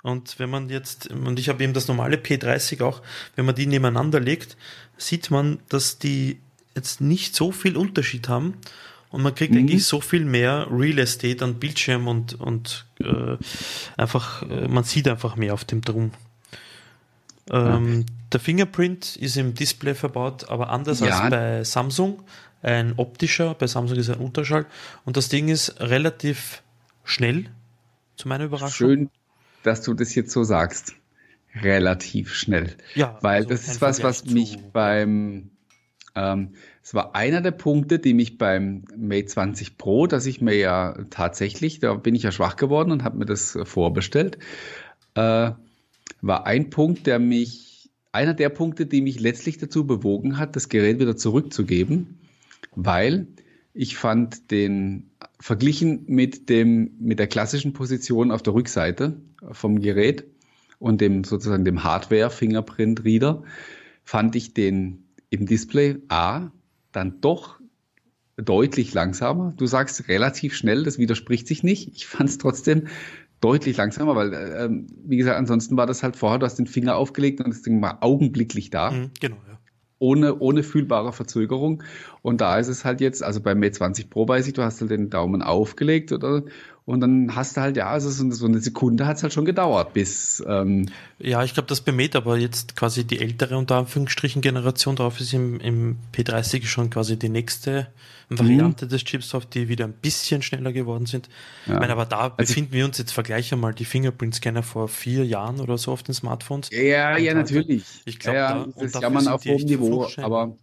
Und 0.03 0.41
wenn 0.41 0.51
man 0.51 0.69
jetzt, 0.69 1.13
und 1.13 1.39
ich 1.39 1.49
habe 1.49 1.63
eben 1.63 1.75
das 1.75 1.87
normale 1.87 2.17
P30 2.17 2.83
auch, 2.83 3.03
wenn 3.37 3.45
man 3.45 3.55
die 3.55 3.67
nebeneinander 3.67 4.19
legt, 4.19 4.57
sieht 4.97 5.31
man, 5.31 5.61
dass 5.69 5.99
die 5.99 6.41
jetzt 6.75 7.01
nicht 7.01 7.37
so 7.37 7.53
viel 7.53 7.77
Unterschied 7.77 8.29
haben 8.29 8.55
und 9.13 9.23
man 9.23 9.35
kriegt 9.35 9.53
mhm. 9.53 9.61
eigentlich 9.61 9.87
so 9.87 10.01
viel 10.01 10.25
mehr 10.25 10.67
Real 10.71 10.99
Estate 10.99 11.45
an 11.45 11.57
Bildschirm 11.57 12.09
und, 12.09 12.35
und 12.41 12.87
äh, 12.99 13.37
einfach, 13.97 14.43
äh, 14.49 14.67
man 14.69 14.85
sieht 14.85 15.07
einfach 15.07 15.37
mehr 15.37 15.55
auf 15.55 15.65
dem 15.65 15.83
Drum. 15.83 16.13
Ähm, 17.51 18.01
ja. 18.01 18.07
Der 18.33 18.41
Fingerprint 18.41 19.17
ist 19.17 19.37
im 19.37 19.53
Display 19.55 19.95
verbaut, 19.95 20.49
aber 20.49 20.71
anders 20.71 21.01
ja. 21.01 21.21
als 21.21 21.31
bei 21.31 21.65
Samsung. 21.65 22.23
Ein 22.63 22.95
optischer, 22.97 23.55
bei 23.55 23.67
Samsung 23.67 23.99
ist 23.99 24.09
ein 24.09 24.19
Unterschall. 24.19 24.67
Und 25.05 25.17
das 25.17 25.29
Ding 25.29 25.49
ist 25.49 25.81
relativ 25.81 26.63
schnell, 27.05 27.47
zu 28.17 28.29
meiner 28.29 28.45
Überraschung. 28.45 28.89
Schön, 28.89 29.11
dass 29.63 29.83
du 29.83 29.93
das 29.93 30.15
jetzt 30.15 30.33
so 30.33 30.43
sagst. 30.45 30.95
Relativ 31.55 32.33
schnell. 32.33 32.77
Ja, 32.95 33.19
weil 33.21 33.43
also 33.43 33.51
das 33.51 33.69
ist 33.69 33.83
was, 33.83 34.03
was 34.03 34.25
mich 34.25 34.59
beim 34.73 35.51
es 36.15 36.95
war 36.95 37.15
einer 37.15 37.41
der 37.41 37.53
Punkte, 37.53 37.99
die 37.99 38.13
mich 38.13 38.37
beim 38.37 38.85
Mate 38.97 39.27
20 39.27 39.79
Pro, 39.79 40.07
dass 40.07 40.27
ich 40.27 40.43
mir 40.43 40.55
ja 40.55 40.95
tatsächlich, 41.09 41.81
da 41.81 41.95
bin 41.95 42.15
ich 42.15 42.25
ja 42.25 42.33
schwach 42.33 42.57
geworden 42.57 42.91
und 42.91 43.03
habe 43.03 43.17
mir 43.17 43.25
das 43.25 43.59
vorbestellt, 43.65 44.39
äh, 45.15 45.53
war 46.21 46.47
ein 46.47 46.71
Punkt, 46.71 47.07
der 47.07 47.19
mich, 47.19 47.91
einer 48.13 48.35
der 48.35 48.51
Punkte, 48.51 48.85
die 48.85 49.01
mich 49.01 49.21
letztlich 49.21 49.57
dazu 49.57 49.87
bewogen 49.87 50.37
hat, 50.37 50.55
das 50.55 50.69
Gerät 50.69 51.01
wieder 51.01 51.17
zurückzugeben, 51.17 52.19
weil 52.75 53.29
ich 53.73 53.97
fand 53.97 54.51
den 54.51 55.11
verglichen 55.41 56.05
mit 56.07 56.51
dem, 56.51 56.93
mit 57.01 57.19
der 57.19 57.27
klassischen 57.27 57.73
Position 57.73 58.31
auf 58.31 58.43
der 58.43 58.53
Rückseite 58.53 59.17
vom 59.51 59.81
Gerät 59.81 60.25
und 60.79 61.01
dem 61.01 61.25
sozusagen 61.25 61.65
dem 61.65 61.85
Hardware 61.85 62.29
Fingerprint 62.29 63.05
Reader, 63.05 63.45
fand 64.05 64.37
ich 64.37 64.53
den 64.53 65.05
im 65.33 65.47
Display 65.47 65.97
A 66.09 66.51
dann 66.93 67.21
doch 67.23 67.59
deutlich 68.37 68.93
langsamer. 68.93 69.55
Du 69.57 69.67
sagst 69.67 70.09
relativ 70.09 70.55
schnell, 70.55 70.85
das 70.85 70.99
widerspricht 70.99 71.47
sich 71.47 71.63
nicht. 71.63 71.89
Ich 71.95 72.07
fand 72.07 72.29
es 72.29 72.39
trotzdem 72.39 72.89
deutlich 73.41 73.79
langsamer, 73.79 74.15
weil, 74.15 74.33
äh, 74.35 74.69
wie 75.05 75.17
gesagt, 75.17 75.39
ansonsten 75.39 75.77
war 75.77 75.87
das 75.87 76.03
halt 76.03 76.17
vorher, 76.17 76.39
du 76.39 76.45
hast 76.45 76.59
den 76.59 76.67
Finger 76.67 76.97
aufgelegt 76.97 77.41
und 77.41 77.49
das 77.49 77.63
Ding 77.63 77.81
war 77.81 78.03
augenblicklich 78.03 78.69
da. 78.71 78.91
Mhm, 78.91 79.11
genau, 79.21 79.37
ja. 79.49 79.59
ohne, 79.99 80.39
ohne 80.39 80.63
fühlbare 80.63 81.15
Verzögerung. 81.15 81.83
Und 82.21 82.43
da 82.43 82.59
ist 82.59 82.69
es 82.69 82.85
halt 82.85 83.01
jetzt, 83.01 83.23
also 83.23 83.41
beim 83.41 83.59
Mate 83.59 83.73
20 83.73 84.11
Pro 84.11 84.29
weiß 84.29 84.47
ich, 84.47 84.53
du 84.53 84.63
hast 84.63 84.83
halt 84.83 84.91
den 84.91 85.09
Daumen 85.09 85.41
aufgelegt 85.41 86.13
oder 86.13 86.43
und 86.85 87.01
dann 87.01 87.37
hast 87.37 87.57
du 87.57 87.61
halt, 87.61 87.77
ja, 87.77 87.89
also 87.89 88.11
so 88.11 88.47
eine 88.47 88.59
Sekunde 88.59 89.07
hat 89.07 89.17
es 89.17 89.23
halt 89.23 89.33
schon 89.33 89.45
gedauert, 89.45 89.93
bis. 89.93 90.43
Ähm 90.49 90.87
ja, 91.21 91.45
ich 91.45 91.55
glaube, 91.55 91.69
das 91.69 91.81
bemäht 91.81 92.17
aber 92.17 92.37
jetzt 92.37 92.75
quasi 92.75 93.05
die 93.05 93.21
ältere 93.21 93.57
unter 93.57 93.77
Anführungsstrichen 93.77 94.43
Generation 94.43 94.97
drauf 94.97 95.21
ist 95.21 95.33
im, 95.33 95.61
im 95.61 95.99
P30 96.13 96.65
schon 96.65 96.91
quasi 96.91 97.17
die 97.17 97.29
nächste 97.29 97.87
Variante 98.29 98.87
mhm. 98.87 98.89
des 98.89 99.05
Chips 99.05 99.29
drauf, 99.29 99.47
die 99.47 99.69
wieder 99.69 99.85
ein 99.85 99.93
bisschen 99.93 100.43
schneller 100.43 100.73
geworden 100.73 101.07
sind. 101.07 101.29
Ja. 101.67 101.75
Ich 101.75 101.81
meine, 101.81 101.93
aber 101.93 102.07
da 102.07 102.19
also 102.19 102.35
befinden 102.37 102.73
wir 102.73 102.85
uns 102.85 102.99
jetzt, 102.99 103.13
vergleichen 103.13 103.61
mal 103.61 103.75
die 103.75 103.85
Fingerprint-Scanner 103.85 104.65
vor 104.65 104.89
vier 104.89 105.25
Jahren 105.25 105.61
oder 105.61 105.79
so 105.79 105.93
auf 105.93 106.03
den 106.03 106.15
Smartphones. 106.15 106.71
Ja, 106.73 107.17
ja, 107.17 107.35
natürlich. 107.35 107.85
Ich 108.07 108.19
glaube, 108.19 108.39
ja, 108.39 108.57
ja, 108.57 108.65
da, 108.65 108.73
das 108.75 108.85
ist 108.95 109.01
ja 109.01 109.11
man 109.11 109.29
auf 109.29 109.45
hohem 109.45 109.67
Niveau, 109.67 110.09
aber 110.17 110.57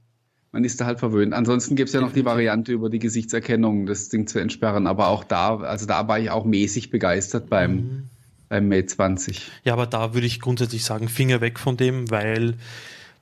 man 0.51 0.63
ist 0.63 0.81
da 0.81 0.85
halt 0.85 0.99
verwöhnt. 0.99 1.33
Ansonsten 1.33 1.75
gibt 1.75 1.89
es 1.89 1.93
ja 1.93 2.01
noch 2.01 2.13
die 2.13 2.25
Variante 2.25 2.71
über 2.71 2.89
die 2.89 2.99
Gesichtserkennung, 2.99 3.85
das 3.85 4.09
Ding 4.09 4.27
zu 4.27 4.39
entsperren. 4.39 4.87
Aber 4.87 5.07
auch 5.07 5.23
da, 5.23 5.57
also 5.57 5.85
da 5.85 6.07
war 6.07 6.19
ich 6.19 6.31
auch 6.31 6.45
mäßig 6.45 6.89
begeistert 6.89 7.49
beim, 7.49 7.75
mhm. 7.75 8.03
beim 8.49 8.67
Mate 8.67 8.87
20. 8.87 9.49
Ja, 9.63 9.73
aber 9.73 9.85
da 9.85 10.13
würde 10.13 10.27
ich 10.27 10.39
grundsätzlich 10.39 10.83
sagen, 10.83 11.07
Finger 11.07 11.41
weg 11.41 11.59
von 11.59 11.77
dem, 11.77 12.09
weil 12.09 12.55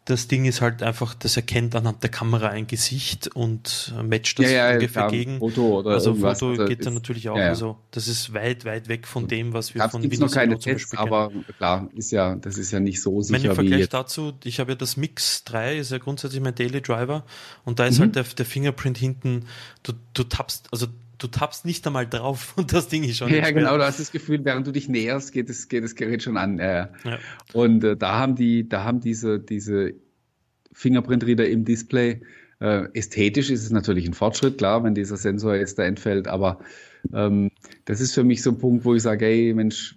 das 0.07 0.29
Ding 0.29 0.45
ist 0.45 0.61
halt 0.61 0.81
einfach, 0.83 1.13
das 1.13 1.35
erkennt 1.35 1.75
anhand 1.75 2.01
der 2.01 2.09
Kamera 2.09 2.47
ein 2.47 2.65
Gesicht 2.65 3.27
und 3.27 3.93
matcht 4.03 4.39
das 4.39 4.45
ja, 4.45 4.69
ja, 4.69 4.73
ungefähr 4.75 5.01
klar, 5.01 5.11
gegen. 5.11 5.39
Foto 5.39 5.81
also 5.81 6.15
Foto 6.15 6.27
also 6.29 6.65
geht 6.65 6.85
dann 6.85 6.93
natürlich 6.93 7.27
auch. 7.27 7.37
Ja, 7.37 7.49
also 7.49 7.77
das 7.91 8.07
ist 8.07 8.33
weit, 8.33 8.63
weit 8.63 8.87
weg 8.87 9.05
von 9.05 9.27
dem, 9.27 9.51
was 9.51 9.73
wir 9.73 9.81
das 9.81 9.91
von 9.91 10.01
Windows 10.01 10.19
noch 10.19 10.31
keine 10.31 10.57
Tests, 10.57 10.95
aber 10.95 11.29
klar, 11.57 11.89
ist 11.93 12.11
ja, 12.11 12.35
das 12.35 12.57
ist 12.57 12.71
ja 12.71 12.79
nicht 12.79 13.01
so 13.01 13.21
sicher. 13.21 13.47
Mein 13.47 13.55
Vergleich 13.55 13.83
wie 13.83 13.87
dazu, 13.87 14.31
ich 14.45 14.61
habe 14.61 14.71
ja 14.71 14.75
das 14.75 14.95
Mix 14.95 15.43
3, 15.43 15.77
ist 15.77 15.91
ja 15.91 15.97
grundsätzlich 15.97 16.41
mein 16.41 16.55
Daily 16.55 16.81
Driver 16.81 17.25
und 17.65 17.79
da 17.79 17.85
ist 17.85 17.97
mhm. 17.97 18.03
halt 18.03 18.15
der, 18.15 18.23
der 18.23 18.45
Fingerprint 18.45 18.97
hinten, 18.97 19.45
du, 19.83 19.91
du 20.13 20.23
tappst, 20.23 20.69
also 20.71 20.87
du 21.17 21.27
tappst 21.27 21.65
nicht 21.65 21.85
einmal 21.87 22.07
drauf 22.07 22.53
und 22.57 22.73
das 22.73 22.87
Ding 22.87 23.03
ist 23.03 23.17
schon. 23.17 23.33
Ja, 23.33 23.51
genau, 23.51 23.77
du 23.77 23.83
hast 23.83 23.99
das 23.99 24.11
Gefühl, 24.11 24.43
während 24.43 24.67
du 24.67 24.71
dich 24.71 24.89
näherst, 24.89 25.31
geht 25.31 25.49
das, 25.49 25.67
geht 25.67 25.83
das 25.83 25.95
Gerät 25.95 26.23
schon 26.23 26.37
an. 26.37 26.59
Äh. 26.59 26.87
Ja. 27.03 27.19
Und 27.53 27.83
äh, 27.83 27.97
da 27.97 28.19
haben 28.19 28.35
die, 28.35 28.67
da 28.67 28.83
haben 28.83 28.99
diese, 28.99 29.39
diese 29.39 29.93
Fingerprint-Reader 30.73 31.47
im 31.47 31.65
Display. 31.65 32.21
Äh, 32.59 32.87
ästhetisch 32.93 33.49
ist 33.49 33.63
es 33.63 33.71
natürlich 33.71 34.07
ein 34.07 34.13
Fortschritt, 34.13 34.57
klar, 34.57 34.83
wenn 34.83 34.95
dieser 34.95 35.17
Sensor 35.17 35.55
jetzt 35.55 35.77
da 35.77 35.83
entfällt, 35.83 36.27
aber 36.27 36.59
ähm, 37.13 37.51
das 37.85 38.01
ist 38.01 38.15
für 38.15 38.23
mich 38.23 38.41
so 38.41 38.51
ein 38.51 38.57
Punkt, 38.57 38.83
wo 38.83 38.95
ich 38.95 39.03
sage, 39.03 39.25
hey, 39.25 39.53
Mensch, 39.53 39.95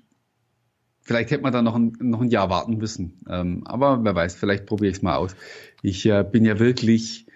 vielleicht 1.01 1.31
hätte 1.31 1.43
man 1.43 1.55
da 1.55 1.63
noch 1.63 1.75
ein, 1.75 1.97
noch 2.01 2.21
ein 2.21 2.29
Jahr 2.29 2.51
warten 2.51 2.77
müssen. 2.77 3.21
Ähm, 3.29 3.67
aber 3.67 4.05
wer 4.05 4.15
weiß, 4.15 4.37
vielleicht 4.37 4.67
probiere 4.67 4.91
ich 4.91 4.99
es 4.99 5.03
mal 5.03 5.17
aus. 5.17 5.35
Ich 5.83 6.05
äh, 6.05 6.23
bin 6.23 6.45
ja 6.45 6.59
wirklich 6.59 7.27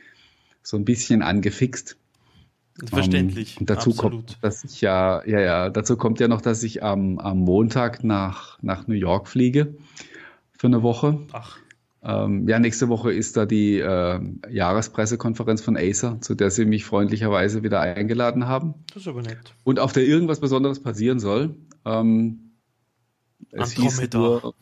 so 0.63 0.77
ein 0.77 0.85
bisschen 0.85 1.23
angefixt 1.23 1.97
Verständlich. 2.87 3.57
Um, 3.57 3.63
und 3.63 3.71
dazu 3.71 3.91
absolut. 3.91 4.13
kommt, 4.13 4.39
dass 4.43 4.65
ich 4.65 4.81
ja, 4.81 5.25
ja, 5.27 5.41
ja, 5.41 5.71
dazu 5.71 5.97
kommt 5.97 6.19
ja 6.21 6.29
noch, 6.29 6.41
dass 6.41 6.63
ich 6.63 6.83
am, 6.83 7.19
am 7.19 7.39
Montag 7.39 8.03
nach, 8.03 8.61
nach 8.63 8.89
New 8.89 8.95
York 8.95 9.29
fliege 9.29 9.77
für 10.59 10.67
eine 10.67 10.83
Woche. 10.83 11.21
Ach. 11.33 11.59
Ähm, 12.03 12.47
ja, 12.49 12.59
nächste 12.59 12.89
Woche 12.89 13.13
ist 13.13 13.37
da 13.37 13.47
die 13.47 13.79
äh, 13.79 14.21
Jahrespressekonferenz 14.51 15.63
von 15.63 15.77
Acer, 15.77 16.21
zu 16.21 16.35
der 16.35 16.51
sie 16.51 16.67
mich 16.67 16.85
freundlicherweise 16.85 17.63
wieder 17.63 17.81
eingeladen 17.81 18.47
haben. 18.47 18.75
Das 18.93 19.03
ist 19.03 19.09
aber 19.09 19.23
nett. 19.23 19.55
Und 19.65 19.79
auf 19.79 19.93
der 19.93 20.05
irgendwas 20.05 20.41
Besonderes 20.41 20.83
passieren 20.83 21.19
soll. 21.19 21.57
Ähm, 21.87 22.51
es 23.53 23.73
hieß 23.73 24.13
nur, 24.13 24.55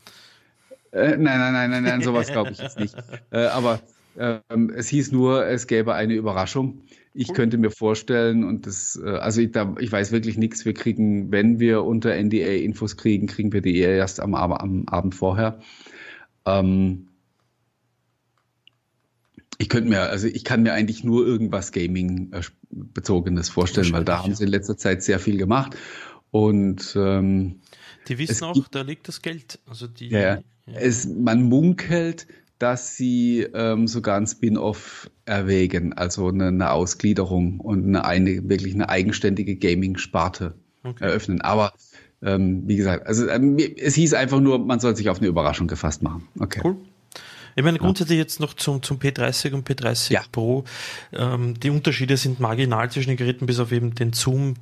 äh, 0.92 1.16
nein, 1.16 1.22
nein, 1.22 1.52
nein, 1.52 1.70
nein, 1.70 1.82
nein, 1.82 2.02
sowas 2.02 2.28
glaube 2.28 2.50
ich 2.52 2.58
jetzt 2.58 2.78
nicht. 2.78 2.94
Äh, 3.30 3.46
aber 3.46 3.80
ähm, 4.18 4.70
es 4.76 4.88
hieß 4.88 5.10
nur, 5.10 5.46
es 5.46 5.66
gäbe 5.66 5.94
eine 5.94 6.14
Überraschung. 6.14 6.82
Ich 7.14 7.32
könnte 7.34 7.58
mir 7.58 7.70
vorstellen, 7.70 8.42
und 8.42 8.66
das, 8.66 9.00
äh, 9.02 9.10
also 9.10 9.40
ich, 9.40 9.52
da, 9.52 9.74
ich 9.78 9.92
weiß 9.92 10.12
wirklich 10.12 10.38
nichts, 10.38 10.64
wir 10.64 10.74
kriegen, 10.74 11.30
wenn 11.30 11.60
wir 11.60 11.84
unter 11.84 12.14
NDA 12.14 12.54
Infos 12.56 12.96
kriegen, 12.96 13.26
kriegen 13.26 13.52
wir 13.52 13.60
die 13.60 13.78
erst 13.78 14.20
am, 14.20 14.34
am 14.34 14.88
Abend 14.88 15.14
vorher. 15.14 15.60
Ähm, 16.46 17.08
ich 19.58 19.68
könnte 19.68 19.90
mir, 19.90 20.00
also 20.00 20.26
ich 20.26 20.42
kann 20.42 20.62
mir 20.62 20.72
eigentlich 20.72 21.04
nur 21.04 21.26
irgendwas 21.26 21.70
Gaming-bezogenes 21.70 23.48
äh, 23.48 23.52
vorstellen, 23.52 23.92
weil 23.92 24.04
da 24.04 24.22
haben 24.22 24.34
sie 24.34 24.44
in 24.44 24.50
letzter 24.50 24.76
Zeit 24.76 25.02
sehr 25.02 25.18
viel 25.18 25.36
gemacht. 25.36 25.76
Und 26.30 26.94
ähm, 26.96 27.60
die 28.08 28.18
wissen 28.18 28.44
auch, 28.44 28.54
gibt, 28.54 28.74
da 28.74 28.82
liegt 28.82 29.06
das 29.06 29.22
Geld. 29.22 29.60
Also 29.66 29.86
die, 29.86 30.08
ja, 30.08 30.20
ja. 30.20 30.42
Es, 30.66 31.06
man 31.06 31.42
munkelt, 31.42 32.26
dass 32.62 32.96
sie 32.96 33.40
ähm, 33.54 33.88
sogar 33.88 34.16
ein 34.16 34.26
Spin-off 34.28 35.10
erwägen, 35.24 35.94
also 35.94 36.28
eine, 36.28 36.46
eine 36.46 36.70
Ausgliederung 36.70 37.58
und 37.58 37.84
eine, 37.84 38.04
eine, 38.04 38.48
wirklich 38.48 38.72
eine 38.74 38.88
eigenständige 38.88 39.56
Gaming-Sparte 39.56 40.54
okay. 40.84 41.04
eröffnen. 41.04 41.40
Aber 41.40 41.72
ähm, 42.22 42.62
wie 42.68 42.76
gesagt, 42.76 43.08
also 43.08 43.28
ähm, 43.28 43.56
es 43.58 43.96
hieß 43.96 44.14
einfach 44.14 44.38
nur, 44.38 44.60
man 44.60 44.78
soll 44.78 44.94
sich 44.94 45.10
auf 45.10 45.18
eine 45.18 45.26
Überraschung 45.26 45.66
gefasst 45.66 46.04
machen. 46.04 46.28
Okay. 46.38 46.60
Cool. 46.62 46.76
Ich 47.56 47.64
meine, 47.64 47.78
grundsätzlich 47.78 48.18
jetzt 48.18 48.38
noch 48.38 48.54
zum, 48.54 48.80
zum 48.80 48.98
P30 48.98 49.52
und 49.52 49.68
P30 49.68 50.12
ja. 50.12 50.22
Pro. 50.30 50.62
Ähm, 51.12 51.58
die 51.58 51.70
Unterschiede 51.70 52.16
sind 52.16 52.38
marginal 52.38 52.90
zwischen 52.92 53.08
den 53.08 53.16
Geräten, 53.16 53.46
bis 53.46 53.58
auf 53.58 53.72
eben 53.72 53.94
den 53.96 54.12
Zoom 54.12 54.54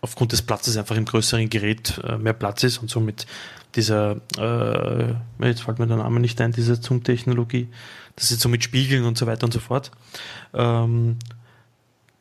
aufgrund 0.00 0.32
des 0.32 0.42
Platzes 0.42 0.76
einfach 0.76 0.96
im 0.96 1.04
größeren 1.04 1.50
Gerät 1.50 2.00
äh, 2.04 2.18
mehr 2.18 2.32
Platz 2.32 2.62
ist 2.62 2.78
und 2.78 2.90
somit 2.90 3.26
dieser, 3.74 4.20
äh, 4.38 5.46
jetzt 5.46 5.62
fällt 5.62 5.78
mir 5.78 5.86
der 5.86 5.98
Name 5.98 6.20
nicht 6.20 6.40
ein, 6.40 6.52
diese 6.52 6.76
Zoom-Technologie, 6.76 7.68
das 8.16 8.30
ist 8.30 8.40
so 8.40 8.48
mit 8.48 8.64
Spiegeln 8.64 9.04
und 9.04 9.18
so 9.18 9.26
weiter 9.26 9.44
und 9.44 9.52
so 9.52 9.60
fort. 9.60 9.90
Ähm, 10.54 11.18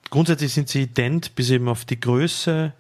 grundsätzlich 0.10 0.54
sind 0.54 0.70
sie 0.70 0.84
ident, 0.84 1.36
bis 1.36 1.50
eben 1.50 1.70
auf 1.70 1.86
die 1.86 2.00
Größe 2.00 2.74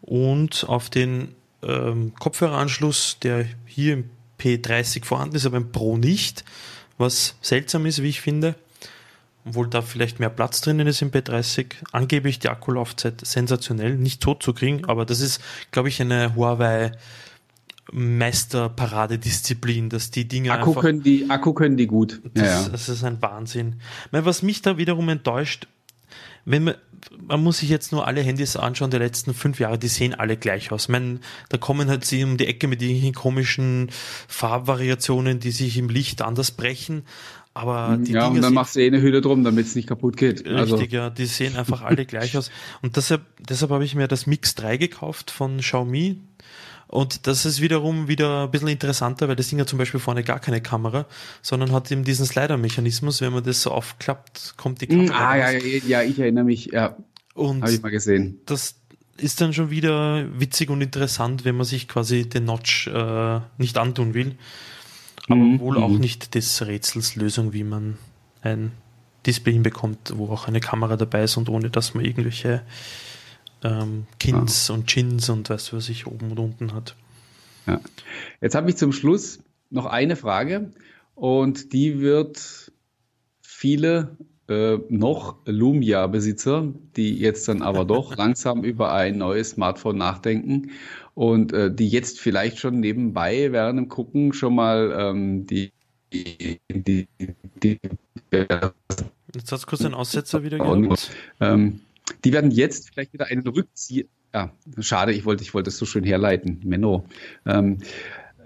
und 0.00 0.64
auf 0.68 0.90
den 0.90 1.34
ähm, 1.62 2.12
Kopfhöreranschluss, 2.18 3.18
der 3.22 3.46
hier 3.66 3.94
im 3.94 4.10
P30 4.40 5.04
vorhanden 5.04 5.36
ist, 5.36 5.46
aber 5.46 5.56
im 5.56 5.72
Pro 5.72 5.96
nicht, 5.96 6.44
was 6.98 7.36
seltsam 7.40 7.86
ist, 7.86 8.02
wie 8.02 8.08
ich 8.08 8.20
finde 8.20 8.54
obwohl 9.46 9.68
da 9.68 9.82
vielleicht 9.82 10.20
mehr 10.20 10.30
Platz 10.30 10.60
drinnen 10.60 10.86
ist 10.86 11.02
im 11.02 11.10
P30. 11.10 11.66
Angeblich 11.92 12.38
die 12.38 12.48
Akkulaufzeit 12.48 13.24
sensationell, 13.24 13.96
nicht 13.96 14.22
tot 14.22 14.42
zu 14.42 14.52
kriegen, 14.54 14.84
aber 14.86 15.04
das 15.04 15.20
ist, 15.20 15.40
glaube 15.70 15.88
ich, 15.88 16.00
eine 16.00 16.34
Huawei 16.34 16.92
Meisterparadedisziplin, 17.92 19.90
dass 19.90 20.10
die 20.10 20.26
Dinge 20.26 20.52
Akku 20.52 20.70
einfach, 20.70 20.82
können 20.82 21.02
die 21.02 21.28
Akku 21.28 21.52
können 21.52 21.76
die 21.76 21.86
gut. 21.86 22.22
Das, 22.32 22.46
ja, 22.46 22.62
ja. 22.62 22.68
das 22.70 22.88
ist 22.88 23.04
ein 23.04 23.20
Wahnsinn. 23.20 23.76
Was 24.10 24.42
mich 24.42 24.62
da 24.62 24.78
wiederum 24.78 25.08
enttäuscht, 25.10 25.68
wenn 26.44 26.64
man, 26.64 26.74
man 27.20 27.42
muss 27.42 27.58
sich 27.58 27.68
jetzt 27.68 27.92
nur 27.92 28.06
alle 28.06 28.22
Handys 28.22 28.56
anschauen 28.56 28.90
der 28.90 29.00
letzten 29.00 29.34
fünf 29.34 29.60
Jahre, 29.60 29.78
die 29.78 29.88
sehen 29.88 30.14
alle 30.14 30.36
gleich 30.36 30.72
aus. 30.72 30.88
Meine, 30.88 31.20
da 31.48 31.58
kommen 31.58 31.88
halt 31.88 32.04
sie 32.04 32.24
um 32.24 32.36
die 32.36 32.46
Ecke 32.46 32.66
mit 32.66 32.82
irgendwelchen 32.82 33.14
komischen 33.14 33.90
Farbvariationen, 34.28 35.40
die 35.40 35.50
sich 35.50 35.76
im 35.76 35.88
Licht 35.88 36.22
anders 36.22 36.50
brechen. 36.50 37.04
Aber 37.56 37.96
die 37.96 38.12
ja, 38.12 38.24
Dinge 38.24 38.36
und 38.36 38.42
dann 38.42 38.52
machst 38.52 38.74
du 38.74 38.80
eh 38.80 38.88
eine 38.88 39.00
Hülle 39.00 39.20
drum, 39.20 39.44
damit 39.44 39.66
es 39.66 39.76
nicht 39.76 39.86
kaputt 39.86 40.16
geht. 40.16 40.40
Richtig, 40.44 40.58
also. 40.58 40.76
ja, 40.82 41.08
die 41.08 41.26
sehen 41.26 41.56
einfach 41.56 41.82
alle 41.82 42.04
gleich 42.04 42.36
aus. 42.36 42.50
Und 42.82 42.96
deshalb, 42.96 43.22
deshalb 43.48 43.70
habe 43.70 43.84
ich 43.84 43.94
mir 43.94 44.08
das 44.08 44.26
Mix 44.26 44.56
3 44.56 44.76
gekauft 44.76 45.30
von 45.30 45.58
Xiaomi. 45.58 46.20
Und 46.88 47.28
das 47.28 47.46
ist 47.46 47.60
wiederum 47.60 48.08
wieder 48.08 48.44
ein 48.44 48.50
bisschen 48.50 48.68
interessanter, 48.68 49.28
weil 49.28 49.36
das 49.36 49.48
Ding 49.48 49.60
hat 49.60 49.68
zum 49.68 49.78
Beispiel 49.78 50.00
vorne 50.00 50.24
gar 50.24 50.40
keine 50.40 50.60
Kamera, 50.60 51.06
sondern 51.42 51.70
hat 51.70 51.90
eben 51.92 52.02
diesen 52.02 52.26
Slider-Mechanismus. 52.26 53.20
Wenn 53.20 53.32
man 53.32 53.44
das 53.44 53.62
so 53.62 53.70
aufklappt, 53.70 54.54
kommt 54.56 54.80
die 54.80 54.88
Kamera. 54.88 55.30
Ah, 55.30 55.36
ja, 55.36 55.50
ja, 55.52 55.80
ja, 55.86 56.02
ich 56.02 56.18
erinnere 56.18 56.44
mich, 56.44 56.66
ja. 56.66 56.96
Und 57.34 57.62
habe 57.62 57.72
ich 57.72 57.82
mal 57.82 57.90
gesehen. 57.90 58.40
Das 58.46 58.76
ist 59.16 59.40
dann 59.40 59.52
schon 59.52 59.70
wieder 59.70 60.26
witzig 60.38 60.70
und 60.70 60.80
interessant, 60.80 61.44
wenn 61.44 61.56
man 61.56 61.66
sich 61.66 61.86
quasi 61.86 62.28
den 62.28 62.46
Notch 62.46 62.88
äh, 62.88 63.40
nicht 63.58 63.78
antun 63.78 64.14
will 64.14 64.36
aber 65.28 65.40
mhm. 65.40 65.60
wohl 65.60 65.78
auch 65.78 65.88
mhm. 65.88 66.00
nicht 66.00 66.34
des 66.34 66.66
Rätsels 66.66 67.16
Lösung, 67.16 67.52
wie 67.52 67.64
man 67.64 67.96
ein 68.42 68.72
Display 69.26 69.54
hinbekommt, 69.54 70.12
wo 70.16 70.28
auch 70.28 70.48
eine 70.48 70.60
Kamera 70.60 70.96
dabei 70.96 71.24
ist 71.24 71.36
und 71.36 71.48
ohne 71.48 71.70
dass 71.70 71.94
man 71.94 72.04
irgendwelche 72.04 72.62
ähm, 73.62 74.06
Kins 74.20 74.68
ja. 74.68 74.74
und 74.74 74.86
Chins 74.86 75.28
und 75.30 75.48
was 75.48 75.72
weiß 75.72 75.88
ich 75.88 76.06
oben 76.06 76.30
und 76.30 76.38
unten 76.38 76.74
hat. 76.74 76.94
Ja. 77.66 77.80
Jetzt 78.40 78.54
habe 78.54 78.68
ich 78.68 78.76
zum 78.76 78.92
Schluss 78.92 79.38
noch 79.70 79.86
eine 79.86 80.16
Frage 80.16 80.70
und 81.14 81.72
die 81.72 82.00
wird 82.00 82.70
viele 83.40 84.18
äh, 84.48 84.76
noch 84.90 85.36
Lumia-Besitzer, 85.46 86.74
die 86.96 87.18
jetzt 87.18 87.48
dann 87.48 87.62
aber 87.62 87.86
doch 87.86 88.14
langsam 88.18 88.62
über 88.62 88.92
ein 88.92 89.16
neues 89.16 89.50
Smartphone 89.50 89.96
nachdenken 89.96 90.70
und 91.14 91.52
äh, 91.52 91.72
die 91.72 91.88
jetzt 91.88 92.20
vielleicht 92.20 92.58
schon 92.58 92.80
nebenbei 92.80 93.52
während 93.52 93.78
dem 93.78 93.88
Gucken 93.88 94.32
schon 94.32 94.54
mal 94.54 94.94
ähm, 94.98 95.46
die, 95.46 95.72
die, 96.12 96.60
die, 96.70 97.08
die 97.62 97.78
Jetzt 99.34 99.50
hat 99.50 99.58
es 99.58 99.66
kurz 99.66 99.84
einen 99.84 99.94
Aussetzer 99.94 100.44
wieder 100.44 100.58
gehabt. 100.58 101.10
Ähm, 101.40 101.80
die 102.24 102.32
werden 102.32 102.50
jetzt 102.50 102.90
vielleicht 102.90 103.12
wieder 103.12 103.26
einen 103.26 103.46
Rückzieher. 103.46 104.04
Ja, 104.32 104.52
schade, 104.80 105.12
ich 105.12 105.24
wollte, 105.24 105.42
ich 105.42 105.54
wollte 105.54 105.70
es 105.70 105.78
so 105.78 105.86
schön 105.86 106.04
herleiten. 106.04 106.60
Menno. 106.64 107.06
Ähm, 107.46 107.78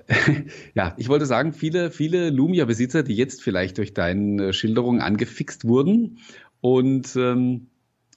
ja, 0.74 0.94
ich 0.96 1.08
wollte 1.08 1.26
sagen, 1.26 1.52
viele, 1.52 1.90
viele 1.90 2.30
Lumia-Besitzer, 2.30 3.02
die 3.02 3.14
jetzt 3.14 3.42
vielleicht 3.42 3.78
durch 3.78 3.94
deine 3.94 4.52
Schilderung 4.52 5.00
angefixt 5.00 5.64
wurden 5.64 6.18
und 6.60 7.14
ähm, 7.16 7.68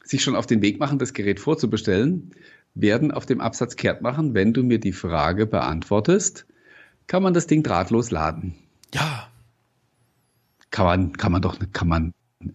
sich 0.04 0.24
schon 0.24 0.36
auf 0.36 0.46
den 0.46 0.62
Weg 0.62 0.80
machen, 0.80 1.00
das 1.00 1.14
Gerät 1.14 1.40
vorzubestellen, 1.40 2.32
werden 2.74 3.12
auf 3.12 3.26
dem 3.26 3.42
Absatz 3.42 3.76
kehrt 3.76 4.02
machen, 4.02 4.34
wenn 4.34 4.54
du 4.54 4.64
mir 4.64 4.80
die 4.80 4.94
Frage 4.94 5.46
beantwortest, 5.46 6.46
kann 7.08 7.24
man 7.24 7.34
das 7.34 7.48
Ding 7.48 7.64
drahtlos 7.64 8.12
laden? 8.12 8.56
Ja. 8.94 9.28
Kann 10.70 10.86
man, 10.86 11.18
kann 11.18 11.32
man 11.32 11.42
doch, 11.42 11.58
kann 11.74 11.88
man, 11.88 12.14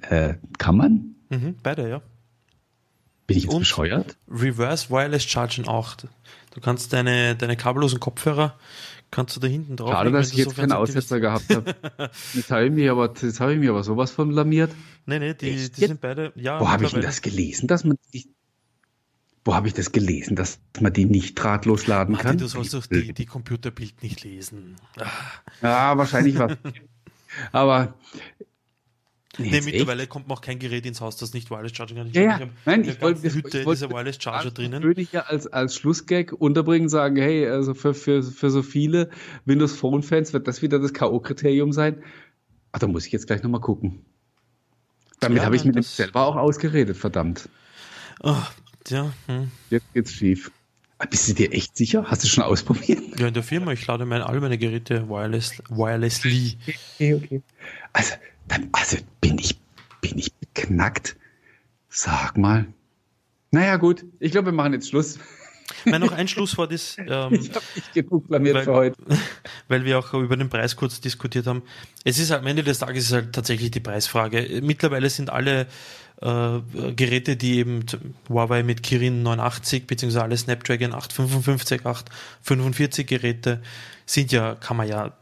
äh, 0.08 0.34
kann 0.58 0.76
man? 0.76 1.16
Mhm, 1.28 1.56
beide, 1.62 1.88
ja. 1.88 2.02
Bin 3.26 3.36
ich 3.36 3.44
jetzt 3.44 3.52
Und 3.52 3.60
bescheuert? 3.60 4.16
Reverse 4.30 4.88
Wireless 4.90 5.24
Charging 5.24 5.66
auch. 5.66 5.96
Du 5.96 6.60
kannst 6.60 6.92
deine, 6.92 7.34
deine 7.36 7.56
kabellosen 7.56 8.00
Kopfhörer, 8.00 8.56
kannst 9.10 9.36
du 9.36 9.40
da 9.40 9.48
hinten 9.48 9.76
drauf. 9.76 9.90
Schade, 9.90 10.12
dass 10.12 10.30
ich 10.30 10.38
jetzt 10.38 10.56
keinen 10.56 10.72
Aussetzer 10.72 11.20
gehabt 11.20 11.54
habe. 11.54 11.74
Jetzt 12.34 12.50
habe 12.50 12.66
ich 12.66 12.72
mich 12.72 12.88
aber, 12.88 13.12
habe 13.12 13.52
ich 13.52 13.58
mich 13.58 13.68
aber 13.68 13.82
sowas 13.82 14.12
von 14.12 14.28
blamiert. 14.28 14.70
Nee, 15.06 15.18
nee, 15.18 15.34
die, 15.34 15.70
die 15.70 15.86
sind 15.86 16.00
beide, 16.00 16.32
ja. 16.36 16.60
Wo 16.60 16.70
habe 16.70 16.84
ich 16.84 16.92
denn 16.92 17.02
das 17.02 17.20
gelesen, 17.20 17.66
dass 17.66 17.84
man 17.84 17.98
die, 18.14 18.28
wo 19.46 19.54
habe 19.54 19.68
ich 19.68 19.74
das 19.74 19.92
gelesen, 19.92 20.36
dass 20.36 20.58
man 20.80 20.92
die 20.92 21.04
nicht 21.06 21.34
drahtlos 21.36 21.86
laden 21.86 22.12
Martin, 22.12 22.30
kann? 22.30 22.38
du 22.38 22.46
sollst 22.48 22.74
doch 22.74 22.86
die, 22.86 23.12
die 23.14 23.26
Computerbild 23.26 24.02
nicht 24.02 24.22
lesen. 24.24 24.76
Ah. 24.98 25.06
Ja, 25.62 25.96
wahrscheinlich 25.98 26.38
was. 26.38 26.56
aber 27.52 27.94
nee, 29.38 29.50
Nee, 29.50 29.60
mittlerweile 29.60 30.06
kommt 30.06 30.28
mir 30.28 30.34
auch 30.34 30.40
kein 30.40 30.58
Gerät 30.58 30.84
ins 30.86 31.00
Haus, 31.00 31.16
das 31.16 31.32
nicht 31.34 31.50
Wireless 31.50 31.76
Charging 31.76 31.98
hat. 31.98 32.14
Ja, 32.14 32.22
ja. 32.22 32.34
Ich 32.36 32.40
habe 32.42 32.50
Nein, 32.64 32.80
ich 32.82 33.00
wollte- 33.00 33.22
ganzen 33.22 33.26
ich 33.26 33.34
Hütte 33.34 33.64
wollte- 33.66 33.80
diese 33.86 33.90
Wireless 33.94 34.16
Charger 34.22 34.50
drinnen. 34.50 34.82
Würde 34.82 35.00
ich 35.00 35.12
ja 35.12 35.20
als, 35.22 35.46
als 35.46 35.76
Schlussgag 35.76 36.32
unterbringen, 36.32 36.88
sagen, 36.88 37.16
hey, 37.16 37.46
also 37.46 37.74
für, 37.74 37.94
für, 37.94 38.22
für 38.22 38.50
so 38.50 38.62
viele 38.62 39.10
Windows 39.44 39.76
Phone 39.76 40.02
Fans 40.02 40.32
wird 40.32 40.48
das 40.48 40.60
wieder 40.62 40.78
das 40.78 40.92
K.O.-Kriterium 40.92 41.72
sein. 41.72 42.02
Ach, 42.72 42.78
da 42.78 42.86
muss 42.88 43.06
ich 43.06 43.12
jetzt 43.12 43.26
gleich 43.26 43.42
nochmal 43.42 43.60
gucken. 43.60 44.04
Damit 45.20 45.38
Ja, 45.38 45.44
habe 45.44 45.56
ich 45.56 45.64
mir 45.64 45.72
das- 45.72 45.96
selber 45.96 46.26
auch 46.26 46.36
ausgeredet, 46.36 46.96
verdammt. 46.96 47.48
Oh, 48.22 48.34
ja, 48.90 49.12
hm. 49.26 49.50
Jetzt 49.70 49.92
geht's 49.94 50.12
schief. 50.12 50.50
Bist 51.10 51.28
du 51.28 51.34
dir 51.34 51.52
echt 51.52 51.76
sicher? 51.76 52.06
Hast 52.08 52.24
du 52.24 52.28
schon 52.28 52.44
ausprobiert? 52.44 53.02
ja, 53.18 53.28
in 53.28 53.34
der 53.34 53.42
Firma, 53.42 53.72
ich 53.72 53.86
lade 53.86 54.06
mein, 54.06 54.22
all 54.22 54.40
meine 54.40 54.56
Geräte 54.56 55.08
wireless, 55.08 55.62
wirelessly. 55.68 56.56
Okay, 56.94 57.14
okay. 57.14 57.42
Also, 57.92 58.14
dann, 58.48 58.68
also 58.72 58.96
bin 59.20 59.38
ich, 59.38 59.58
bin 60.00 60.18
ich 60.18 60.32
beknackt? 60.34 61.16
Sag 61.90 62.38
mal. 62.38 62.66
Naja, 63.50 63.76
gut. 63.76 64.04
Ich 64.20 64.32
glaube, 64.32 64.46
wir 64.46 64.52
machen 64.52 64.72
jetzt 64.72 64.88
Schluss. 64.88 65.18
Mein 65.84 66.00
noch 66.00 66.12
ein 66.12 66.28
Schlusswort 66.28 66.72
ist, 66.72 66.96
ähm, 67.06 67.34
Ich 67.34 67.50
habe 67.50 67.64
nicht 67.74 67.92
genug 67.92 68.28
blamiert 68.28 68.54
Weil- 68.54 68.64
für 68.64 68.74
heute. 68.74 68.96
weil 69.68 69.84
wir 69.84 69.98
auch 69.98 70.14
über 70.14 70.36
den 70.36 70.48
Preis 70.48 70.76
kurz 70.76 71.00
diskutiert 71.00 71.46
haben. 71.46 71.62
Es 72.04 72.18
ist 72.18 72.30
halt, 72.30 72.40
am 72.40 72.46
Ende 72.46 72.62
des 72.62 72.78
Tages 72.78 73.04
ist 73.04 73.12
halt 73.12 73.34
tatsächlich 73.34 73.70
die 73.70 73.80
Preisfrage. 73.80 74.60
Mittlerweile 74.62 75.10
sind 75.10 75.28
alle 75.30 75.66
äh, 76.22 76.60
Geräte, 76.92 77.36
die 77.36 77.58
eben 77.58 77.84
Huawei 78.28 78.62
mit 78.62 78.82
Kirin 78.82 79.22
980 79.22 79.86
beziehungsweise 79.86 80.22
alle 80.22 80.36
Snapdragon 80.36 80.94
855, 80.94 81.84
845 81.84 83.06
Geräte 83.06 83.62
sind 84.06 84.32
ja, 84.32 84.54
kann 84.54 84.76
man 84.76 84.88
ja, 84.88 85.12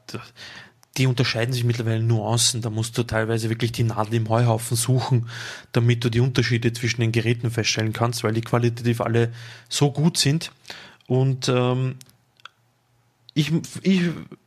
die 0.97 1.07
unterscheiden 1.07 1.53
sich 1.53 1.65
mittlerweile 1.65 1.97
in 1.97 2.07
Nuancen. 2.07 2.63
Da 2.63 2.71
musst 2.71 2.97
du 2.97 3.03
teilweise 3.03 3.51
wirklich 3.51 3.73
die 3.73 3.83
Nadel 3.83 4.15
im 4.15 4.29
Heuhaufen 4.29 4.77
suchen, 4.77 5.29
damit 5.73 6.05
du 6.05 6.11
die 6.11 6.21
Unterschiede 6.21 6.73
zwischen 6.73 7.01
den 7.01 7.11
Geräten 7.11 7.51
feststellen 7.51 7.93
kannst, 7.93 8.23
weil 8.23 8.35
die 8.35 8.43
qualitativ 8.43 9.01
alle 9.01 9.33
so 9.69 9.91
gut 9.91 10.19
sind. 10.19 10.53
Und 11.07 11.49
ähm, 11.49 11.97
ich, 13.35 13.51
ich, 13.83 14.03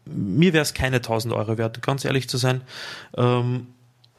mir 0.06 0.54
wäre 0.54 0.64
es 0.64 0.74
keine 0.74 0.98
1000 0.98 1.34
Euro 1.34 1.58
wert, 1.58 1.82
ganz 1.82 2.06
ehrlich 2.06 2.30
zu 2.30 2.38
sein. 2.38 2.62
Ähm, 3.18 3.68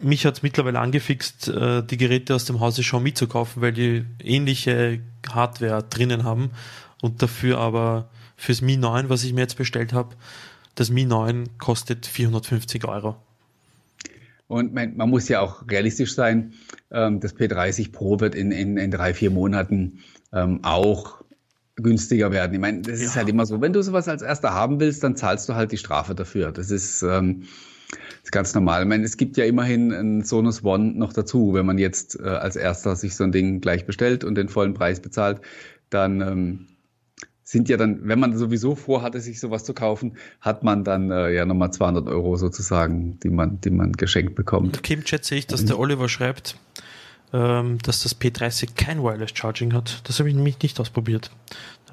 mich 0.00 0.24
hat 0.26 0.36
es 0.38 0.42
mittlerweile 0.42 0.80
angefixt, 0.80 1.48
äh, 1.48 1.82
die 1.82 1.96
Geräte 1.96 2.34
aus 2.34 2.44
dem 2.44 2.60
Hause 2.60 2.82
Xiaomi 2.82 3.14
zu 3.14 3.26
kaufen, 3.26 3.60
weil 3.60 3.72
die 3.72 4.04
ähnliche 4.22 5.00
Hardware 5.30 5.82
drinnen 5.82 6.24
haben 6.24 6.50
und 7.00 7.22
dafür 7.22 7.58
aber 7.58 8.08
fürs 8.36 8.60
Mi 8.62 8.76
9, 8.76 9.08
was 9.08 9.24
ich 9.24 9.32
mir 9.32 9.40
jetzt 9.40 9.56
bestellt 9.56 9.92
habe, 9.92 10.14
das 10.74 10.90
Mi 10.90 11.04
9 11.04 11.48
kostet 11.58 12.06
450 12.06 12.84
Euro. 12.86 13.16
Und 14.46 14.72
man, 14.72 14.96
man 14.96 15.10
muss 15.10 15.28
ja 15.28 15.40
auch 15.40 15.68
realistisch 15.68 16.14
sein. 16.14 16.54
Ähm, 16.90 17.20
das 17.20 17.36
P30 17.36 17.92
Pro 17.92 18.18
wird 18.20 18.34
in, 18.34 18.50
in, 18.50 18.76
in 18.78 18.90
drei, 18.90 19.12
vier 19.12 19.30
Monaten 19.30 19.98
ähm, 20.32 20.60
auch 20.64 21.22
günstiger 21.76 22.32
werden. 22.32 22.54
Ich 22.54 22.60
meine, 22.60 22.80
das 22.82 23.00
ist 23.00 23.14
Ja. 23.14 23.16
halt 23.16 23.28
immer 23.28 23.44
so, 23.46 23.60
wenn 23.60 23.72
du 23.72 23.82
sowas 23.82 24.08
als 24.08 24.22
erster 24.22 24.54
haben 24.54 24.80
willst, 24.80 25.04
dann 25.04 25.16
zahlst 25.16 25.48
du 25.48 25.54
halt 25.54 25.70
die 25.70 25.76
Strafe 25.76 26.14
dafür. 26.14 26.50
Das 26.50 26.70
ist, 26.70 27.02
ähm, 27.02 27.44
ist 28.22 28.32
ganz 28.32 28.54
normal. 28.54 28.82
Ich 28.82 28.88
meine, 28.88 29.04
es 29.04 29.16
gibt 29.16 29.36
ja 29.36 29.44
immerhin 29.44 29.92
ein 29.92 30.24
Sonos 30.24 30.64
One 30.64 30.92
noch 30.94 31.12
dazu. 31.12 31.54
Wenn 31.54 31.66
man 31.66 31.78
jetzt 31.78 32.18
äh, 32.20 32.24
als 32.28 32.56
erster 32.56 32.96
sich 32.96 33.16
so 33.16 33.24
ein 33.24 33.32
Ding 33.32 33.60
gleich 33.60 33.86
bestellt 33.86 34.24
und 34.24 34.34
den 34.34 34.48
vollen 34.48 34.74
Preis 34.74 35.00
bezahlt, 35.00 35.40
dann 35.90 36.20
ähm, 36.20 36.66
sind 37.42 37.70
ja 37.70 37.78
dann, 37.78 38.06
wenn 38.06 38.20
man 38.20 38.36
sowieso 38.36 38.74
vorhatte, 38.74 39.20
sich 39.20 39.40
sowas 39.40 39.64
zu 39.64 39.72
kaufen, 39.72 40.18
hat 40.40 40.64
man 40.64 40.84
dann 40.84 41.10
äh, 41.10 41.32
ja 41.32 41.46
nochmal 41.46 41.72
200 41.72 42.06
Euro 42.06 42.36
sozusagen, 42.36 43.18
die 43.20 43.30
man, 43.30 43.60
die 43.62 43.70
man 43.70 43.92
geschenkt 43.92 44.34
bekommt. 44.34 44.76
Okay, 44.76 44.94
im 44.94 45.04
Chat 45.04 45.24
sehe 45.24 45.38
ich, 45.38 45.46
dass 45.46 45.64
der 45.64 45.78
Oliver 45.78 46.10
schreibt, 46.10 46.58
ähm, 47.32 47.78
dass 47.82 48.02
das 48.02 48.20
P30 48.20 48.74
kein 48.76 49.02
Wireless 49.02 49.30
Charging 49.32 49.72
hat. 49.72 50.02
Das 50.06 50.18
habe 50.18 50.28
ich 50.28 50.34
nämlich 50.34 50.60
nicht 50.60 50.78
ausprobiert. 50.78 51.30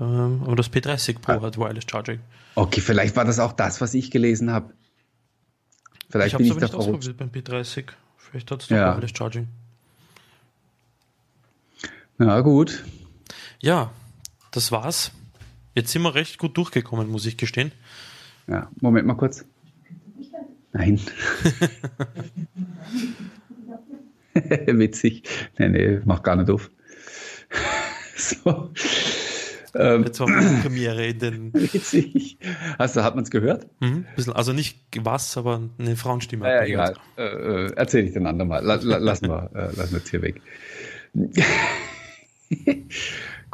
Ähm, 0.01 0.41
aber 0.43 0.57
das 0.57 0.69
P30 0.73 1.19
Pro 1.19 1.31
Ah. 1.33 1.41
hat 1.41 1.57
Wireless 1.57 1.85
Charging. 1.89 2.19
Okay, 2.55 2.81
vielleicht 2.81 3.15
war 3.15 3.23
das 3.23 3.39
auch 3.39 3.53
das, 3.53 3.79
was 3.79 3.93
ich 3.93 4.11
gelesen 4.11 4.51
habe. 4.51 4.73
Ich 6.05 6.11
Vielleicht 6.11 6.33
habe 6.33 6.43
bin 6.43 6.51
es 6.51 6.57
ich 6.57 6.63
aber 6.63 6.79
nicht 6.79 6.87
ausprobiert 6.87 7.17
beim 7.17 7.29
P30. 7.29 7.85
Vielleicht 8.17 8.51
hat 8.51 8.61
es 8.61 8.67
doch 8.67 8.75
Ja. 8.75 8.99
Charging. 9.07 9.47
Na 12.17 12.41
gut. 12.41 12.83
Ja, 13.59 13.91
das 14.51 14.71
war's. 14.71 15.11
Jetzt 15.73 15.91
sind 15.91 16.03
wir 16.03 16.15
recht 16.15 16.37
gut 16.37 16.55
durchgekommen, 16.55 17.09
muss 17.09 17.25
ich 17.25 17.37
gestehen. 17.37 17.71
Ja, 18.47 18.69
Moment 18.79 19.07
mal 19.07 19.15
kurz. 19.15 19.43
Nein. 20.71 21.01
Witzig. 24.67 25.23
Nee, 25.57 25.69
nee, 25.69 26.01
mach 26.05 26.23
gar 26.23 26.35
nicht 26.35 26.49
auf. 26.49 26.69
so. 28.15 28.71
Ähm, 29.77 30.03
Jetzt 30.03 30.19
war 30.21 30.27
die 30.27 30.61
Premiere 30.61 31.05
in 31.05 31.19
den. 31.19 31.53
witzig. 31.53 32.37
Hast 32.79 32.95
du, 32.95 33.03
hat 33.03 33.15
man 33.15 33.25
es 33.25 33.29
gehört? 33.29 33.67
Mhm, 33.81 34.05
bisschen, 34.15 34.33
also 34.33 34.53
nicht 34.53 34.79
was, 35.01 35.35
aber 35.37 35.69
eine 35.77 35.95
Frauenstimme. 35.97 36.47
Ja, 36.47 36.63
egal. 36.63 36.95
Äh, 37.17 37.23
äh, 37.23 37.71
erzähl 37.75 38.05
ich 38.05 38.13
den 38.13 38.25
andermal. 38.25 38.63
La, 38.63 38.75
la, 38.75 38.97
lassen 38.97 39.27
wir 39.27 39.49
äh, 39.55 39.75
lassen 39.75 39.91
wir 39.91 39.99
jetzt 39.99 40.09
hier 40.09 40.21
weg. 40.21 40.41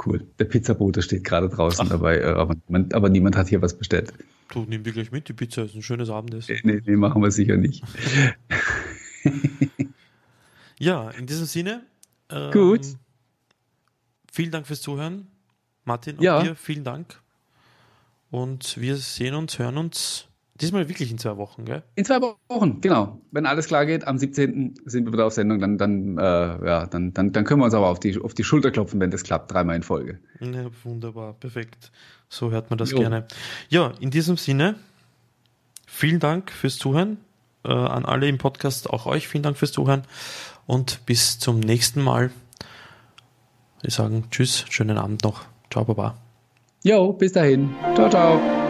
cool. 0.06 0.28
Der 0.38 0.46
Pizzabote 0.46 1.02
steht 1.02 1.24
gerade 1.24 1.50
draußen 1.50 1.90
dabei, 1.90 2.20
äh, 2.20 2.26
aber, 2.26 2.56
aber 2.94 3.10
niemand 3.10 3.36
hat 3.36 3.48
hier 3.48 3.62
was 3.62 3.76
bestellt. 3.76 4.14
Du, 4.54 4.66
nimm 4.68 4.86
wir 4.86 4.92
gleich 4.92 5.12
mit, 5.12 5.28
die 5.28 5.34
Pizza 5.34 5.64
ist 5.64 5.76
ein 5.76 5.82
schönes 5.82 6.10
Abendessen. 6.10 6.56
Nee, 6.64 6.82
nee, 6.86 6.96
machen 6.98 7.24
wir 7.24 7.32
sicher 7.32 7.58
nicht. 7.58 7.84
Ja, 10.78 11.12
in 11.12 11.28
diesem 11.28 11.46
Sinne. 11.46 11.86
ähm, 12.30 12.52
Gut. 12.52 12.82
Vielen 14.32 14.52
Dank 14.52 14.66
fürs 14.66 14.82
Zuhören. 14.82 15.28
Martin, 15.92 16.22
Ja. 16.22 16.42
dir 16.42 16.56
vielen 16.56 16.84
Dank. 16.86 17.20
Und 18.30 18.80
wir 18.80 18.96
sehen 18.96 19.36
uns, 19.36 19.60
hören 19.60 19.78
uns 19.78 20.26
diesmal 20.56 20.88
wirklich 20.88 21.12
in 21.12 21.18
zwei 21.18 21.36
Wochen, 21.36 21.66
gell? 21.66 21.84
In 21.96 22.06
zwei 22.06 22.22
Wochen, 22.22 22.80
genau. 22.80 23.20
Wenn 23.32 23.46
alles 23.46 23.68
klar 23.68 23.86
geht, 23.86 24.08
am 24.08 24.18
17. 24.18 24.76
sind 24.86 25.06
wir 25.06 25.12
wieder 25.12 25.26
auf 25.26 25.34
Sendung, 25.34 25.60
dann, 25.60 25.78
dann, 25.78 26.18
äh, 26.18 26.22
ja, 26.22 26.86
dann, 26.88 27.14
dann, 27.14 27.34
dann 27.34 27.44
können 27.44 27.60
wir 27.60 27.66
uns 27.66 27.74
aber 27.74 27.90
auf 27.90 28.00
die, 28.00 28.18
auf 28.22 28.34
die 28.34 28.46
Schulter 28.46 28.72
klopfen, 28.72 29.02
wenn 29.02 29.12
das 29.12 29.24
klappt, 29.24 29.52
dreimal 29.52 29.76
in 29.76 29.84
Folge. 29.84 30.20
Ja, 30.40 30.68
wunderbar, 30.86 31.34
perfekt. 31.34 31.92
So 32.30 32.52
hört 32.52 32.70
man 32.70 32.78
das 32.78 32.92
Jo. 32.92 33.00
gerne. 33.00 33.28
Ja, 33.68 33.92
in 34.00 34.12
diesem 34.12 34.38
Sinne, 34.38 34.76
vielen 35.86 36.20
Dank 36.22 36.52
fürs 36.52 36.78
Zuhören. 36.78 37.18
Äh, 37.66 37.74
an 37.74 38.06
alle 38.06 38.30
im 38.30 38.38
Podcast, 38.38 38.90
auch 38.90 39.08
euch 39.08 39.28
vielen 39.28 39.44
Dank 39.44 39.58
fürs 39.58 39.74
Zuhören. 39.74 40.04
Und 40.66 41.06
bis 41.06 41.38
zum 41.38 41.60
nächsten 41.60 42.02
Mal. 42.02 42.32
Wir 43.82 43.92
sagen 43.92 44.26
Tschüss, 44.32 44.64
schönen 44.70 44.98
Abend 44.98 45.24
noch. 45.24 45.51
Ciao, 45.72 45.86
Baba. 45.86 46.16
Jo, 46.84 47.14
bis 47.14 47.32
dahin. 47.34 47.70
Ciao, 47.96 48.10
ciao. 48.10 48.61